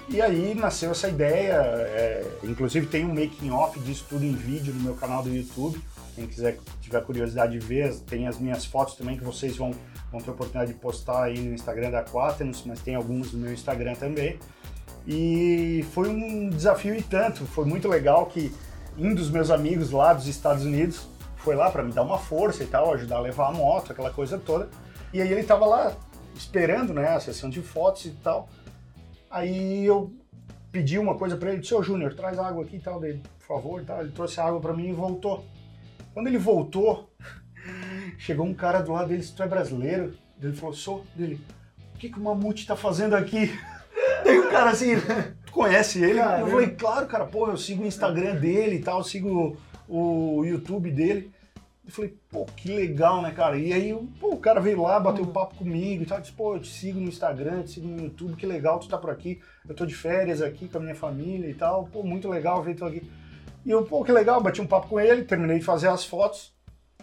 E 0.08 0.22
aí 0.22 0.54
nasceu 0.54 0.92
essa 0.92 1.08
ideia, 1.08 1.52
é, 1.62 2.24
inclusive 2.44 2.86
tem 2.86 3.04
um 3.04 3.08
making 3.14 3.50
off 3.50 3.78
disso 3.80 4.06
tudo 4.08 4.24
em 4.24 4.32
vídeo 4.34 4.72
no 4.72 4.80
meu 4.80 4.94
canal 4.94 5.22
do 5.22 5.28
YouTube. 5.28 5.80
Quem 6.16 6.26
quiser, 6.26 6.58
tiver 6.80 7.04
curiosidade 7.04 7.52
de 7.52 7.64
ver, 7.64 7.94
tem 8.00 8.26
as 8.26 8.38
minhas 8.38 8.64
fotos 8.64 8.94
também 8.94 9.18
que 9.18 9.22
vocês 9.22 9.54
vão, 9.54 9.70
vão 10.10 10.18
ter 10.18 10.30
a 10.30 10.32
oportunidade 10.32 10.72
de 10.72 10.78
postar 10.78 11.24
aí 11.24 11.38
no 11.38 11.54
Instagram 11.54 11.90
da 11.90 12.02
Quaternos, 12.02 12.64
mas 12.64 12.80
tem 12.80 12.94
alguns 12.94 13.34
no 13.34 13.38
meu 13.38 13.52
Instagram 13.52 13.94
também. 13.94 14.38
E 15.06 15.84
foi 15.92 16.08
um 16.08 16.48
desafio 16.48 16.96
e 16.96 17.02
tanto, 17.02 17.44
foi 17.44 17.66
muito 17.66 17.86
legal 17.86 18.24
que 18.26 18.50
um 18.96 19.14
dos 19.14 19.30
meus 19.30 19.50
amigos 19.50 19.90
lá 19.90 20.14
dos 20.14 20.26
Estados 20.26 20.64
Unidos 20.64 21.06
foi 21.36 21.54
lá 21.54 21.70
para 21.70 21.82
me 21.82 21.92
dar 21.92 22.02
uma 22.02 22.18
força 22.18 22.64
e 22.64 22.66
tal, 22.66 22.94
ajudar 22.94 23.16
a 23.16 23.20
levar 23.20 23.48
a 23.48 23.52
moto, 23.52 23.92
aquela 23.92 24.10
coisa 24.10 24.38
toda. 24.38 24.70
E 25.12 25.20
aí 25.20 25.30
ele 25.30 25.44
tava 25.44 25.66
lá 25.66 25.94
esperando, 26.34 26.94
né, 26.94 27.08
a 27.08 27.20
sessão 27.20 27.50
de 27.50 27.60
fotos 27.60 28.06
e 28.06 28.10
tal. 28.10 28.48
Aí 29.30 29.84
eu 29.84 30.12
pedi 30.72 30.98
uma 30.98 31.14
coisa 31.14 31.36
para 31.36 31.52
ele, 31.52 31.62
ô 31.74 31.82
Júnior, 31.82 32.14
traz 32.14 32.38
água 32.38 32.64
aqui 32.64 32.76
e 32.76 32.80
tal, 32.80 32.98
dele, 32.98 33.22
por 33.38 33.46
favor, 33.46 33.84
tal. 33.84 34.00
Ele 34.00 34.12
trouxe 34.12 34.40
água 34.40 34.60
para 34.60 34.72
mim 34.72 34.88
e 34.88 34.92
voltou. 34.92 35.44
Quando 36.16 36.28
ele 36.28 36.38
voltou, 36.38 37.10
chegou 38.16 38.46
um 38.46 38.54
cara 38.54 38.80
do 38.80 38.90
lado 38.90 39.08
dele, 39.08 39.22
se 39.22 39.34
tu 39.34 39.42
é 39.42 39.46
brasileiro, 39.46 40.14
ele 40.40 40.54
falou, 40.54 40.74
sou, 40.74 41.04
dele, 41.14 41.38
o 41.94 41.98
que 41.98 42.08
que 42.08 42.18
o 42.18 42.22
Mamute 42.22 42.66
tá 42.66 42.74
fazendo 42.74 43.14
aqui? 43.14 43.52
Daí 44.24 44.38
o 44.38 44.48
cara 44.48 44.70
assim, 44.70 44.94
tu 45.44 45.52
conhece 45.52 46.02
ele? 46.02 46.18
Caramba. 46.18 46.40
eu 46.40 46.50
falei, 46.50 46.68
claro, 46.68 47.06
cara, 47.06 47.26
pô, 47.26 47.48
eu 47.48 47.58
sigo 47.58 47.82
o 47.82 47.86
Instagram 47.86 48.36
dele 48.36 48.76
e 48.76 48.78
tal, 48.78 49.00
eu 49.00 49.04
sigo 49.04 49.58
o 49.86 50.42
YouTube 50.42 50.90
dele. 50.90 51.30
Eu 51.84 51.92
falei, 51.92 52.16
pô, 52.30 52.46
que 52.46 52.74
legal, 52.74 53.20
né, 53.20 53.30
cara? 53.30 53.58
E 53.58 53.74
aí, 53.74 53.94
pô, 54.18 54.30
o 54.30 54.40
cara 54.40 54.58
veio 54.58 54.80
lá, 54.80 54.98
bateu 54.98 55.26
papo 55.26 55.56
comigo 55.56 56.02
e 56.02 56.06
tal, 56.06 56.18
disse, 56.18 56.32
pô, 56.32 56.54
eu 56.54 56.60
te 56.60 56.72
sigo 56.72 56.98
no 56.98 57.08
Instagram, 57.08 57.64
te 57.64 57.72
sigo 57.72 57.88
no 57.88 58.04
YouTube, 58.04 58.36
que 58.36 58.46
legal 58.46 58.78
tu 58.78 58.88
tá 58.88 58.96
por 58.96 59.10
aqui. 59.10 59.38
Eu 59.68 59.74
tô 59.74 59.84
de 59.84 59.94
férias 59.94 60.40
aqui 60.40 60.66
com 60.66 60.78
a 60.78 60.80
minha 60.80 60.94
família 60.94 61.46
e 61.46 61.54
tal, 61.54 61.84
pô, 61.84 62.02
muito 62.02 62.26
legal 62.26 62.62
ver 62.62 62.74
tu 62.74 62.86
aqui. 62.86 63.06
E 63.66 63.70
eu, 63.72 63.84
pô, 63.84 64.04
que 64.04 64.12
legal, 64.12 64.40
bati 64.40 64.62
um 64.62 64.66
papo 64.66 64.86
com 64.86 65.00
ele, 65.00 65.24
terminei 65.24 65.58
de 65.58 65.64
fazer 65.64 65.88
as 65.88 66.04
fotos. 66.04 66.52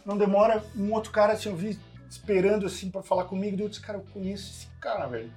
Não 0.05 0.17
demora, 0.17 0.63
um 0.77 0.93
outro 0.93 1.11
cara, 1.11 1.33
assim, 1.33 1.49
eu 1.49 1.57
vi 1.57 1.77
esperando, 2.09 2.65
assim, 2.65 2.89
pra 2.89 3.03
falar 3.03 3.25
comigo, 3.25 3.61
eu 3.61 3.67
disse, 3.67 3.81
cara, 3.81 3.97
eu 3.97 4.05
conheço 4.13 4.49
esse 4.49 4.67
cara, 4.79 5.05
velho. 5.05 5.29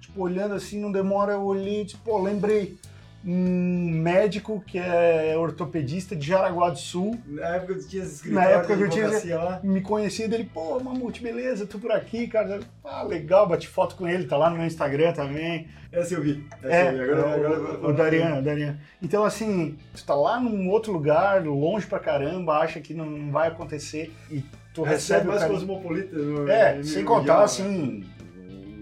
Tipo, 0.00 0.20
olhando 0.20 0.54
assim, 0.54 0.80
não 0.80 0.90
demora, 0.90 1.34
eu 1.34 1.44
olhei 1.44 1.84
disse, 1.84 1.96
pô, 1.98 2.20
lembrei. 2.20 2.76
Um 3.24 3.88
médico 3.88 4.60
que 4.66 4.78
é 4.78 5.34
ortopedista 5.38 6.16
de 6.16 6.26
Jaraguá 6.26 6.70
do 6.70 6.78
Sul, 6.78 7.16
Na 7.28 7.54
época 7.56 7.74
que 7.76 7.86
tinha 7.86 8.02
esse 8.02 8.28
Na 8.30 8.44
época 8.44 8.76
que 8.76 8.82
eu 8.82 8.88
tinha- 8.90 9.60
me 9.62 9.80
conhecia 9.80 10.28
dele, 10.28 10.50
pô, 10.52 10.80
Mamute, 10.80 11.22
beleza, 11.22 11.64
tô 11.64 11.78
por 11.78 11.92
aqui, 11.92 12.26
cara. 12.26 12.58
Ah, 12.84 13.04
legal, 13.04 13.46
bati 13.48 13.68
foto 13.68 13.94
com 13.94 14.08
ele, 14.08 14.24
tá 14.26 14.36
lá 14.36 14.50
no 14.50 14.56
meu 14.56 14.66
Instagram 14.66 15.12
também. 15.12 15.68
Essa 15.92 16.14
eu 16.14 16.22
vi. 16.22 16.44
Essa 16.62 16.74
É, 16.74 16.88
eu 16.88 16.92
vi. 16.94 17.00
Agora, 17.12 17.26
o, 17.28 17.32
agora, 17.46 17.86
o, 17.88 17.92
Darian, 17.92 18.38
o 18.38 18.42
Darian. 18.42 18.78
Então, 19.00 19.24
assim, 19.24 19.76
tu 19.94 20.04
tá 20.04 20.14
lá 20.16 20.40
num 20.40 20.68
outro 20.68 20.92
lugar, 20.92 21.44
longe 21.46 21.86
pra 21.86 22.00
caramba, 22.00 22.58
acha 22.58 22.80
que 22.80 22.92
não 22.92 23.30
vai 23.30 23.46
acontecer 23.48 24.12
e 24.32 24.42
tu 24.74 24.82
Essa 24.84 24.90
é 25.14 25.18
recebe 25.18 25.26
o 25.28 25.30
mais 25.30 25.44
cosmopolita. 25.44 26.16
no- 26.16 26.48
É, 26.50 26.74
no 26.74 26.82
sem 26.84 27.04
mundial, 27.04 27.20
contar, 27.20 27.38
né? 27.38 27.44
assim, 27.44 28.04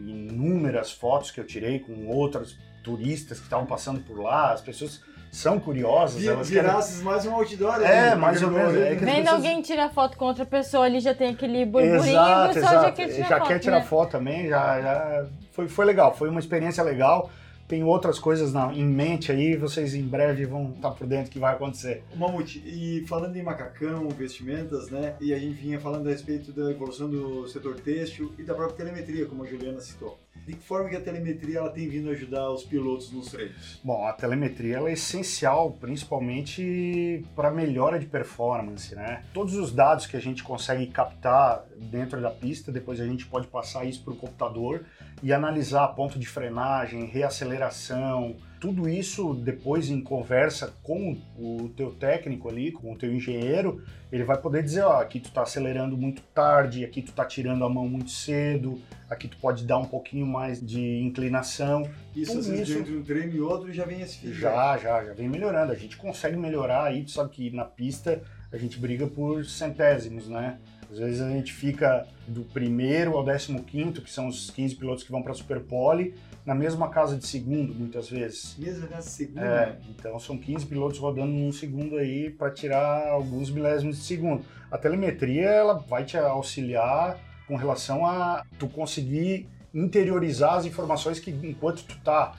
inúmeras 0.06 0.90
fotos 0.92 1.30
que 1.30 1.40
eu 1.40 1.44
tirei 1.44 1.80
com 1.80 2.06
outros 2.06 2.58
turistas 2.82 3.38
que 3.38 3.44
estavam 3.44 3.66
passando 3.66 4.00
por 4.00 4.18
lá, 4.20 4.52
as 4.52 4.60
pessoas 4.60 5.00
são 5.32 5.60
curiosas, 5.60 6.20
Vi- 6.22 6.28
elas 6.28 6.48
querem... 6.48 6.62
Virasses 6.68 7.02
mais 7.02 7.24
um 7.24 7.32
outdoor. 7.34 7.80
É, 7.82 8.10
ali, 8.10 8.20
mais 8.20 8.42
ou 8.42 8.50
menos, 8.50 8.74
é 8.74 8.94
Vendo 8.96 9.06
pessoas- 9.06 9.28
alguém 9.28 9.62
tirar 9.62 9.88
foto 9.90 10.16
com 10.16 10.24
outra 10.24 10.44
pessoa 10.44 10.84
ali, 10.86 10.98
já 11.00 11.14
tem 11.14 11.28
aquele 11.30 11.64
burburinho, 11.64 11.96
Exato, 12.04 12.50
o 12.50 12.54
pessoal 12.54 12.72
já 12.72 12.78
exato. 12.80 12.96
quer 12.96 13.08
tirar 13.08 13.28
já 13.28 13.38
foto, 13.38 13.48
quer 13.48 13.58
tirar 13.60 13.78
né? 13.78 13.84
foto 13.84 14.10
também, 14.10 14.48
já, 14.48 14.80
já 14.80 15.26
foi, 15.52 15.68
foi 15.68 15.84
legal, 15.84 16.14
foi 16.16 16.28
uma 16.28 16.40
experiência 16.40 16.82
legal. 16.82 17.30
Tem 17.70 17.84
outras 17.84 18.18
coisas 18.18 18.52
na- 18.52 18.74
em 18.74 18.84
mente 18.84 19.30
aí, 19.30 19.56
vocês 19.56 19.94
em 19.94 20.02
breve 20.02 20.44
vão 20.44 20.72
estar 20.74 20.90
por 20.90 21.06
dentro 21.06 21.30
que 21.30 21.38
vai 21.38 21.54
acontecer. 21.54 22.02
Mamute, 22.16 22.58
e 22.66 23.06
falando 23.06 23.36
em 23.36 23.44
macacão, 23.44 24.08
vestimentas, 24.08 24.90
né? 24.90 25.14
E 25.20 25.32
a 25.32 25.38
gente 25.38 25.54
vinha 25.54 25.78
falando 25.78 26.08
a 26.08 26.10
respeito 26.10 26.50
da 26.52 26.68
evolução 26.68 27.08
do 27.08 27.46
setor 27.46 27.76
têxtil 27.76 28.32
e 28.36 28.42
da 28.42 28.54
própria 28.56 28.76
telemetria, 28.76 29.24
como 29.24 29.44
a 29.44 29.46
Juliana 29.46 29.80
citou. 29.80 30.18
De 30.44 30.54
que 30.56 30.64
forma 30.64 30.88
que 30.88 30.96
a 30.96 31.00
telemetria 31.00 31.58
ela 31.58 31.70
tem 31.70 31.88
vindo 31.88 32.10
ajudar 32.10 32.50
os 32.50 32.64
pilotos 32.64 33.12
nos 33.12 33.30
treinos? 33.30 33.78
Bom, 33.84 34.04
a 34.04 34.12
telemetria 34.12 34.78
ela 34.78 34.88
é 34.88 34.94
essencial, 34.94 35.70
principalmente 35.80 37.24
para 37.36 37.52
melhora 37.52 38.00
de 38.00 38.06
performance, 38.06 38.94
né? 38.96 39.22
Todos 39.32 39.54
os 39.54 39.70
dados 39.72 40.06
que 40.06 40.16
a 40.16 40.20
gente 40.20 40.42
consegue 40.42 40.86
captar 40.88 41.66
dentro 41.76 42.20
da 42.20 42.30
pista, 42.30 42.72
depois 42.72 43.00
a 43.00 43.06
gente 43.06 43.26
pode 43.26 43.46
passar 43.46 43.84
isso 43.84 44.02
para 44.02 44.12
o 44.12 44.16
computador 44.16 44.84
e 45.22 45.32
analisar 45.32 45.88
ponto 45.88 46.18
de 46.18 46.26
frenagem, 46.26 47.04
reaceleração, 47.04 48.36
tudo 48.60 48.88
isso 48.88 49.34
depois 49.34 49.88
em 49.88 50.00
conversa 50.00 50.74
com 50.82 51.16
o 51.38 51.70
teu 51.76 51.90
técnico 51.92 52.48
ali, 52.48 52.70
com 52.70 52.92
o 52.92 52.96
teu 52.96 53.12
engenheiro, 53.12 53.82
ele 54.12 54.22
vai 54.22 54.36
poder 54.36 54.62
dizer, 54.62 54.82
ó, 54.82 55.00
aqui 55.00 55.18
tu 55.18 55.32
tá 55.32 55.42
acelerando 55.42 55.96
muito 55.96 56.20
tarde, 56.34 56.84
aqui 56.84 57.00
tu 57.00 57.12
tá 57.12 57.24
tirando 57.24 57.64
a 57.64 57.68
mão 57.68 57.88
muito 57.88 58.10
cedo, 58.10 58.78
aqui 59.08 59.28
tu 59.28 59.38
pode 59.38 59.64
dar 59.64 59.78
um 59.78 59.86
pouquinho 59.86 60.26
mais 60.26 60.64
de 60.64 61.00
inclinação. 61.00 61.88
Isso, 62.14 62.38
às 62.38 62.46
vezes, 62.46 62.76
entre 62.76 62.94
um 62.96 63.02
treino 63.02 63.34
e 63.34 63.40
outro 63.40 63.72
já 63.72 63.84
vem 63.84 64.02
esse 64.02 64.18
feedback. 64.18 64.40
Já, 64.40 64.76
já, 64.76 65.04
já 65.06 65.12
vem 65.14 65.28
melhorando. 65.28 65.72
A 65.72 65.76
gente 65.76 65.96
consegue 65.96 66.36
melhorar 66.36 66.84
aí, 66.84 67.02
tu 67.02 67.12
sabe 67.12 67.30
que 67.30 67.50
na 67.50 67.64
pista 67.64 68.22
a 68.52 68.58
gente 68.58 68.78
briga 68.78 69.06
por 69.06 69.44
centésimos, 69.44 70.28
né? 70.28 70.58
Às 70.90 70.98
vezes 70.98 71.20
a 71.20 71.30
gente 71.30 71.52
fica 71.52 72.06
do 72.26 72.42
primeiro 72.42 73.16
ao 73.16 73.24
décimo 73.24 73.62
quinto, 73.62 74.02
que 74.02 74.10
são 74.10 74.26
os 74.26 74.50
15 74.50 74.74
pilotos 74.74 75.04
que 75.04 75.10
vão 75.12 75.22
para 75.22 75.32
a 75.32 75.34
Superpole, 75.34 76.14
na 76.44 76.54
mesma 76.54 76.88
casa 76.88 77.16
de 77.16 77.26
segundo, 77.26 77.72
muitas 77.74 78.08
vezes. 78.08 78.56
Mesmo 78.58 78.88
nessa 78.88 79.08
segunda, 79.08 79.40
É, 79.40 79.66
né? 79.66 79.76
então 79.90 80.18
são 80.18 80.36
15 80.36 80.66
pilotos 80.66 80.98
rodando 80.98 81.30
num 81.30 81.52
segundo 81.52 81.96
aí 81.96 82.28
para 82.30 82.50
tirar 82.50 83.06
alguns 83.08 83.50
milésimos 83.50 83.98
de 83.98 84.02
segundo. 84.02 84.44
A 84.70 84.76
telemetria 84.76 85.46
ela 85.48 85.74
vai 85.74 86.04
te 86.04 86.16
auxiliar 86.16 87.18
com 87.46 87.54
relação 87.56 88.04
a 88.04 88.44
tu 88.58 88.68
conseguir 88.68 89.46
interiorizar 89.72 90.54
as 90.54 90.64
informações 90.64 91.20
que 91.20 91.30
enquanto 91.30 91.84
tu 91.84 91.96
tá 92.00 92.34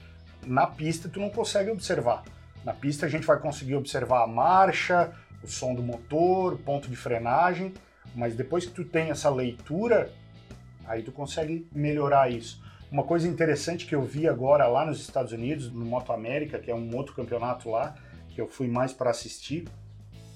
na 0.46 0.66
pista 0.66 1.08
tu 1.08 1.18
não 1.20 1.30
consegue 1.30 1.70
observar. 1.70 2.22
Na 2.64 2.74
pista 2.74 3.06
a 3.06 3.08
gente 3.08 3.26
vai 3.26 3.38
conseguir 3.38 3.76
observar 3.76 4.24
a 4.24 4.26
marcha, 4.26 5.10
o 5.42 5.46
som 5.48 5.74
do 5.74 5.82
motor, 5.82 6.58
ponto 6.58 6.88
de 6.88 6.96
frenagem, 6.96 7.72
mas 8.14 8.34
depois 8.34 8.66
que 8.66 8.72
tu 8.72 8.84
tem 8.84 9.10
essa 9.10 9.30
leitura, 9.30 10.10
aí 10.86 11.02
tu 11.02 11.12
consegue 11.12 11.66
melhorar 11.74 12.30
isso. 12.30 12.62
Uma 12.90 13.04
coisa 13.04 13.26
interessante 13.26 13.86
que 13.86 13.94
eu 13.94 14.02
vi 14.02 14.28
agora 14.28 14.66
lá 14.66 14.84
nos 14.84 15.00
Estados 15.00 15.32
Unidos, 15.32 15.72
no 15.72 15.84
Moto 15.84 16.12
América, 16.12 16.58
que 16.58 16.70
é 16.70 16.74
um 16.74 16.94
outro 16.94 17.14
campeonato 17.14 17.70
lá, 17.70 17.94
que 18.28 18.40
eu 18.40 18.46
fui 18.48 18.68
mais 18.68 18.92
para 18.92 19.10
assistir. 19.10 19.66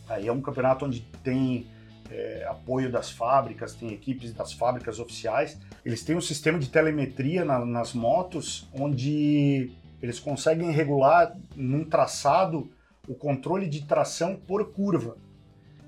Aí 0.08 0.26
é 0.26 0.32
um 0.32 0.40
campeonato 0.40 0.84
onde 0.86 1.00
tem 1.22 1.66
é, 2.08 2.46
apoio 2.48 2.90
das 2.90 3.10
fábricas, 3.10 3.74
tem 3.74 3.92
equipes 3.92 4.32
das 4.32 4.52
fábricas 4.52 5.00
oficiais. 5.00 5.58
Eles 5.84 6.04
têm 6.04 6.14
um 6.16 6.20
sistema 6.20 6.56
de 6.56 6.68
telemetria 6.68 7.44
na- 7.44 7.64
nas 7.66 7.92
motos, 7.92 8.68
onde 8.72 9.72
eles 10.00 10.20
conseguem 10.20 10.70
regular 10.70 11.36
num 11.56 11.84
traçado 11.84 12.70
o 13.08 13.14
controle 13.14 13.68
de 13.68 13.84
tração 13.86 14.36
por 14.36 14.72
curva. 14.72 15.16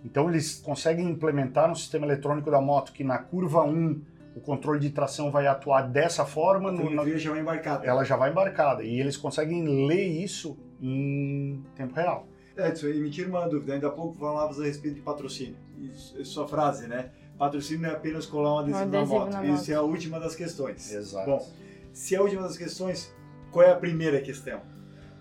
Então 0.04 0.28
eles 0.28 0.60
conseguem 0.60 1.08
implementar 1.08 1.68
no 1.68 1.74
sistema 1.76 2.06
eletrônico 2.06 2.50
da 2.50 2.60
moto 2.60 2.92
que 2.92 3.02
na 3.04 3.18
curva 3.18 3.62
1 3.64 4.00
o 4.36 4.40
controle 4.40 4.78
de 4.78 4.90
tração 4.90 5.30
vai 5.30 5.46
atuar 5.46 5.82
dessa 5.82 6.24
forma, 6.24 6.68
A 6.68 6.72
no- 6.72 6.90
na- 6.90 7.04
já 7.16 7.30
vai 7.32 7.40
embarcada. 7.40 7.84
ela 7.86 8.04
já 8.04 8.16
vai 8.16 8.30
embarcada 8.30 8.84
e 8.84 9.00
eles 9.00 9.16
conseguem 9.16 9.86
ler 9.86 10.06
isso 10.06 10.56
em 10.80 11.62
tempo 11.74 11.94
real. 11.94 12.26
Edson, 12.56 12.88
e 12.88 13.00
me 13.00 13.10
tira 13.10 13.28
uma 13.28 13.48
dúvida. 13.48 13.74
Ainda 13.74 13.86
há 13.88 13.90
pouco 13.90 14.16
falavas 14.18 14.60
a 14.60 14.64
respeito 14.64 14.96
de 14.96 15.00
patrocínio. 15.00 15.56
Isso, 15.78 16.24
sua 16.24 16.46
frase, 16.46 16.86
né? 16.88 17.10
Patrocínio 17.38 17.82
não 17.82 17.90
é 17.90 17.92
apenas 17.92 18.26
colar 18.26 18.54
um 18.54 18.58
adesivo, 18.58 18.78
Um 18.78 18.82
adesivo 18.88 19.14
na 19.18 19.24
moto. 19.26 19.32
na 19.32 19.44
Isso 19.44 19.70
é 19.72 19.74
a 19.76 19.82
última 19.82 20.18
das 20.18 20.34
questões. 20.34 20.92
Exato. 20.92 21.30
Bom, 21.30 21.48
se 21.92 22.14
é 22.14 22.18
a 22.18 22.22
última 22.22 22.42
das 22.42 22.56
questões, 22.56 23.14
qual 23.52 23.64
é 23.64 23.70
a 23.72 23.76
primeira 23.76 24.20
questão? 24.20 24.60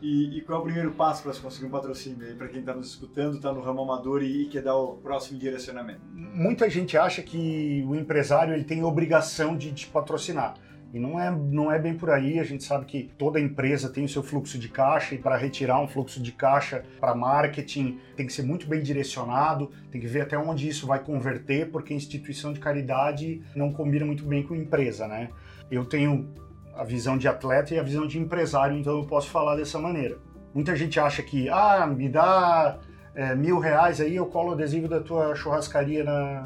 E, 0.02 0.38
e 0.38 0.42
qual 0.42 0.60
é 0.60 0.62
o 0.62 0.66
primeiro 0.66 0.92
passo 0.92 1.24
para 1.24 1.34
se 1.34 1.40
conseguir 1.40 1.66
um 1.66 1.72
patrocínio 1.72 2.36
para 2.36 2.48
quem 2.48 2.60
está 2.60 2.74
nos 2.74 2.90
escutando, 2.90 3.36
está 3.36 3.52
no 3.52 3.62
ramo 3.62 3.82
amador 3.82 4.22
e, 4.22 4.44
e 4.44 4.46
quer 4.48 4.62
dar 4.62 4.76
o 4.76 4.98
próximo 4.98 5.40
direcionamento? 5.40 6.02
Muita 6.14 6.70
gente 6.70 6.98
acha 6.98 7.22
que 7.24 7.84
o 7.88 7.96
empresário 7.96 8.54
ele 8.54 8.64
tem 8.64 8.84
obrigação 8.84 9.58
de 9.58 9.72
te 9.72 9.88
patrocinar. 9.88 10.56
E 10.94 11.00
não 11.00 11.20
é, 11.20 11.30
não 11.30 11.72
é 11.72 11.78
bem 11.78 11.96
por 11.96 12.10
aí, 12.10 12.40
a 12.40 12.44
gente 12.44 12.64
sabe 12.64 12.86
que 12.86 13.12
toda 13.18 13.40
empresa 13.40 13.90
tem 13.90 14.06
o 14.06 14.10
seu 14.10 14.24
fluxo 14.24 14.58
de 14.58 14.70
caixa 14.70 15.16
e 15.16 15.18
para 15.18 15.36
retirar 15.36 15.82
um 15.82 15.88
fluxo 15.88 16.22
de 16.22 16.32
caixa 16.32 16.84
para 17.00 17.14
marketing 17.14 18.00
tem 18.16 18.26
que 18.26 18.32
ser 18.32 18.44
muito 18.44 18.66
bem 18.68 18.82
direcionado, 18.82 19.70
tem 19.92 20.00
que 20.00 20.08
ver 20.08 20.22
até 20.22 20.38
onde 20.38 20.68
isso 20.68 20.88
vai 20.88 21.04
converter, 21.04 21.70
porque 21.72 21.94
instituição 21.94 22.54
de 22.54 22.60
caridade 22.60 23.44
não 23.54 23.74
combina 23.74 24.06
muito 24.06 24.24
bem 24.24 24.44
com 24.44 24.56
empresa, 24.56 25.08
né? 25.08 25.30
Eu 25.70 25.84
tenho 25.84 26.34
a 26.78 26.84
visão 26.84 27.18
de 27.18 27.28
atleta 27.28 27.74
e 27.74 27.80
a 27.80 27.84
visão 27.84 28.06
de 28.08 28.20
empresário, 28.20 28.78
então 28.78 28.98
eu 28.98 29.06
posso 29.06 29.30
falar 29.30 29.56
dessa 29.56 29.80
maneira. 29.80 30.18
Muita 30.54 30.76
gente 30.76 31.00
acha 31.00 31.22
que, 31.24 31.50
ah, 31.50 31.86
me 31.88 32.08
dá 32.10 32.78
é, 33.16 33.34
mil 33.36 33.60
reais 33.60 34.00
aí, 34.00 34.16
eu 34.16 34.26
colo 34.28 34.50
o 34.50 34.54
adesivo 34.54 34.88
da 34.88 35.00
tua 35.00 35.34
churrascaria 35.36 36.04
na, 36.04 36.46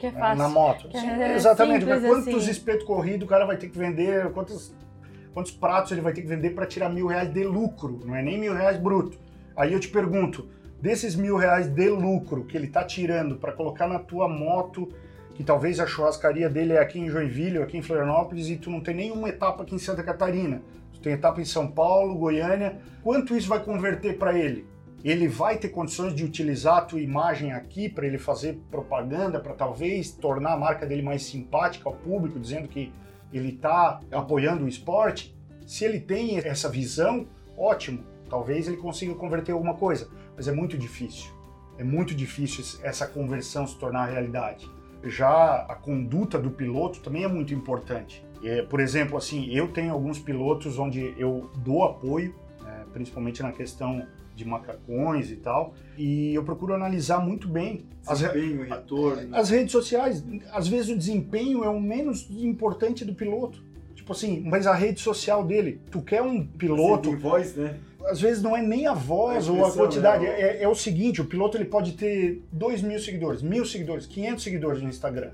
é 0.00 0.10
na- 0.12 0.34
na 0.34 0.48
moto. 0.48 0.88
Que 0.88 0.96
é 0.96 1.00
Sim, 1.00 1.22
exatamente, 1.34 1.84
simples 1.84 2.04
quantos 2.06 2.42
assim. 2.42 2.50
espetos 2.50 2.84
corridos 2.86 3.26
o 3.26 3.28
cara 3.28 3.44
vai 3.44 3.56
ter 3.56 3.68
que 3.68 3.76
vender, 3.78 4.30
quantos, 4.32 4.74
quantos 5.34 5.50
pratos 5.52 5.92
ele 5.92 6.00
vai 6.00 6.12
ter 6.12 6.22
que 6.22 6.28
vender 6.28 6.50
para 6.50 6.66
tirar 6.66 6.88
mil 6.88 7.06
reais 7.08 7.32
de 7.32 7.42
lucro, 7.44 8.00
não 8.04 8.14
é 8.14 8.22
nem 8.22 8.38
mil 8.38 8.54
reais 8.54 8.78
bruto. 8.78 9.18
Aí 9.56 9.72
eu 9.72 9.80
te 9.80 9.88
pergunto, 9.88 10.48
desses 10.80 11.14
mil 11.16 11.36
reais 11.36 11.66
de 11.68 11.88
lucro 11.88 12.44
que 12.44 12.56
ele 12.56 12.66
está 12.66 12.84
tirando 12.84 13.36
para 13.36 13.52
colocar 13.52 13.86
na 13.88 13.98
tua 13.98 14.28
moto, 14.28 14.88
que 15.34 15.42
talvez 15.42 15.80
a 15.80 15.86
churrascaria 15.86 16.48
dele 16.48 16.74
é 16.74 16.78
aqui 16.78 16.98
em 16.98 17.08
Joinville 17.08 17.58
ou 17.58 17.64
aqui 17.64 17.76
em 17.76 17.82
Florianópolis 17.82 18.48
e 18.48 18.56
tu 18.56 18.70
não 18.70 18.80
tem 18.80 18.94
nenhuma 18.94 19.28
etapa 19.28 19.62
aqui 19.62 19.74
em 19.74 19.78
Santa 19.78 20.02
Catarina, 20.02 20.62
tu 20.92 21.00
tem 21.00 21.12
etapa 21.12 21.40
em 21.40 21.44
São 21.44 21.66
Paulo, 21.66 22.14
Goiânia, 22.16 22.78
quanto 23.02 23.36
isso 23.36 23.48
vai 23.48 23.62
converter 23.62 24.18
para 24.18 24.38
ele? 24.38 24.66
Ele 25.04 25.26
vai 25.26 25.56
ter 25.56 25.70
condições 25.70 26.14
de 26.14 26.24
utilizar 26.24 26.76
a 26.76 26.82
tua 26.82 27.00
imagem 27.00 27.52
aqui 27.52 27.88
para 27.88 28.06
ele 28.06 28.18
fazer 28.18 28.60
propaganda, 28.70 29.40
para 29.40 29.52
talvez 29.52 30.12
tornar 30.12 30.52
a 30.52 30.56
marca 30.56 30.86
dele 30.86 31.02
mais 31.02 31.24
simpática 31.24 31.88
ao 31.88 31.94
público, 31.94 32.38
dizendo 32.38 32.68
que 32.68 32.92
ele 33.32 33.48
está 33.48 34.00
apoiando 34.12 34.64
o 34.64 34.68
esporte? 34.68 35.36
Se 35.66 35.84
ele 35.84 35.98
tem 35.98 36.38
essa 36.38 36.68
visão, 36.68 37.26
ótimo, 37.56 38.04
talvez 38.30 38.68
ele 38.68 38.76
consiga 38.76 39.14
converter 39.14 39.52
alguma 39.52 39.74
coisa, 39.74 40.08
mas 40.36 40.46
é 40.46 40.52
muito 40.52 40.78
difícil. 40.78 41.32
É 41.78 41.82
muito 41.82 42.14
difícil 42.14 42.78
essa 42.84 43.06
conversão 43.06 43.66
se 43.66 43.76
tornar 43.76 44.06
realidade. 44.06 44.70
Já 45.04 45.66
a 45.68 45.74
conduta 45.74 46.38
do 46.38 46.50
piloto 46.50 47.00
também 47.00 47.24
é 47.24 47.28
muito 47.28 47.52
importante. 47.52 48.24
É, 48.42 48.62
por 48.62 48.80
exemplo, 48.80 49.16
assim, 49.16 49.46
eu 49.50 49.68
tenho 49.68 49.92
alguns 49.92 50.18
pilotos 50.18 50.78
onde 50.78 51.14
eu 51.16 51.50
dou 51.58 51.84
apoio, 51.84 52.34
né, 52.62 52.84
principalmente 52.92 53.42
na 53.42 53.52
questão 53.52 54.06
de 54.34 54.44
macacões 54.44 55.30
e 55.30 55.36
tal, 55.36 55.74
e 55.96 56.34
eu 56.34 56.42
procuro 56.42 56.74
analisar 56.74 57.18
muito 57.18 57.46
bem 57.46 57.84
desempenho, 58.08 58.62
as, 58.62 58.68
retorno. 58.68 59.36
as 59.36 59.50
redes 59.50 59.72
sociais. 59.72 60.24
Às 60.50 60.66
vezes 60.66 60.90
o 60.90 60.96
desempenho 60.96 61.62
é 61.62 61.68
o 61.68 61.80
menos 61.80 62.28
importante 62.30 63.04
do 63.04 63.14
piloto. 63.14 63.62
Tipo 64.02 64.14
assim, 64.14 64.40
mas 64.44 64.66
a 64.66 64.74
rede 64.74 65.00
social 65.00 65.44
dele, 65.44 65.80
tu 65.88 66.02
quer 66.02 66.20
um 66.22 66.44
piloto. 66.44 67.10
Sim, 67.10 67.16
voz, 67.16 67.54
né? 67.54 67.78
Às 68.04 68.20
vezes 68.20 68.42
não 68.42 68.56
é 68.56 68.60
nem 68.60 68.84
a 68.88 68.94
voz 68.94 69.48
a 69.48 69.52
ou 69.52 69.64
a 69.64 69.72
quantidade. 69.72 70.24
Né? 70.24 70.40
É, 70.40 70.64
é, 70.64 70.68
o 70.68 70.74
seguinte: 70.74 71.20
o 71.20 71.24
piloto 71.24 71.56
ele 71.56 71.66
pode 71.66 71.92
ter 71.92 72.42
2 72.50 72.82
mil 72.82 72.98
seguidores, 72.98 73.42
mil 73.42 73.64
seguidores, 73.64 74.04
500 74.06 74.42
seguidores 74.42 74.82
no 74.82 74.88
Instagram. 74.88 75.30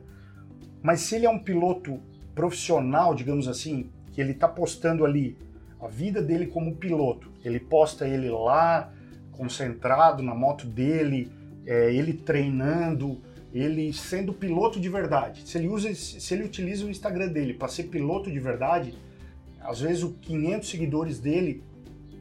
Mas 0.83 1.01
se 1.01 1.14
ele 1.14 1.25
é 1.25 1.31
um 1.31 1.39
piloto 1.39 1.99
profissional, 2.35 3.14
digamos 3.14 3.49
assim, 3.49 3.89
que 4.12 4.21
ele 4.21 4.33
está 4.33 4.47
postando 4.47 5.03
ali 5.03 5.35
a 5.81 5.89
vida 5.89 6.21
dele 6.21 6.47
como 6.47 6.77
piloto, 6.77 7.33
ele 7.43 7.59
posta 7.59 8.07
ele 8.07 8.29
lá, 8.29 8.93
concentrado 9.33 10.23
na 10.23 10.35
moto 10.35 10.66
dele, 10.66 11.33
é, 11.64 11.91
ele 11.95 12.12
treinando, 12.12 13.19
ele 13.53 13.93
sendo 13.93 14.33
piloto 14.33 14.79
de 14.79 14.89
verdade. 14.89 15.49
Se 15.49 15.59
ele 15.59 15.69
usa, 15.69 15.93
se 15.95 16.35
ele 16.35 16.45
utiliza 16.45 16.85
o 16.85 16.91
Instagram 16.91 17.29
dele 17.29 17.55
para 17.55 17.69
ser 17.69 17.85
piloto 17.85 18.31
de 18.31 18.39
verdade, 18.39 18.95
às 19.61 19.81
vezes 19.81 20.03
os 20.03 20.15
500 20.21 20.69
seguidores 20.69 21.19
dele 21.19 21.63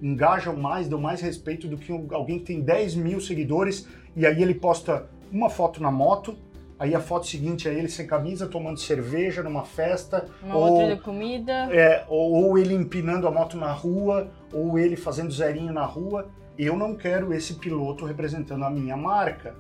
engajam 0.02 0.56
mais, 0.56 0.88
dão 0.88 1.00
mais 1.00 1.22
respeito 1.22 1.68
do 1.68 1.78
que 1.78 1.92
alguém 1.92 2.40
que 2.40 2.46
tem 2.46 2.62
10 2.62 2.96
mil 2.96 3.20
seguidores 3.20 3.88
e 4.16 4.26
aí 4.26 4.42
ele 4.42 4.54
posta 4.54 5.10
uma 5.32 5.50
foto 5.50 5.82
na 5.82 5.92
moto, 5.92 6.38
aí 6.80 6.96
a 6.96 7.00
foto 7.00 7.28
seguinte 7.28 7.68
é 7.68 7.74
ele 7.74 7.90
sem 7.90 8.06
camisa 8.06 8.48
tomando 8.48 8.80
cerveja 8.80 9.44
numa 9.44 9.66
festa, 9.66 10.26
uma 10.42 10.56
ou, 10.56 10.72
outra 10.72 10.96
de 10.96 11.02
comida, 11.02 11.52
é, 11.74 12.06
ou, 12.08 12.32
ou 12.32 12.58
ele 12.58 12.74
empinando 12.74 13.28
a 13.28 13.32
moto 13.32 13.58
na 13.58 13.72
rua, 13.72 14.32
ou 14.54 14.78
ele 14.78 14.96
fazendo 14.96 15.32
zerinho 15.32 15.74
na 15.74 15.86
rua. 15.86 16.30
Eu 16.58 16.76
não 16.76 16.96
quero 16.96 17.34
esse 17.34 17.56
piloto 17.56 18.06
representando 18.06 18.64
a 18.64 18.70
minha 18.70 18.98
marca 18.98 19.56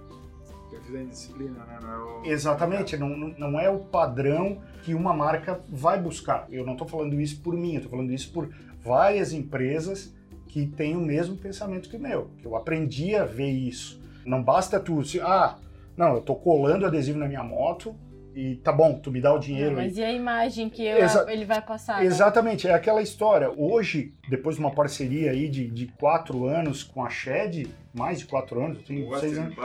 disciplina, 1.05 1.65
né? 1.65 1.79
Não 1.81 1.91
é 1.91 1.97
o... 1.97 2.25
Exatamente, 2.25 2.97
não, 2.97 3.09
não 3.09 3.59
é 3.59 3.69
o 3.69 3.79
padrão 3.79 4.61
que 4.83 4.93
uma 4.93 5.13
marca 5.13 5.61
vai 5.69 6.01
buscar. 6.01 6.47
Eu 6.49 6.65
não 6.65 6.73
estou 6.73 6.88
falando 6.88 7.19
isso 7.19 7.41
por 7.41 7.53
mim, 7.53 7.73
eu 7.73 7.77
estou 7.77 7.91
falando 7.91 8.11
isso 8.11 8.31
por 8.31 8.49
várias 8.83 9.33
empresas 9.33 10.15
que 10.47 10.65
têm 10.65 10.95
o 10.95 11.01
mesmo 11.01 11.35
pensamento 11.35 11.89
que 11.89 11.97
o 11.97 11.99
meu, 11.99 12.29
que 12.39 12.45
eu 12.45 12.55
aprendi 12.55 13.15
a 13.15 13.25
ver 13.25 13.49
isso. 13.49 14.01
Não 14.25 14.41
basta 14.41 14.79
tu, 14.79 15.03
se, 15.03 15.19
ah, 15.21 15.57
não, 15.95 16.13
eu 16.13 16.19
estou 16.19 16.35
colando 16.35 16.85
adesivo 16.85 17.19
na 17.19 17.27
minha 17.27 17.43
moto, 17.43 17.95
e 18.38 18.55
tá 18.57 18.71
bom, 18.71 18.99
tu 18.99 19.09
me 19.09 19.19
dá 19.19 19.33
o 19.33 19.39
dinheiro. 19.39 19.71
Não, 19.71 19.81
mas 19.81 19.97
e 19.97 20.03
a 20.03 20.11
imagem 20.11 20.69
que 20.69 20.85
eu, 20.85 20.99
Exa 20.99 21.25
ele 21.27 21.43
vai 21.43 21.59
passar? 21.59 22.01
Né? 22.01 22.05
Exatamente, 22.05 22.67
né? 22.67 22.73
é 22.73 22.75
aquela 22.75 23.01
história. 23.01 23.49
Hoje, 23.49 24.13
depois 24.29 24.57
de 24.57 24.61
uma 24.61 24.69
parceria 24.69 25.31
aí 25.31 25.49
de, 25.49 25.67
de 25.67 25.88
quatro 25.88 26.45
anos 26.45 26.83
com 26.83 27.03
a 27.03 27.09
Shed, 27.09 27.67
mais 27.91 28.19
de 28.19 28.27
quatro 28.27 28.63
anos, 28.63 28.77
eu 28.77 28.83
tenho 28.83 29.19
seis 29.19 29.39
anos. 29.39 29.55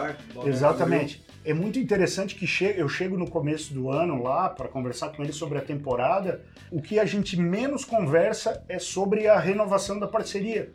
Exatamente. 0.47 1.23
É 1.45 1.53
muito 1.53 1.79
interessante 1.79 2.35
que 2.35 2.47
che 2.47 2.65
eu 2.65 2.89
chego 2.89 3.19
no 3.19 3.29
começo 3.29 3.75
do 3.75 3.91
ano 3.91 4.23
lá 4.23 4.49
para 4.49 4.69
conversar 4.69 5.11
com 5.11 5.23
ele 5.23 5.35
sobre 5.35 5.59
a 5.59 5.61
temporada. 5.61 6.41
O 6.71 6.81
que 6.81 6.99
a 6.99 7.05
gente 7.05 7.39
menos 7.39 7.85
conversa 7.85 8.65
é 8.71 8.79
sobre 8.79 9.29
a 9.29 9.39
renovação 9.39 9.99
da 9.99 10.09
parceria. 10.09 10.73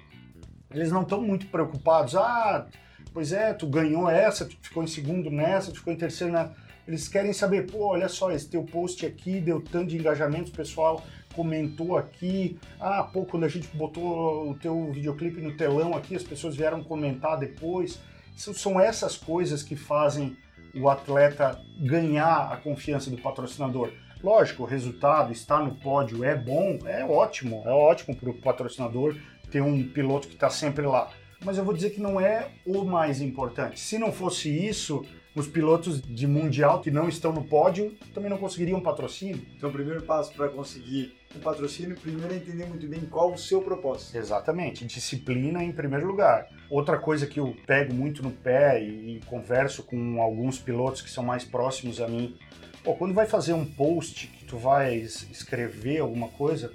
Eles 0.69 0.91
não 0.91 1.01
estão 1.01 1.19
muito 1.19 1.47
preocupados. 1.47 2.15
Ah, 2.15 2.67
pois 3.11 3.33
é, 3.33 3.53
tu 3.53 3.65
ganhou 3.65 4.07
essa, 4.07 4.45
tu 4.45 4.55
ficou 4.61 4.83
em 4.83 4.87
segundo 4.87 5.31
nessa, 5.31 5.71
tu 5.71 5.79
ficou 5.79 5.91
em 5.91 5.97
terceiro 5.97 6.31
nessa 6.31 6.66
eles 6.87 7.07
querem 7.07 7.33
saber, 7.33 7.69
pô, 7.69 7.87
olha 7.87 8.07
só, 8.07 8.31
esse 8.31 8.47
teu 8.47 8.63
post 8.63 9.05
aqui 9.05 9.41
deu 9.41 9.61
tanto 9.61 9.87
de 9.87 9.97
engajamento, 9.97 10.51
o 10.51 10.55
pessoal 10.55 11.03
comentou 11.35 11.97
aqui. 11.97 12.57
Ah, 12.79 13.03
pô, 13.03 13.25
quando 13.25 13.43
a 13.43 13.49
gente 13.49 13.67
botou 13.75 14.49
o 14.49 14.55
teu 14.55 14.91
videoclipe 14.91 15.41
no 15.41 15.55
telão 15.55 15.95
aqui, 15.95 16.15
as 16.15 16.23
pessoas 16.23 16.55
vieram 16.55 16.83
comentar 16.83 17.37
depois. 17.37 17.99
São 18.35 18.79
essas 18.79 19.17
coisas 19.17 19.61
que 19.61 19.75
fazem 19.75 20.37
o 20.73 20.89
atleta 20.89 21.61
ganhar 21.79 22.51
a 22.51 22.57
confiança 22.57 23.09
do 23.09 23.17
patrocinador. 23.17 23.91
Lógico, 24.23 24.63
o 24.63 24.65
resultado, 24.65 25.31
estar 25.31 25.59
no 25.59 25.75
pódio 25.75 26.23
é 26.23 26.35
bom, 26.35 26.79
é 26.85 27.05
ótimo, 27.05 27.63
é 27.65 27.71
ótimo 27.71 28.15
para 28.15 28.29
o 28.29 28.33
patrocinador 28.33 29.15
ter 29.51 29.61
um 29.61 29.87
piloto 29.87 30.27
que 30.27 30.33
está 30.33 30.49
sempre 30.49 30.85
lá. 30.85 31.09
Mas 31.43 31.57
eu 31.57 31.63
vou 31.63 31.73
dizer 31.73 31.91
que 31.91 32.01
não 32.01 32.19
é 32.19 32.47
o 32.65 32.83
mais 32.83 33.21
importante. 33.21 33.79
Se 33.79 33.99
não 33.99 34.11
fosse 34.11 34.49
isso, 34.49 35.05
os 35.39 35.47
pilotos 35.47 36.01
de 36.01 36.25
mundial 36.25 36.81
que 36.81 36.89
não 36.89 37.07
estão 37.07 37.31
no 37.31 37.43
pódio 37.43 37.95
também 38.13 38.29
não 38.29 38.37
conseguiriam 38.37 38.81
patrocínio. 38.81 39.45
Então, 39.55 39.69
o 39.69 39.73
primeiro 39.73 40.01
passo 40.01 40.33
para 40.33 40.49
conseguir 40.49 41.15
um 41.35 41.39
patrocínio, 41.39 41.95
primeiro 41.95 42.33
é 42.33 42.37
entender 42.37 42.65
muito 42.65 42.87
bem 42.87 43.01
qual 43.01 43.31
o 43.31 43.37
seu 43.37 43.61
propósito. 43.61 44.17
Exatamente, 44.17 44.85
disciplina 44.85 45.63
em 45.63 45.71
primeiro 45.71 46.07
lugar. 46.07 46.47
Outra 46.69 46.97
coisa 46.97 47.27
que 47.27 47.39
eu 47.39 47.55
pego 47.67 47.93
muito 47.93 48.23
no 48.23 48.31
pé 48.31 48.81
e, 48.81 49.17
e 49.17 49.21
converso 49.25 49.83
com 49.83 50.21
alguns 50.21 50.57
pilotos 50.57 51.01
que 51.01 51.09
são 51.09 51.23
mais 51.23 51.43
próximos 51.43 52.01
a 52.01 52.07
mim, 52.07 52.35
pô, 52.83 52.95
quando 52.95 53.13
vai 53.13 53.27
fazer 53.27 53.53
um 53.53 53.65
post 53.65 54.27
que 54.27 54.45
tu 54.45 54.57
vai 54.57 54.95
escrever 54.95 55.99
alguma 55.99 56.29
coisa, 56.29 56.71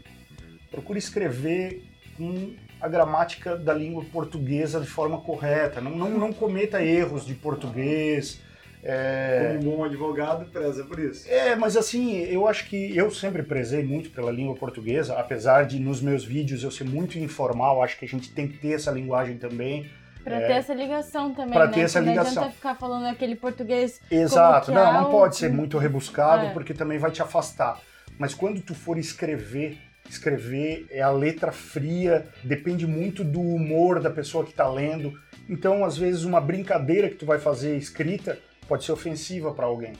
procure 0.70 1.00
escrever 1.00 1.82
com 2.16 2.54
a 2.80 2.88
gramática 2.88 3.56
da 3.56 3.74
língua 3.74 4.04
portuguesa 4.04 4.80
de 4.80 4.86
forma 4.86 5.20
correta. 5.20 5.80
Não, 5.80 5.90
não, 5.90 6.10
não 6.10 6.32
cometa 6.32 6.80
erros 6.82 7.26
de 7.26 7.34
português 7.34 8.40
é... 8.82 9.54
Como 9.58 9.74
um 9.74 9.76
bom 9.76 9.84
advogado, 9.84 10.44
preza 10.46 10.82
por 10.84 10.98
isso. 10.98 11.30
É, 11.30 11.54
mas 11.54 11.76
assim, 11.76 12.16
eu 12.24 12.48
acho 12.48 12.68
que 12.68 12.96
eu 12.96 13.10
sempre 13.10 13.42
prezei 13.42 13.84
muito 13.84 14.10
pela 14.10 14.32
língua 14.32 14.56
portuguesa, 14.56 15.14
apesar 15.14 15.66
de 15.66 15.78
nos 15.78 16.00
meus 16.00 16.24
vídeos 16.24 16.64
eu 16.64 16.70
ser 16.70 16.84
muito 16.84 17.16
informal, 17.18 17.82
acho 17.82 17.96
que 17.96 18.04
a 18.04 18.08
gente 18.08 18.32
tem 18.32 18.48
que 18.48 18.58
ter 18.58 18.72
essa 18.72 18.90
linguagem 18.90 19.36
também. 19.36 19.88
Pra 20.24 20.36
é, 20.36 20.46
ter 20.46 20.52
essa 20.54 20.74
ligação 20.74 21.32
também, 21.32 21.52
pra 21.52 21.66
né? 21.66 21.72
ter 21.72 21.80
essa 21.80 22.00
não 22.00 22.08
ligação. 22.08 22.34
Não 22.34 22.42
adianta 22.42 22.56
ficar 22.56 22.74
falando 22.74 23.06
aquele 23.06 23.36
português 23.36 24.00
Exato, 24.10 24.72
não, 24.72 24.92
não 24.92 25.10
pode 25.10 25.36
ser 25.36 25.50
muito 25.50 25.78
rebuscado, 25.78 26.46
é. 26.46 26.50
porque 26.50 26.74
também 26.74 26.98
vai 26.98 27.10
te 27.12 27.22
afastar. 27.22 27.80
Mas 28.18 28.34
quando 28.34 28.60
tu 28.60 28.74
for 28.74 28.98
escrever, 28.98 29.78
escrever 30.08 30.86
é 30.90 31.00
a 31.00 31.10
letra 31.10 31.52
fria, 31.52 32.26
depende 32.42 32.86
muito 32.86 33.22
do 33.22 33.40
humor 33.40 34.00
da 34.00 34.10
pessoa 34.10 34.44
que 34.44 34.50
está 34.50 34.68
lendo. 34.68 35.12
Então, 35.48 35.84
às 35.84 35.96
vezes, 35.96 36.24
uma 36.24 36.40
brincadeira 36.40 37.08
que 37.08 37.16
tu 37.16 37.26
vai 37.26 37.38
fazer 37.38 37.76
escrita 37.76 38.38
pode 38.66 38.84
ser 38.84 38.92
ofensiva 38.92 39.52
para 39.52 39.66
alguém. 39.66 39.94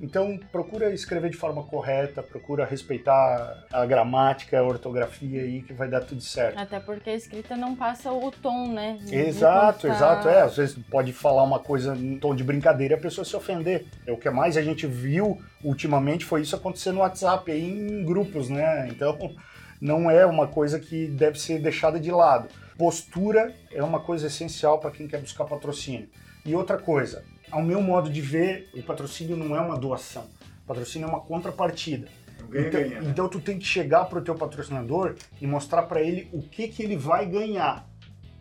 Então, 0.00 0.40
procura 0.50 0.90
escrever 0.94 1.30
de 1.30 1.36
forma 1.36 1.62
correta, 1.62 2.22
procura 2.22 2.64
respeitar 2.64 3.66
a 3.70 3.84
gramática, 3.84 4.58
a 4.58 4.62
ortografia 4.62 5.42
aí, 5.42 5.60
que 5.60 5.74
vai 5.74 5.88
dar 5.88 6.00
tudo 6.00 6.22
certo. 6.22 6.58
Até 6.58 6.80
porque 6.80 7.10
a 7.10 7.14
escrita 7.14 7.54
não 7.54 7.76
passa 7.76 8.10
o 8.10 8.30
tom, 8.30 8.72
né? 8.72 8.98
De 9.02 9.14
exato, 9.14 9.86
exato. 9.86 10.26
É, 10.26 10.40
às 10.40 10.56
vezes 10.56 10.74
pode 10.90 11.12
falar 11.12 11.42
uma 11.42 11.58
coisa 11.58 11.94
em 11.94 12.18
tom 12.18 12.34
de 12.34 12.42
brincadeira 12.42 12.94
e 12.94 12.96
a 12.96 13.00
pessoa 13.00 13.26
se 13.26 13.36
ofender. 13.36 13.88
É 14.06 14.12
o 14.12 14.16
que 14.16 14.30
mais 14.30 14.56
a 14.56 14.62
gente 14.62 14.86
viu 14.86 15.38
ultimamente 15.62 16.24
foi 16.24 16.40
isso 16.40 16.56
acontecer 16.56 16.92
no 16.92 17.00
WhatsApp, 17.00 17.52
aí 17.52 17.62
em 17.62 18.02
grupos, 18.02 18.48
né? 18.48 18.88
Então, 18.88 19.18
não 19.78 20.10
é 20.10 20.24
uma 20.24 20.46
coisa 20.46 20.80
que 20.80 21.08
deve 21.08 21.38
ser 21.38 21.58
deixada 21.58 22.00
de 22.00 22.10
lado. 22.10 22.48
Postura 22.78 23.54
é 23.70 23.82
uma 23.82 24.00
coisa 24.00 24.28
essencial 24.28 24.78
para 24.78 24.90
quem 24.90 25.06
quer 25.06 25.20
buscar 25.20 25.44
patrocínio. 25.44 26.08
E 26.46 26.54
outra 26.54 26.78
coisa, 26.78 27.22
ao 27.50 27.62
meu 27.62 27.80
modo 27.80 28.10
de 28.10 28.20
ver, 28.20 28.68
o 28.74 28.82
patrocínio 28.82 29.36
não 29.36 29.56
é 29.56 29.60
uma 29.60 29.78
doação. 29.78 30.28
O 30.64 30.66
patrocínio 30.66 31.06
é 31.06 31.08
uma 31.08 31.20
contrapartida. 31.20 32.08
Ganha, 32.48 32.68
então, 32.68 32.80
ganha, 32.80 33.00
né? 33.00 33.10
então 33.10 33.28
tu 33.28 33.40
tem 33.40 33.58
que 33.58 33.64
chegar 33.64 34.06
para 34.06 34.18
o 34.18 34.22
teu 34.22 34.34
patrocinador 34.34 35.14
e 35.40 35.46
mostrar 35.46 35.82
para 35.82 36.00
ele 36.00 36.28
o 36.32 36.42
que 36.42 36.68
que 36.68 36.82
ele 36.82 36.96
vai 36.96 37.26
ganhar 37.26 37.88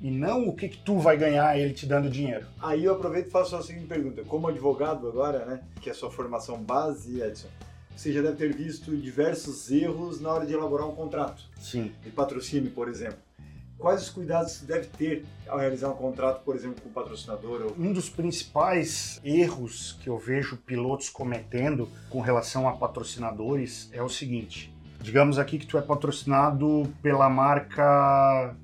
e 0.02 0.10
não 0.10 0.48
o 0.48 0.56
que 0.56 0.70
que 0.70 0.78
tu 0.78 0.98
vai 0.98 1.18
ganhar 1.18 1.58
ele 1.60 1.74
te 1.74 1.86
dando 1.86 2.10
dinheiro. 2.10 2.48
Aí 2.62 2.86
eu 2.86 2.94
aproveito 2.94 3.28
e 3.28 3.30
faço 3.30 3.56
a 3.56 3.62
seguinte 3.62 3.86
pergunta: 3.86 4.24
como 4.24 4.48
advogado 4.48 5.08
agora, 5.08 5.46
né, 5.46 5.62
que 5.82 5.90
é 5.90 5.92
a 5.92 5.96
sua 5.96 6.10
formação 6.10 6.58
base, 6.58 7.22
Edson, 7.22 7.50
você 7.96 8.14
já 8.14 8.22
deve 8.22 8.38
ter 8.38 8.56
visto 8.56 8.96
diversos 8.96 9.70
erros 9.70 10.22
na 10.22 10.32
hora 10.32 10.46
de 10.46 10.54
elaborar 10.54 10.88
um 10.88 10.96
contrato. 10.96 11.44
Sim. 11.60 11.92
De 12.02 12.10
patrocínio, 12.10 12.72
por 12.72 12.88
exemplo. 12.88 13.20
Quais 13.80 14.04
os 14.04 14.10
cuidados 14.10 14.58
que 14.58 14.66
deve 14.66 14.88
ter 14.88 15.26
ao 15.48 15.58
realizar 15.58 15.90
um 15.90 15.96
contrato, 15.96 16.44
por 16.44 16.56
exemplo, 16.56 16.82
com 16.82 16.90
o 16.90 16.92
patrocinador? 16.92 17.62
Ou... 17.62 17.76
Um 17.80 17.94
dos 17.94 18.10
principais 18.10 19.20
erros 19.24 19.98
que 20.04 20.10
eu 20.10 20.18
vejo 20.20 20.58
pilotos 20.58 21.10
cometendo 21.10 21.90
com 22.10 22.20
relação 22.20 22.68
a 22.68 22.74
patrocinadores 22.74 23.90
é 23.94 24.04
o 24.04 24.10
seguinte: 24.10 24.72
digamos 25.02 25.40
aqui 25.40 25.58
que 25.58 25.66
tu 25.66 25.78
é 25.78 25.82
patrocinado 25.82 26.84
pela 27.02 27.30
marca. 27.30 28.56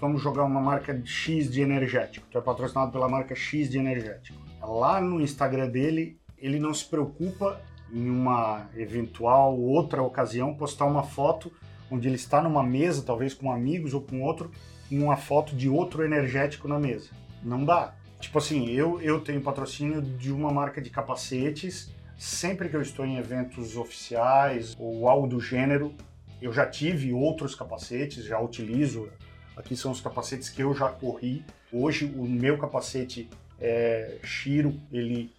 Vamos 0.00 0.22
jogar 0.22 0.44
uma 0.44 0.60
marca 0.60 1.00
X 1.04 1.50
de 1.50 1.62
energético. 1.62 2.26
Tu 2.30 2.38
é 2.38 2.40
patrocinado 2.40 2.92
pela 2.92 3.08
marca 3.08 3.34
X 3.34 3.70
de 3.70 3.78
energético. 3.78 4.38
Lá 4.60 5.00
no 5.00 5.20
Instagram 5.20 5.68
dele, 5.68 6.18
ele 6.36 6.58
não 6.58 6.74
se 6.74 6.84
preocupa 6.84 7.60
em 7.92 8.10
uma 8.10 8.66
eventual 8.76 9.58
outra 9.58 10.02
ocasião 10.02 10.54
postar 10.54 10.84
uma 10.84 11.02
foto 11.02 11.50
onde 11.90 12.08
ele 12.08 12.16
está 12.16 12.42
numa 12.42 12.62
mesa, 12.62 13.02
talvez 13.02 13.34
com 13.34 13.52
amigos 13.52 13.94
ou 13.94 14.00
com 14.00 14.22
outro, 14.22 14.50
uma 14.90 15.16
foto 15.16 15.54
de 15.54 15.68
outro 15.68 16.04
energético 16.04 16.68
na 16.68 16.78
mesa. 16.78 17.10
Não 17.42 17.64
dá. 17.64 17.94
Tipo 18.20 18.38
assim, 18.38 18.70
eu, 18.70 19.00
eu 19.00 19.20
tenho 19.20 19.40
patrocínio 19.40 20.00
de 20.00 20.32
uma 20.32 20.50
marca 20.50 20.80
de 20.80 20.90
capacetes. 20.90 21.92
Sempre 22.16 22.68
que 22.68 22.76
eu 22.76 22.82
estou 22.82 23.04
em 23.04 23.16
eventos 23.16 23.76
oficiais 23.76 24.74
ou 24.78 25.08
algo 25.08 25.26
do 25.26 25.40
gênero, 25.40 25.94
eu 26.40 26.52
já 26.52 26.66
tive 26.66 27.12
outros 27.12 27.54
capacetes, 27.54 28.24
já 28.24 28.38
utilizo. 28.38 29.08
Aqui 29.56 29.76
são 29.76 29.90
os 29.90 30.00
capacetes 30.00 30.48
que 30.48 30.62
eu 30.62 30.74
já 30.74 30.88
corri. 30.88 31.44
Hoje 31.72 32.06
o 32.16 32.24
meu 32.24 32.56
capacete 32.56 33.28
é 33.60 34.18
Shiro, 34.22 34.80
ele 34.92 35.30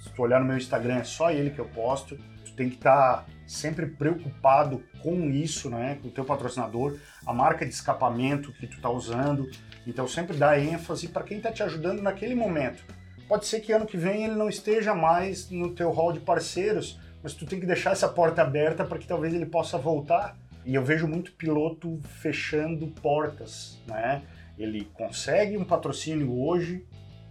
se 0.00 0.10
tu 0.10 0.22
olhar 0.22 0.38
no 0.38 0.46
meu 0.46 0.56
Instagram 0.56 0.96
é 0.96 1.04
só 1.04 1.30
ele 1.30 1.50
que 1.50 1.58
eu 1.58 1.64
posto. 1.66 2.18
Tu 2.44 2.52
tem 2.52 2.68
que 2.68 2.76
estar 2.76 3.18
tá 3.18 3.26
sempre 3.46 3.86
preocupado 3.86 4.82
com 5.02 5.30
isso, 5.30 5.68
né? 5.68 5.98
Com 6.00 6.08
o 6.08 6.10
teu 6.10 6.24
patrocinador, 6.24 6.98
a 7.26 7.32
marca 7.32 7.64
de 7.64 7.72
escapamento 7.72 8.52
que 8.52 8.66
tu 8.66 8.80
tá 8.80 8.90
usando. 8.90 9.50
Então 9.86 10.08
sempre 10.08 10.36
dá 10.36 10.58
ênfase 10.58 11.08
para 11.08 11.24
quem 11.24 11.38
está 11.38 11.52
te 11.52 11.62
ajudando 11.62 12.02
naquele 12.02 12.34
momento. 12.34 12.84
Pode 13.28 13.46
ser 13.46 13.60
que 13.60 13.72
ano 13.72 13.86
que 13.86 13.96
vem 13.96 14.24
ele 14.24 14.34
não 14.34 14.48
esteja 14.48 14.94
mais 14.94 15.50
no 15.50 15.74
teu 15.74 15.90
hall 15.90 16.12
de 16.12 16.20
parceiros, 16.20 17.00
mas 17.22 17.34
tu 17.34 17.46
tem 17.46 17.58
que 17.58 17.66
deixar 17.66 17.92
essa 17.92 18.08
porta 18.08 18.42
aberta 18.42 18.84
para 18.84 18.98
que 18.98 19.06
talvez 19.06 19.32
ele 19.32 19.46
possa 19.46 19.78
voltar. 19.78 20.36
E 20.64 20.74
eu 20.74 20.84
vejo 20.84 21.06
muito 21.06 21.32
piloto 21.32 22.00
fechando 22.20 22.86
portas, 22.88 23.78
né? 23.86 24.22
Ele 24.58 24.84
consegue 24.94 25.56
um 25.56 25.64
patrocínio 25.64 26.38
hoje 26.38 26.86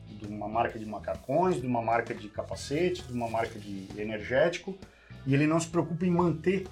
de 0.08 0.28
uma 0.28 0.48
marca 0.48 0.78
de 0.78 0.86
macacões, 0.86 1.60
de 1.60 1.66
uma 1.66 1.82
marca 1.82 2.14
de 2.14 2.28
capacete, 2.30 3.04
de 3.04 3.14
uma 3.14 3.30
marca 3.30 3.60
de 3.60 3.88
energético, 3.98 4.78
e 5.26 5.34
ele 5.34 5.48
não 5.48 5.60
se 5.60 5.68
preocupa 5.68 6.06
em 6.06 6.12
manter. 6.12 6.66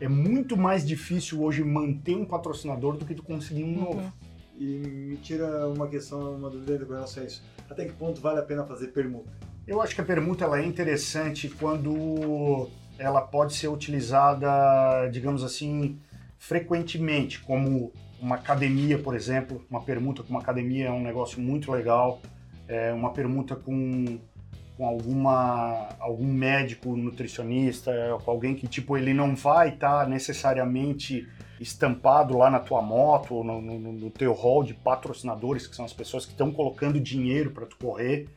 É 0.00 0.08
muito 0.08 0.56
mais 0.56 0.86
difícil 0.86 1.42
hoje 1.42 1.62
manter 1.62 2.16
um 2.16 2.24
patrocinador 2.24 2.96
do 2.96 3.04
que 3.04 3.14
tu 3.14 3.22
conseguir 3.22 3.64
um 3.64 3.74
novo. 3.74 4.00
Uhum. 4.00 4.12
E 4.58 4.64
me 4.88 5.16
tira 5.16 5.68
uma 5.68 5.88
questão, 5.88 6.36
uma 6.36 6.50
dúvida 6.50 6.84
com 6.84 6.92
relação 6.92 7.22
a 7.22 7.26
isso. 7.26 7.42
Até 7.68 7.84
que 7.84 7.92
ponto 7.92 8.20
vale 8.20 8.38
a 8.38 8.42
pena 8.42 8.64
fazer 8.64 8.88
permuta? 8.88 9.30
Eu 9.66 9.80
acho 9.80 9.94
que 9.94 10.00
a 10.00 10.04
permuta 10.04 10.44
ela 10.44 10.60
é 10.60 10.66
interessante 10.66 11.48
quando 11.48 12.68
ela 12.98 13.20
pode 13.20 13.54
ser 13.54 13.68
utilizada, 13.68 15.08
digamos 15.08 15.42
assim, 15.42 15.98
frequentemente, 16.36 17.40
como 17.40 17.92
uma 18.20 18.36
academia, 18.36 18.98
por 18.98 19.14
exemplo. 19.14 19.64
Uma 19.70 19.82
permuta 19.82 20.22
com 20.22 20.30
uma 20.30 20.40
academia 20.40 20.86
é 20.86 20.90
um 20.90 21.02
negócio 21.02 21.40
muito 21.40 21.70
legal. 21.70 22.20
É 22.68 22.92
uma 22.92 23.12
permuta 23.12 23.56
com 23.56 24.18
com 24.76 24.86
alguma 24.86 25.88
algum 26.00 26.26
médico 26.26 26.96
nutricionista, 26.96 27.92
com 28.24 28.30
alguém 28.30 28.54
que 28.54 28.66
tipo 28.66 28.96
ele 28.96 29.12
não 29.12 29.34
vai 29.34 29.70
estar 29.70 30.04
tá 30.04 30.08
necessariamente 30.08 31.28
estampado 31.60 32.36
lá 32.36 32.50
na 32.50 32.58
tua 32.58 32.82
moto 32.82 33.36
ou 33.36 33.44
no, 33.44 33.60
no, 33.60 33.92
no, 33.92 34.10
teu 34.10 34.32
hall 34.32 34.64
de 34.64 34.74
patrocinadores, 34.74 35.66
que 35.66 35.76
são 35.76 35.84
as 35.84 35.92
pessoas 35.92 36.26
que 36.26 36.32
estão 36.32 36.50
colocando 36.50 36.98
dinheiro 36.98 37.52
para 37.52 37.66
tu 37.66 37.76
correr, 37.76 38.28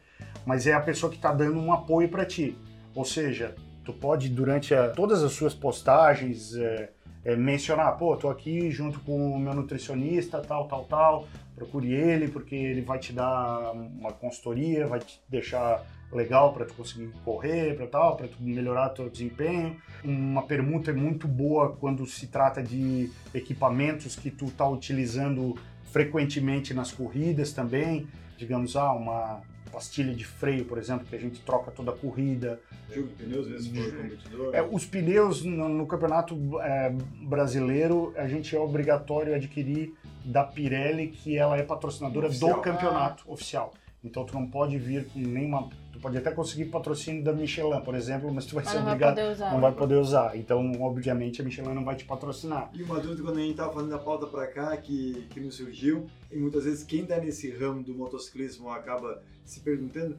mas 0.45 0.67
é 0.67 0.73
a 0.73 0.79
pessoa 0.79 1.09
que 1.09 1.15
está 1.15 1.33
dando 1.33 1.59
um 1.59 1.73
apoio 1.73 2.07
para 2.07 2.23
ti. 2.23 2.55
Ou 2.93 3.03
seja, 3.03 3.55
tu 3.83 3.91
pode 3.91 4.29
durante 4.29 4.75
a, 4.75 4.89
todas 4.89 5.23
as 5.23 5.31
suas 5.31 5.55
postagens 5.55 6.55
é, 6.55 6.91
é, 7.23 7.35
mencionar, 7.35 7.97
pô, 7.97 8.15
tô 8.15 8.29
aqui 8.29 8.69
junto 8.69 8.99
com 8.99 9.31
o 9.31 9.39
meu 9.39 9.55
nutricionista, 9.55 10.39
tal, 10.39 10.67
tal, 10.67 10.85
tal, 10.85 11.27
procure 11.55 11.91
ele 11.91 12.27
porque 12.27 12.55
ele 12.55 12.81
vai 12.81 12.99
te 12.99 13.11
dar 13.11 13.71
uma 13.73 14.11
consultoria, 14.11 14.85
vai 14.85 14.99
te 14.99 15.19
deixar 15.27 15.83
legal 16.11 16.53
para 16.53 16.65
tu 16.65 16.73
conseguir 16.73 17.09
correr, 17.23 17.75
para 17.75 17.87
tal, 17.87 18.15
para 18.15 18.27
tu 18.27 18.37
melhorar 18.39 18.89
teu 18.89 19.09
desempenho. 19.09 19.77
Uma 20.03 20.43
permuta 20.43 20.91
é 20.91 20.93
muito 20.93 21.27
boa 21.27 21.75
quando 21.75 22.05
se 22.05 22.27
trata 22.27 22.61
de 22.61 23.11
equipamentos 23.33 24.15
que 24.15 24.29
tu 24.29 24.51
tá 24.51 24.67
utilizando 24.67 25.55
frequentemente 25.91 26.73
nas 26.73 26.91
corridas 26.91 27.51
também. 27.51 28.07
Digamos, 28.37 28.75
ah, 28.75 28.91
uma 28.91 29.41
pastilha 29.75 30.13
de 30.13 30.23
freio, 30.23 30.63
por 30.63 30.77
exemplo, 30.77 31.05
que 31.05 31.15
a 31.15 31.19
gente 31.19 31.41
troca 31.41 31.69
toda 31.69 31.91
a 31.91 31.93
corrida. 31.93 32.61
Jogo 32.89 33.09
de 33.09 33.13
pneus, 33.15 33.47
vezes 33.47 33.67
for 33.67 33.97
competidor. 33.97 34.55
É, 34.55 34.61
os 34.61 34.85
pneus 34.85 35.43
no, 35.43 35.67
no 35.67 35.85
campeonato 35.85 36.37
é, 36.61 36.89
brasileiro, 37.27 38.13
a 38.15 38.25
gente 38.25 38.55
é 38.55 38.59
obrigatório 38.59 39.35
adquirir 39.35 39.93
da 40.23 40.45
Pirelli, 40.45 41.09
que 41.09 41.37
ela 41.37 41.57
é 41.57 41.63
patrocinadora 41.63 42.27
oficial. 42.27 42.55
do 42.55 42.61
campeonato 42.61 43.23
ah. 43.27 43.33
oficial. 43.33 43.73
Então 44.03 44.23
tu 44.23 44.33
não 44.33 44.47
pode 44.47 44.77
vir 44.77 45.07
com 45.07 45.19
nenhuma. 45.19 45.69
Tu 45.95 45.99
pode 46.01 46.17
até 46.17 46.29
conseguir 46.29 46.65
patrocínio 46.65 47.23
da 47.23 47.31
Michelin, 47.31 47.79
por 47.79 47.95
exemplo, 47.95 48.29
mas 48.29 48.45
tu 48.45 48.55
vai 48.55 48.65
mas 48.65 48.73
ser 48.73 48.79
não 48.79 48.87
obrigado. 48.87 49.15
Vai 49.15 49.31
usar, 49.31 49.53
não 49.53 49.61
vai 49.61 49.71
poder 49.71 49.95
usar. 49.95 50.37
Então, 50.37 50.73
obviamente, 50.81 51.41
a 51.41 51.45
Michelin 51.45 51.73
não 51.73 51.85
vai 51.85 51.95
te 51.95 52.03
patrocinar. 52.03 52.69
E 52.73 52.83
uma 52.83 52.99
dúvida 52.99 53.23
quando 53.23 53.37
a 53.37 53.39
gente 53.39 53.51
estava 53.51 53.71
fazendo 53.71 53.95
a 53.95 53.99
pauta 53.99 54.27
para 54.27 54.45
cá, 54.45 54.75
que, 54.75 55.25
que 55.29 55.39
nos 55.39 55.55
surgiu, 55.55 56.05
e 56.29 56.37
muitas 56.37 56.65
vezes 56.65 56.83
quem 56.83 57.03
está 57.03 57.17
nesse 57.17 57.49
ramo 57.49 57.81
do 57.81 57.93
motociclismo 57.93 58.69
acaba 58.69 59.23
se 59.45 59.61
perguntando. 59.61 60.17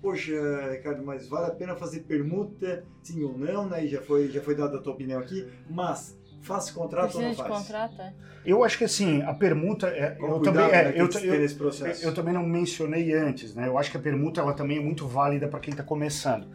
Poxa, 0.00 0.70
Ricardo, 0.70 1.04
mas 1.04 1.26
vale 1.26 1.46
a 1.46 1.50
pena 1.50 1.74
fazer 1.74 2.00
permuta, 2.02 2.84
sim 3.02 3.24
ou 3.24 3.36
não, 3.36 3.68
né? 3.68 3.84
E 3.84 3.88
já 3.88 4.00
foi, 4.00 4.30
já 4.30 4.40
foi 4.40 4.54
dada 4.54 4.76
a 4.76 4.80
tua 4.80 4.92
opinião 4.92 5.18
aqui, 5.18 5.48
mas 5.68 6.16
Faz 6.40 6.70
contrato 6.70 7.12
Precisa 7.12 7.24
ou 7.24 7.28
não 7.28 7.36
faz? 7.36 7.50
de 7.50 7.58
contrato, 7.58 8.02
é? 8.02 8.12
Eu 8.44 8.64
acho 8.64 8.78
que 8.78 8.84
assim, 8.84 9.22
a 9.22 9.34
permuta. 9.34 9.88
É, 9.88 10.16
eu, 10.18 10.40
também, 10.40 10.64
é, 10.64 10.84
né, 10.84 10.92
eu, 10.96 11.06
eu, 11.06 11.34
eu, 11.34 11.94
eu, 12.02 12.14
também 12.14 12.32
não 12.32 12.46
mencionei 12.46 13.12
antes, 13.12 13.54
né? 13.54 13.66
Eu 13.66 13.76
acho 13.76 13.90
que 13.90 13.96
a 13.96 14.00
permuta 14.00 14.40
ela 14.40 14.54
também 14.54 14.78
é 14.78 14.80
muito 14.80 15.06
válida 15.06 15.48
para 15.48 15.60
quem 15.60 15.72
está 15.72 15.82
começando. 15.82 16.46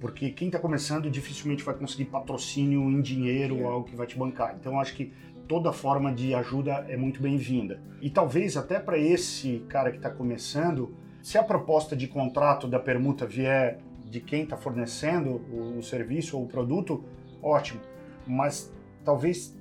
Porque 0.00 0.30
quem 0.30 0.48
está 0.48 0.58
começando 0.58 1.10
dificilmente 1.10 1.62
vai 1.62 1.74
conseguir 1.74 2.06
patrocínio 2.06 2.80
em 2.90 3.00
dinheiro 3.00 3.60
ou 3.60 3.68
algo 3.68 3.86
que 3.86 3.96
vai 3.96 4.06
te 4.06 4.16
bancar. 4.16 4.56
Então 4.58 4.74
eu 4.74 4.80
acho 4.80 4.94
que 4.94 5.12
toda 5.48 5.72
forma 5.72 6.12
de 6.12 6.34
ajuda 6.34 6.84
é 6.88 6.96
muito 6.96 7.20
bem-vinda. 7.20 7.80
E 8.00 8.10
talvez 8.10 8.56
até 8.56 8.78
para 8.78 8.98
esse 8.98 9.64
cara 9.68 9.90
que 9.90 9.96
está 9.96 10.10
começando, 10.10 10.94
se 11.22 11.38
a 11.38 11.42
proposta 11.42 11.96
de 11.96 12.06
contrato 12.06 12.66
da 12.66 12.78
permuta 12.78 13.26
vier 13.26 13.78
de 14.04 14.20
quem 14.20 14.44
está 14.44 14.56
fornecendo 14.56 15.42
o, 15.50 15.78
o 15.78 15.82
serviço 15.82 16.36
ou 16.36 16.44
o 16.44 16.48
produto, 16.48 17.04
ótimo. 17.42 17.80
Mas 18.26 18.72
talvez 19.04 19.56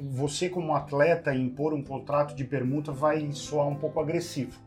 você 0.00 0.48
como 0.48 0.74
atleta 0.74 1.34
impor 1.34 1.74
um 1.74 1.82
contrato 1.82 2.34
de 2.34 2.44
permuta 2.44 2.92
vai 2.92 3.30
soar 3.32 3.66
um 3.66 3.74
pouco 3.74 4.00
agressivo. 4.00 4.58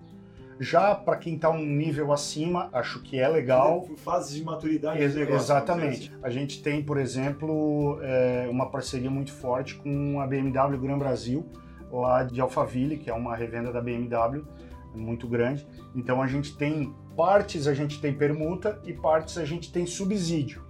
Já 0.59 0.93
para 0.93 1.17
quem 1.17 1.35
está 1.35 1.49
um 1.49 1.65
nível 1.65 2.13
acima, 2.13 2.69
acho 2.71 3.01
que 3.01 3.19
é 3.19 3.27
legal. 3.27 3.87
Fases 3.97 4.35
de 4.35 4.43
maturidade. 4.43 5.01
Ex 5.01 5.15
negócio, 5.15 5.37
exatamente. 5.37 6.13
A 6.21 6.29
gente 6.29 6.61
tem, 6.61 6.83
por 6.83 6.99
exemplo, 6.99 7.99
é, 8.03 8.47
uma 8.47 8.69
parceria 8.69 9.09
muito 9.09 9.33
forte 9.33 9.75
com 9.75 10.19
a 10.19 10.27
BMW 10.27 10.77
Gran 10.77 10.99
Brasil, 10.99 11.43
lá 11.91 12.23
de 12.23 12.39
Alphaville, 12.39 12.97
que 12.97 13.09
é 13.09 13.13
uma 13.13 13.35
revenda 13.35 13.71
da 13.71 13.81
BMW 13.81 14.45
muito 14.93 15.27
grande. 15.27 15.65
Então 15.95 16.21
a 16.21 16.27
gente 16.27 16.55
tem 16.55 16.93
partes 17.15 17.67
a 17.67 17.73
gente 17.73 17.99
tem 17.99 18.13
permuta 18.13 18.79
e 18.85 18.93
partes 18.93 19.37
a 19.37 19.45
gente 19.45 19.71
tem 19.71 19.85
subsídio. 19.85 20.63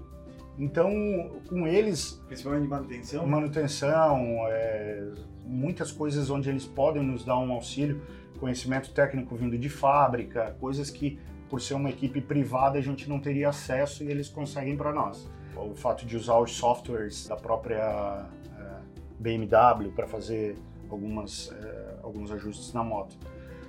Então, 0.57 0.91
com 1.47 1.67
eles. 1.67 2.21
Principalmente 2.27 2.67
manutenção? 2.67 3.27
Manutenção, 3.27 4.45
é, 4.47 5.11
muitas 5.45 5.91
coisas 5.91 6.29
onde 6.29 6.49
eles 6.49 6.65
podem 6.65 7.03
nos 7.03 7.23
dar 7.23 7.37
um 7.39 7.51
auxílio, 7.51 8.01
conhecimento 8.39 8.91
técnico 8.91 9.35
vindo 9.35 9.57
de 9.57 9.69
fábrica, 9.69 10.55
coisas 10.59 10.89
que, 10.89 11.19
por 11.49 11.61
ser 11.61 11.75
uma 11.75 11.89
equipe 11.89 12.21
privada, 12.21 12.77
a 12.79 12.81
gente 12.81 13.07
não 13.07 13.19
teria 13.19 13.49
acesso 13.49 14.03
e 14.03 14.07
eles 14.07 14.29
conseguem 14.29 14.75
para 14.75 14.91
nós. 14.91 15.29
O 15.55 15.75
fato 15.75 16.05
de 16.05 16.15
usar 16.17 16.39
os 16.39 16.51
softwares 16.51 17.27
da 17.27 17.35
própria 17.35 18.25
é, 18.57 18.79
BMW 19.19 19.91
para 19.91 20.07
fazer 20.07 20.57
algumas, 20.89 21.51
é, 21.51 21.95
alguns 22.01 22.31
ajustes 22.31 22.73
na 22.73 22.83
moto. 22.83 23.15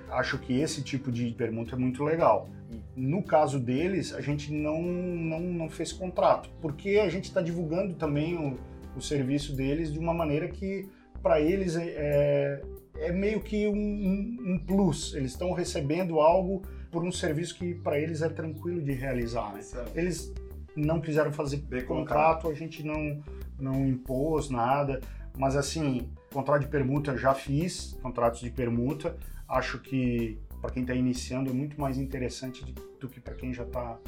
Acho 0.09 0.37
que 0.37 0.59
esse 0.59 0.83
tipo 0.83 1.11
de 1.11 1.31
pergunta 1.31 1.75
é 1.75 1.77
muito 1.77 2.03
legal. 2.03 2.47
No 2.95 3.23
caso 3.23 3.59
deles, 3.59 4.13
a 4.13 4.21
gente 4.21 4.53
não, 4.53 4.81
não, 4.81 5.39
não 5.39 5.69
fez 5.69 5.91
contrato, 5.91 6.49
porque 6.61 6.99
a 7.03 7.09
gente 7.09 7.25
está 7.25 7.41
divulgando 7.41 7.95
também 7.95 8.37
o, 8.37 8.57
o 8.95 9.01
serviço 9.01 9.55
deles 9.55 9.91
de 9.91 9.99
uma 9.99 10.13
maneira 10.13 10.47
que, 10.47 10.87
para 11.21 11.41
eles, 11.41 11.75
é, 11.75 11.85
é, 11.87 12.61
é 13.07 13.11
meio 13.11 13.41
que 13.41 13.67
um, 13.67 13.73
um, 13.73 14.37
um 14.53 14.59
plus. 14.59 15.13
Eles 15.15 15.31
estão 15.31 15.51
recebendo 15.53 16.19
algo 16.19 16.61
por 16.91 17.03
um 17.03 17.11
serviço 17.11 17.55
que, 17.55 17.73
para 17.73 17.99
eles, 17.99 18.21
é 18.21 18.29
tranquilo 18.29 18.81
de 18.81 18.91
realizar. 18.91 19.53
Né? 19.53 19.61
Eles 19.95 20.31
não 20.75 21.01
quiseram 21.01 21.31
fazer 21.31 21.57
Bem 21.57 21.83
contrato, 21.85 22.43
colocado. 22.43 22.51
a 22.51 22.55
gente 22.55 22.83
não, 22.83 23.23
não 23.59 23.87
impôs 23.87 24.49
nada, 24.49 25.01
mas 25.35 25.55
assim 25.55 26.07
Contrato 26.33 26.63
de 26.63 26.67
permuta 26.67 27.15
já 27.15 27.35
fiz, 27.35 27.95
contratos 28.01 28.39
de 28.39 28.49
permuta. 28.49 29.15
Acho 29.47 29.79
que 29.79 30.39
para 30.63 30.71
quem 30.71 30.83
está 30.83 30.95
iniciando 30.95 31.49
é 31.49 31.53
muito 31.53 31.79
mais 31.79 31.97
interessante 31.97 32.63
do 32.97 33.09
que 33.09 33.19
para 33.19 33.35
quem 33.35 33.53
já 33.53 33.63
está 33.63 33.99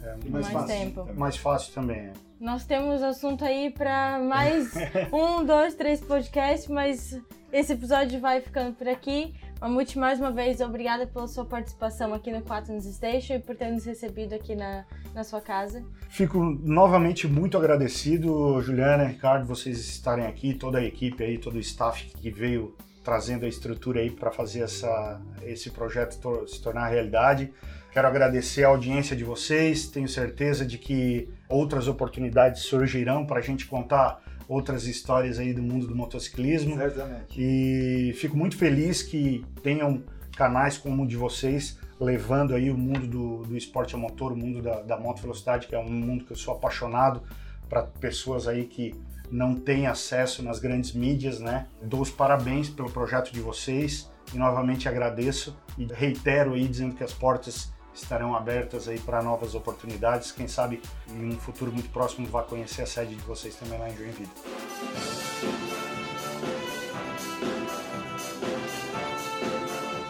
é, 0.00 0.30
mais, 0.30 0.52
mais 0.52 0.66
tempo. 0.66 1.00
Também. 1.00 1.14
Mais 1.16 1.36
fácil 1.36 1.74
também. 1.74 1.96
É. 1.96 2.12
Nós 2.38 2.64
temos 2.64 3.02
assunto 3.02 3.44
aí 3.44 3.70
para 3.70 4.20
mais 4.20 4.72
um, 5.12 5.44
dois, 5.44 5.74
três 5.74 6.00
podcasts, 6.00 6.68
mas 6.68 7.20
esse 7.52 7.72
episódio 7.72 8.20
vai 8.20 8.40
ficando 8.40 8.76
por 8.76 8.86
aqui. 8.86 9.34
Mamute, 9.60 9.98
mais 9.98 10.20
uma 10.20 10.30
vez, 10.30 10.60
obrigada 10.60 11.04
pela 11.04 11.26
sua 11.26 11.44
participação 11.44 12.14
aqui 12.14 12.30
no 12.30 12.42
4 12.42 12.72
News 12.72 12.84
Station 12.84 13.34
e 13.34 13.38
por 13.40 13.56
ter 13.56 13.72
nos 13.72 13.84
recebido 13.84 14.34
aqui 14.34 14.54
na, 14.54 14.84
na 15.12 15.24
sua 15.24 15.40
casa. 15.40 15.84
Fico 16.08 16.38
novamente 16.38 17.26
muito 17.26 17.58
agradecido, 17.58 18.60
Juliana, 18.62 19.04
Ricardo, 19.04 19.46
vocês 19.46 19.80
estarem 19.80 20.26
aqui, 20.26 20.54
toda 20.54 20.78
a 20.78 20.84
equipe 20.84 21.24
aí, 21.24 21.38
todo 21.38 21.56
o 21.56 21.60
staff 21.60 22.12
que 22.20 22.30
veio 22.30 22.76
trazendo 23.04 23.44
a 23.44 23.48
estrutura 23.48 24.00
aí 24.00 24.10
para 24.10 24.30
fazer 24.30 24.60
essa, 24.60 25.20
esse 25.42 25.70
projeto 25.70 26.46
se 26.48 26.60
tornar 26.60 26.88
realidade. 26.88 27.52
Quero 27.92 28.08
agradecer 28.08 28.64
a 28.64 28.68
audiência 28.68 29.14
de 29.14 29.22
vocês, 29.22 29.86
tenho 29.86 30.08
certeza 30.08 30.66
de 30.66 30.78
que 30.78 31.28
outras 31.48 31.86
oportunidades 31.86 32.62
surgirão 32.62 33.24
para 33.24 33.38
a 33.38 33.42
gente 33.42 33.66
contar 33.66 34.20
outras 34.48 34.86
histórias 34.86 35.38
aí 35.38 35.52
do 35.52 35.62
mundo 35.62 35.86
do 35.86 35.94
motociclismo. 35.94 36.76
Certamente. 36.76 37.40
E 37.40 38.12
fico 38.14 38.36
muito 38.36 38.56
feliz 38.56 39.02
que 39.02 39.44
tenham 39.62 40.02
canais 40.36 40.76
como 40.76 41.04
o 41.04 41.06
de 41.06 41.16
vocês 41.16 41.78
levando 42.00 42.54
aí 42.54 42.70
o 42.70 42.76
mundo 42.76 43.06
do, 43.06 43.42
do 43.44 43.56
esporte 43.56 43.94
a 43.94 43.98
motor, 43.98 44.32
o 44.32 44.36
mundo 44.36 44.60
da, 44.60 44.82
da 44.82 44.98
moto 44.98 45.22
velocidade, 45.22 45.66
que 45.66 45.74
é 45.74 45.78
um 45.78 45.88
mundo 45.88 46.24
que 46.24 46.32
eu 46.32 46.36
sou 46.36 46.54
apaixonado 46.54 47.22
para 47.68 47.82
pessoas 47.82 48.48
aí 48.48 48.64
que 48.64 48.94
não 49.34 49.56
têm 49.56 49.88
acesso 49.88 50.44
nas 50.44 50.60
grandes 50.60 50.92
mídias, 50.92 51.40
né? 51.40 51.66
Dou 51.82 52.00
os 52.00 52.10
parabéns 52.10 52.68
pelo 52.68 52.88
projeto 52.88 53.32
de 53.32 53.40
vocês 53.40 54.08
e 54.32 54.38
novamente 54.38 54.88
agradeço 54.88 55.56
e 55.76 55.84
reitero 55.86 56.54
aí 56.54 56.68
dizendo 56.68 56.94
que 56.94 57.02
as 57.02 57.12
portas 57.12 57.72
estarão 57.92 58.36
abertas 58.36 58.86
aí 58.86 59.00
para 59.00 59.20
novas 59.20 59.56
oportunidades. 59.56 60.30
Quem 60.30 60.46
sabe 60.46 60.80
em 61.10 61.34
um 61.34 61.38
futuro 61.38 61.72
muito 61.72 61.90
próximo 61.90 62.28
vá 62.28 62.44
conhecer 62.44 62.82
a 62.82 62.86
sede 62.86 63.16
de 63.16 63.22
vocês 63.22 63.56
também 63.56 63.76
lá 63.76 63.90
em 63.90 63.96
Joinville. 63.96 64.30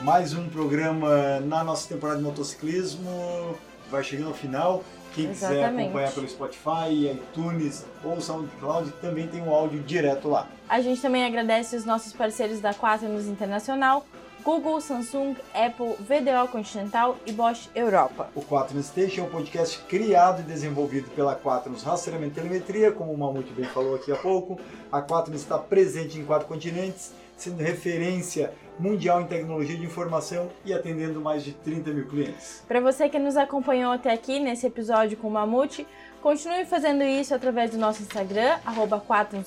Mais 0.02 0.34
um 0.34 0.50
programa 0.50 1.40
na 1.40 1.64
nossa 1.64 1.88
temporada 1.88 2.18
de 2.18 2.24
motociclismo 2.24 3.56
vai 3.90 4.04
chegando 4.04 4.28
ao 4.28 4.34
final. 4.34 4.84
Quem 5.14 5.30
Exatamente. 5.30 5.66
quiser 5.66 5.82
acompanhar 5.82 6.12
pelo 6.12 6.28
Spotify, 6.28 7.12
iTunes 7.12 7.86
ou 8.02 8.20
SoundCloud, 8.20 8.90
também 9.00 9.28
tem 9.28 9.40
um 9.40 9.50
áudio 9.50 9.80
direto 9.80 10.28
lá. 10.28 10.48
A 10.68 10.80
gente 10.80 11.00
também 11.00 11.24
agradece 11.24 11.76
os 11.76 11.84
nossos 11.84 12.12
parceiros 12.12 12.60
da 12.60 12.74
Quaternos 12.74 13.26
Internacional, 13.26 14.04
Google, 14.44 14.78
Samsung, 14.78 15.36
Apple, 15.54 15.94
VDO 16.00 16.48
Continental 16.52 17.16
e 17.24 17.32
Bosch 17.32 17.70
Europa. 17.74 18.28
O 18.34 18.42
Quaternos 18.42 18.86
Station 18.86 19.22
é 19.22 19.24
um 19.24 19.30
podcast 19.30 19.78
criado 19.88 20.40
e 20.40 20.42
desenvolvido 20.42 21.08
pela 21.12 21.34
Quaternos 21.34 21.82
Rastreamento 21.82 22.32
e 22.32 22.42
Telemetria, 22.42 22.92
como 22.92 23.10
o 23.10 23.16
Mamute 23.16 23.52
bem 23.54 23.64
falou 23.64 23.94
aqui 23.94 24.12
há 24.12 24.16
pouco. 24.16 24.60
A 24.92 25.00
Quaternos 25.00 25.40
está 25.40 25.56
presente 25.58 26.18
em 26.18 26.26
quatro 26.26 26.46
continentes, 26.46 27.12
sendo 27.36 27.62
referência 27.62 28.52
mundial 28.78 29.20
em 29.20 29.26
tecnologia 29.26 29.76
de 29.76 29.84
informação 29.84 30.48
e 30.64 30.72
atendendo 30.72 31.20
mais 31.20 31.44
de 31.44 31.52
30 31.52 31.90
mil 31.90 32.06
clientes. 32.06 32.62
Para 32.66 32.80
você 32.80 33.08
que 33.08 33.18
nos 33.18 33.36
acompanhou 33.36 33.92
até 33.92 34.12
aqui 34.12 34.40
nesse 34.40 34.66
episódio 34.66 35.16
com 35.16 35.28
o 35.28 35.30
Mamute, 35.30 35.86
Continue 36.24 36.64
fazendo 36.64 37.02
isso 37.02 37.34
através 37.34 37.70
do 37.70 37.76
nosso 37.76 38.00
Instagram, 38.00 38.56
arroba 38.64 38.96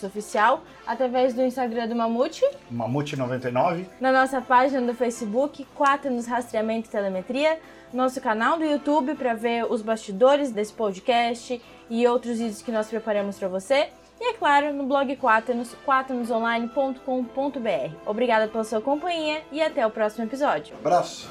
Oficial, 0.05 0.61
através 0.85 1.33
do 1.33 1.41
Instagram 1.41 1.87
do 1.87 1.95
Mamute. 1.95 2.45
Mamute99. 2.71 3.87
Na 3.99 4.11
nossa 4.11 4.39
página 4.41 4.85
do 4.85 4.93
Facebook, 4.93 5.65
Quaternos 5.75 6.27
Rastreamento 6.27 6.87
e 6.87 6.91
Telemetria. 6.91 7.57
Nosso 7.91 8.21
canal 8.21 8.59
do 8.59 8.63
YouTube 8.63 9.15
para 9.15 9.33
ver 9.33 9.65
os 9.65 9.81
bastidores 9.81 10.51
desse 10.51 10.71
podcast 10.71 11.59
e 11.89 12.05
outros 12.05 12.37
vídeos 12.37 12.61
que 12.61 12.71
nós 12.71 12.87
preparamos 12.87 13.39
para 13.39 13.47
você. 13.47 13.89
E 14.19 14.31
é 14.31 14.33
claro, 14.33 14.73
no 14.73 14.85
blog 14.85 15.15
Quaternos, 15.15 15.75
quaternosonline.com.br. 15.85 17.95
Obrigada 18.05 18.47
pela 18.47 18.63
sua 18.63 18.81
companhia 18.81 19.43
e 19.51 19.61
até 19.61 19.85
o 19.85 19.91
próximo 19.91 20.25
episódio. 20.25 20.75
Abraço! 20.77 21.29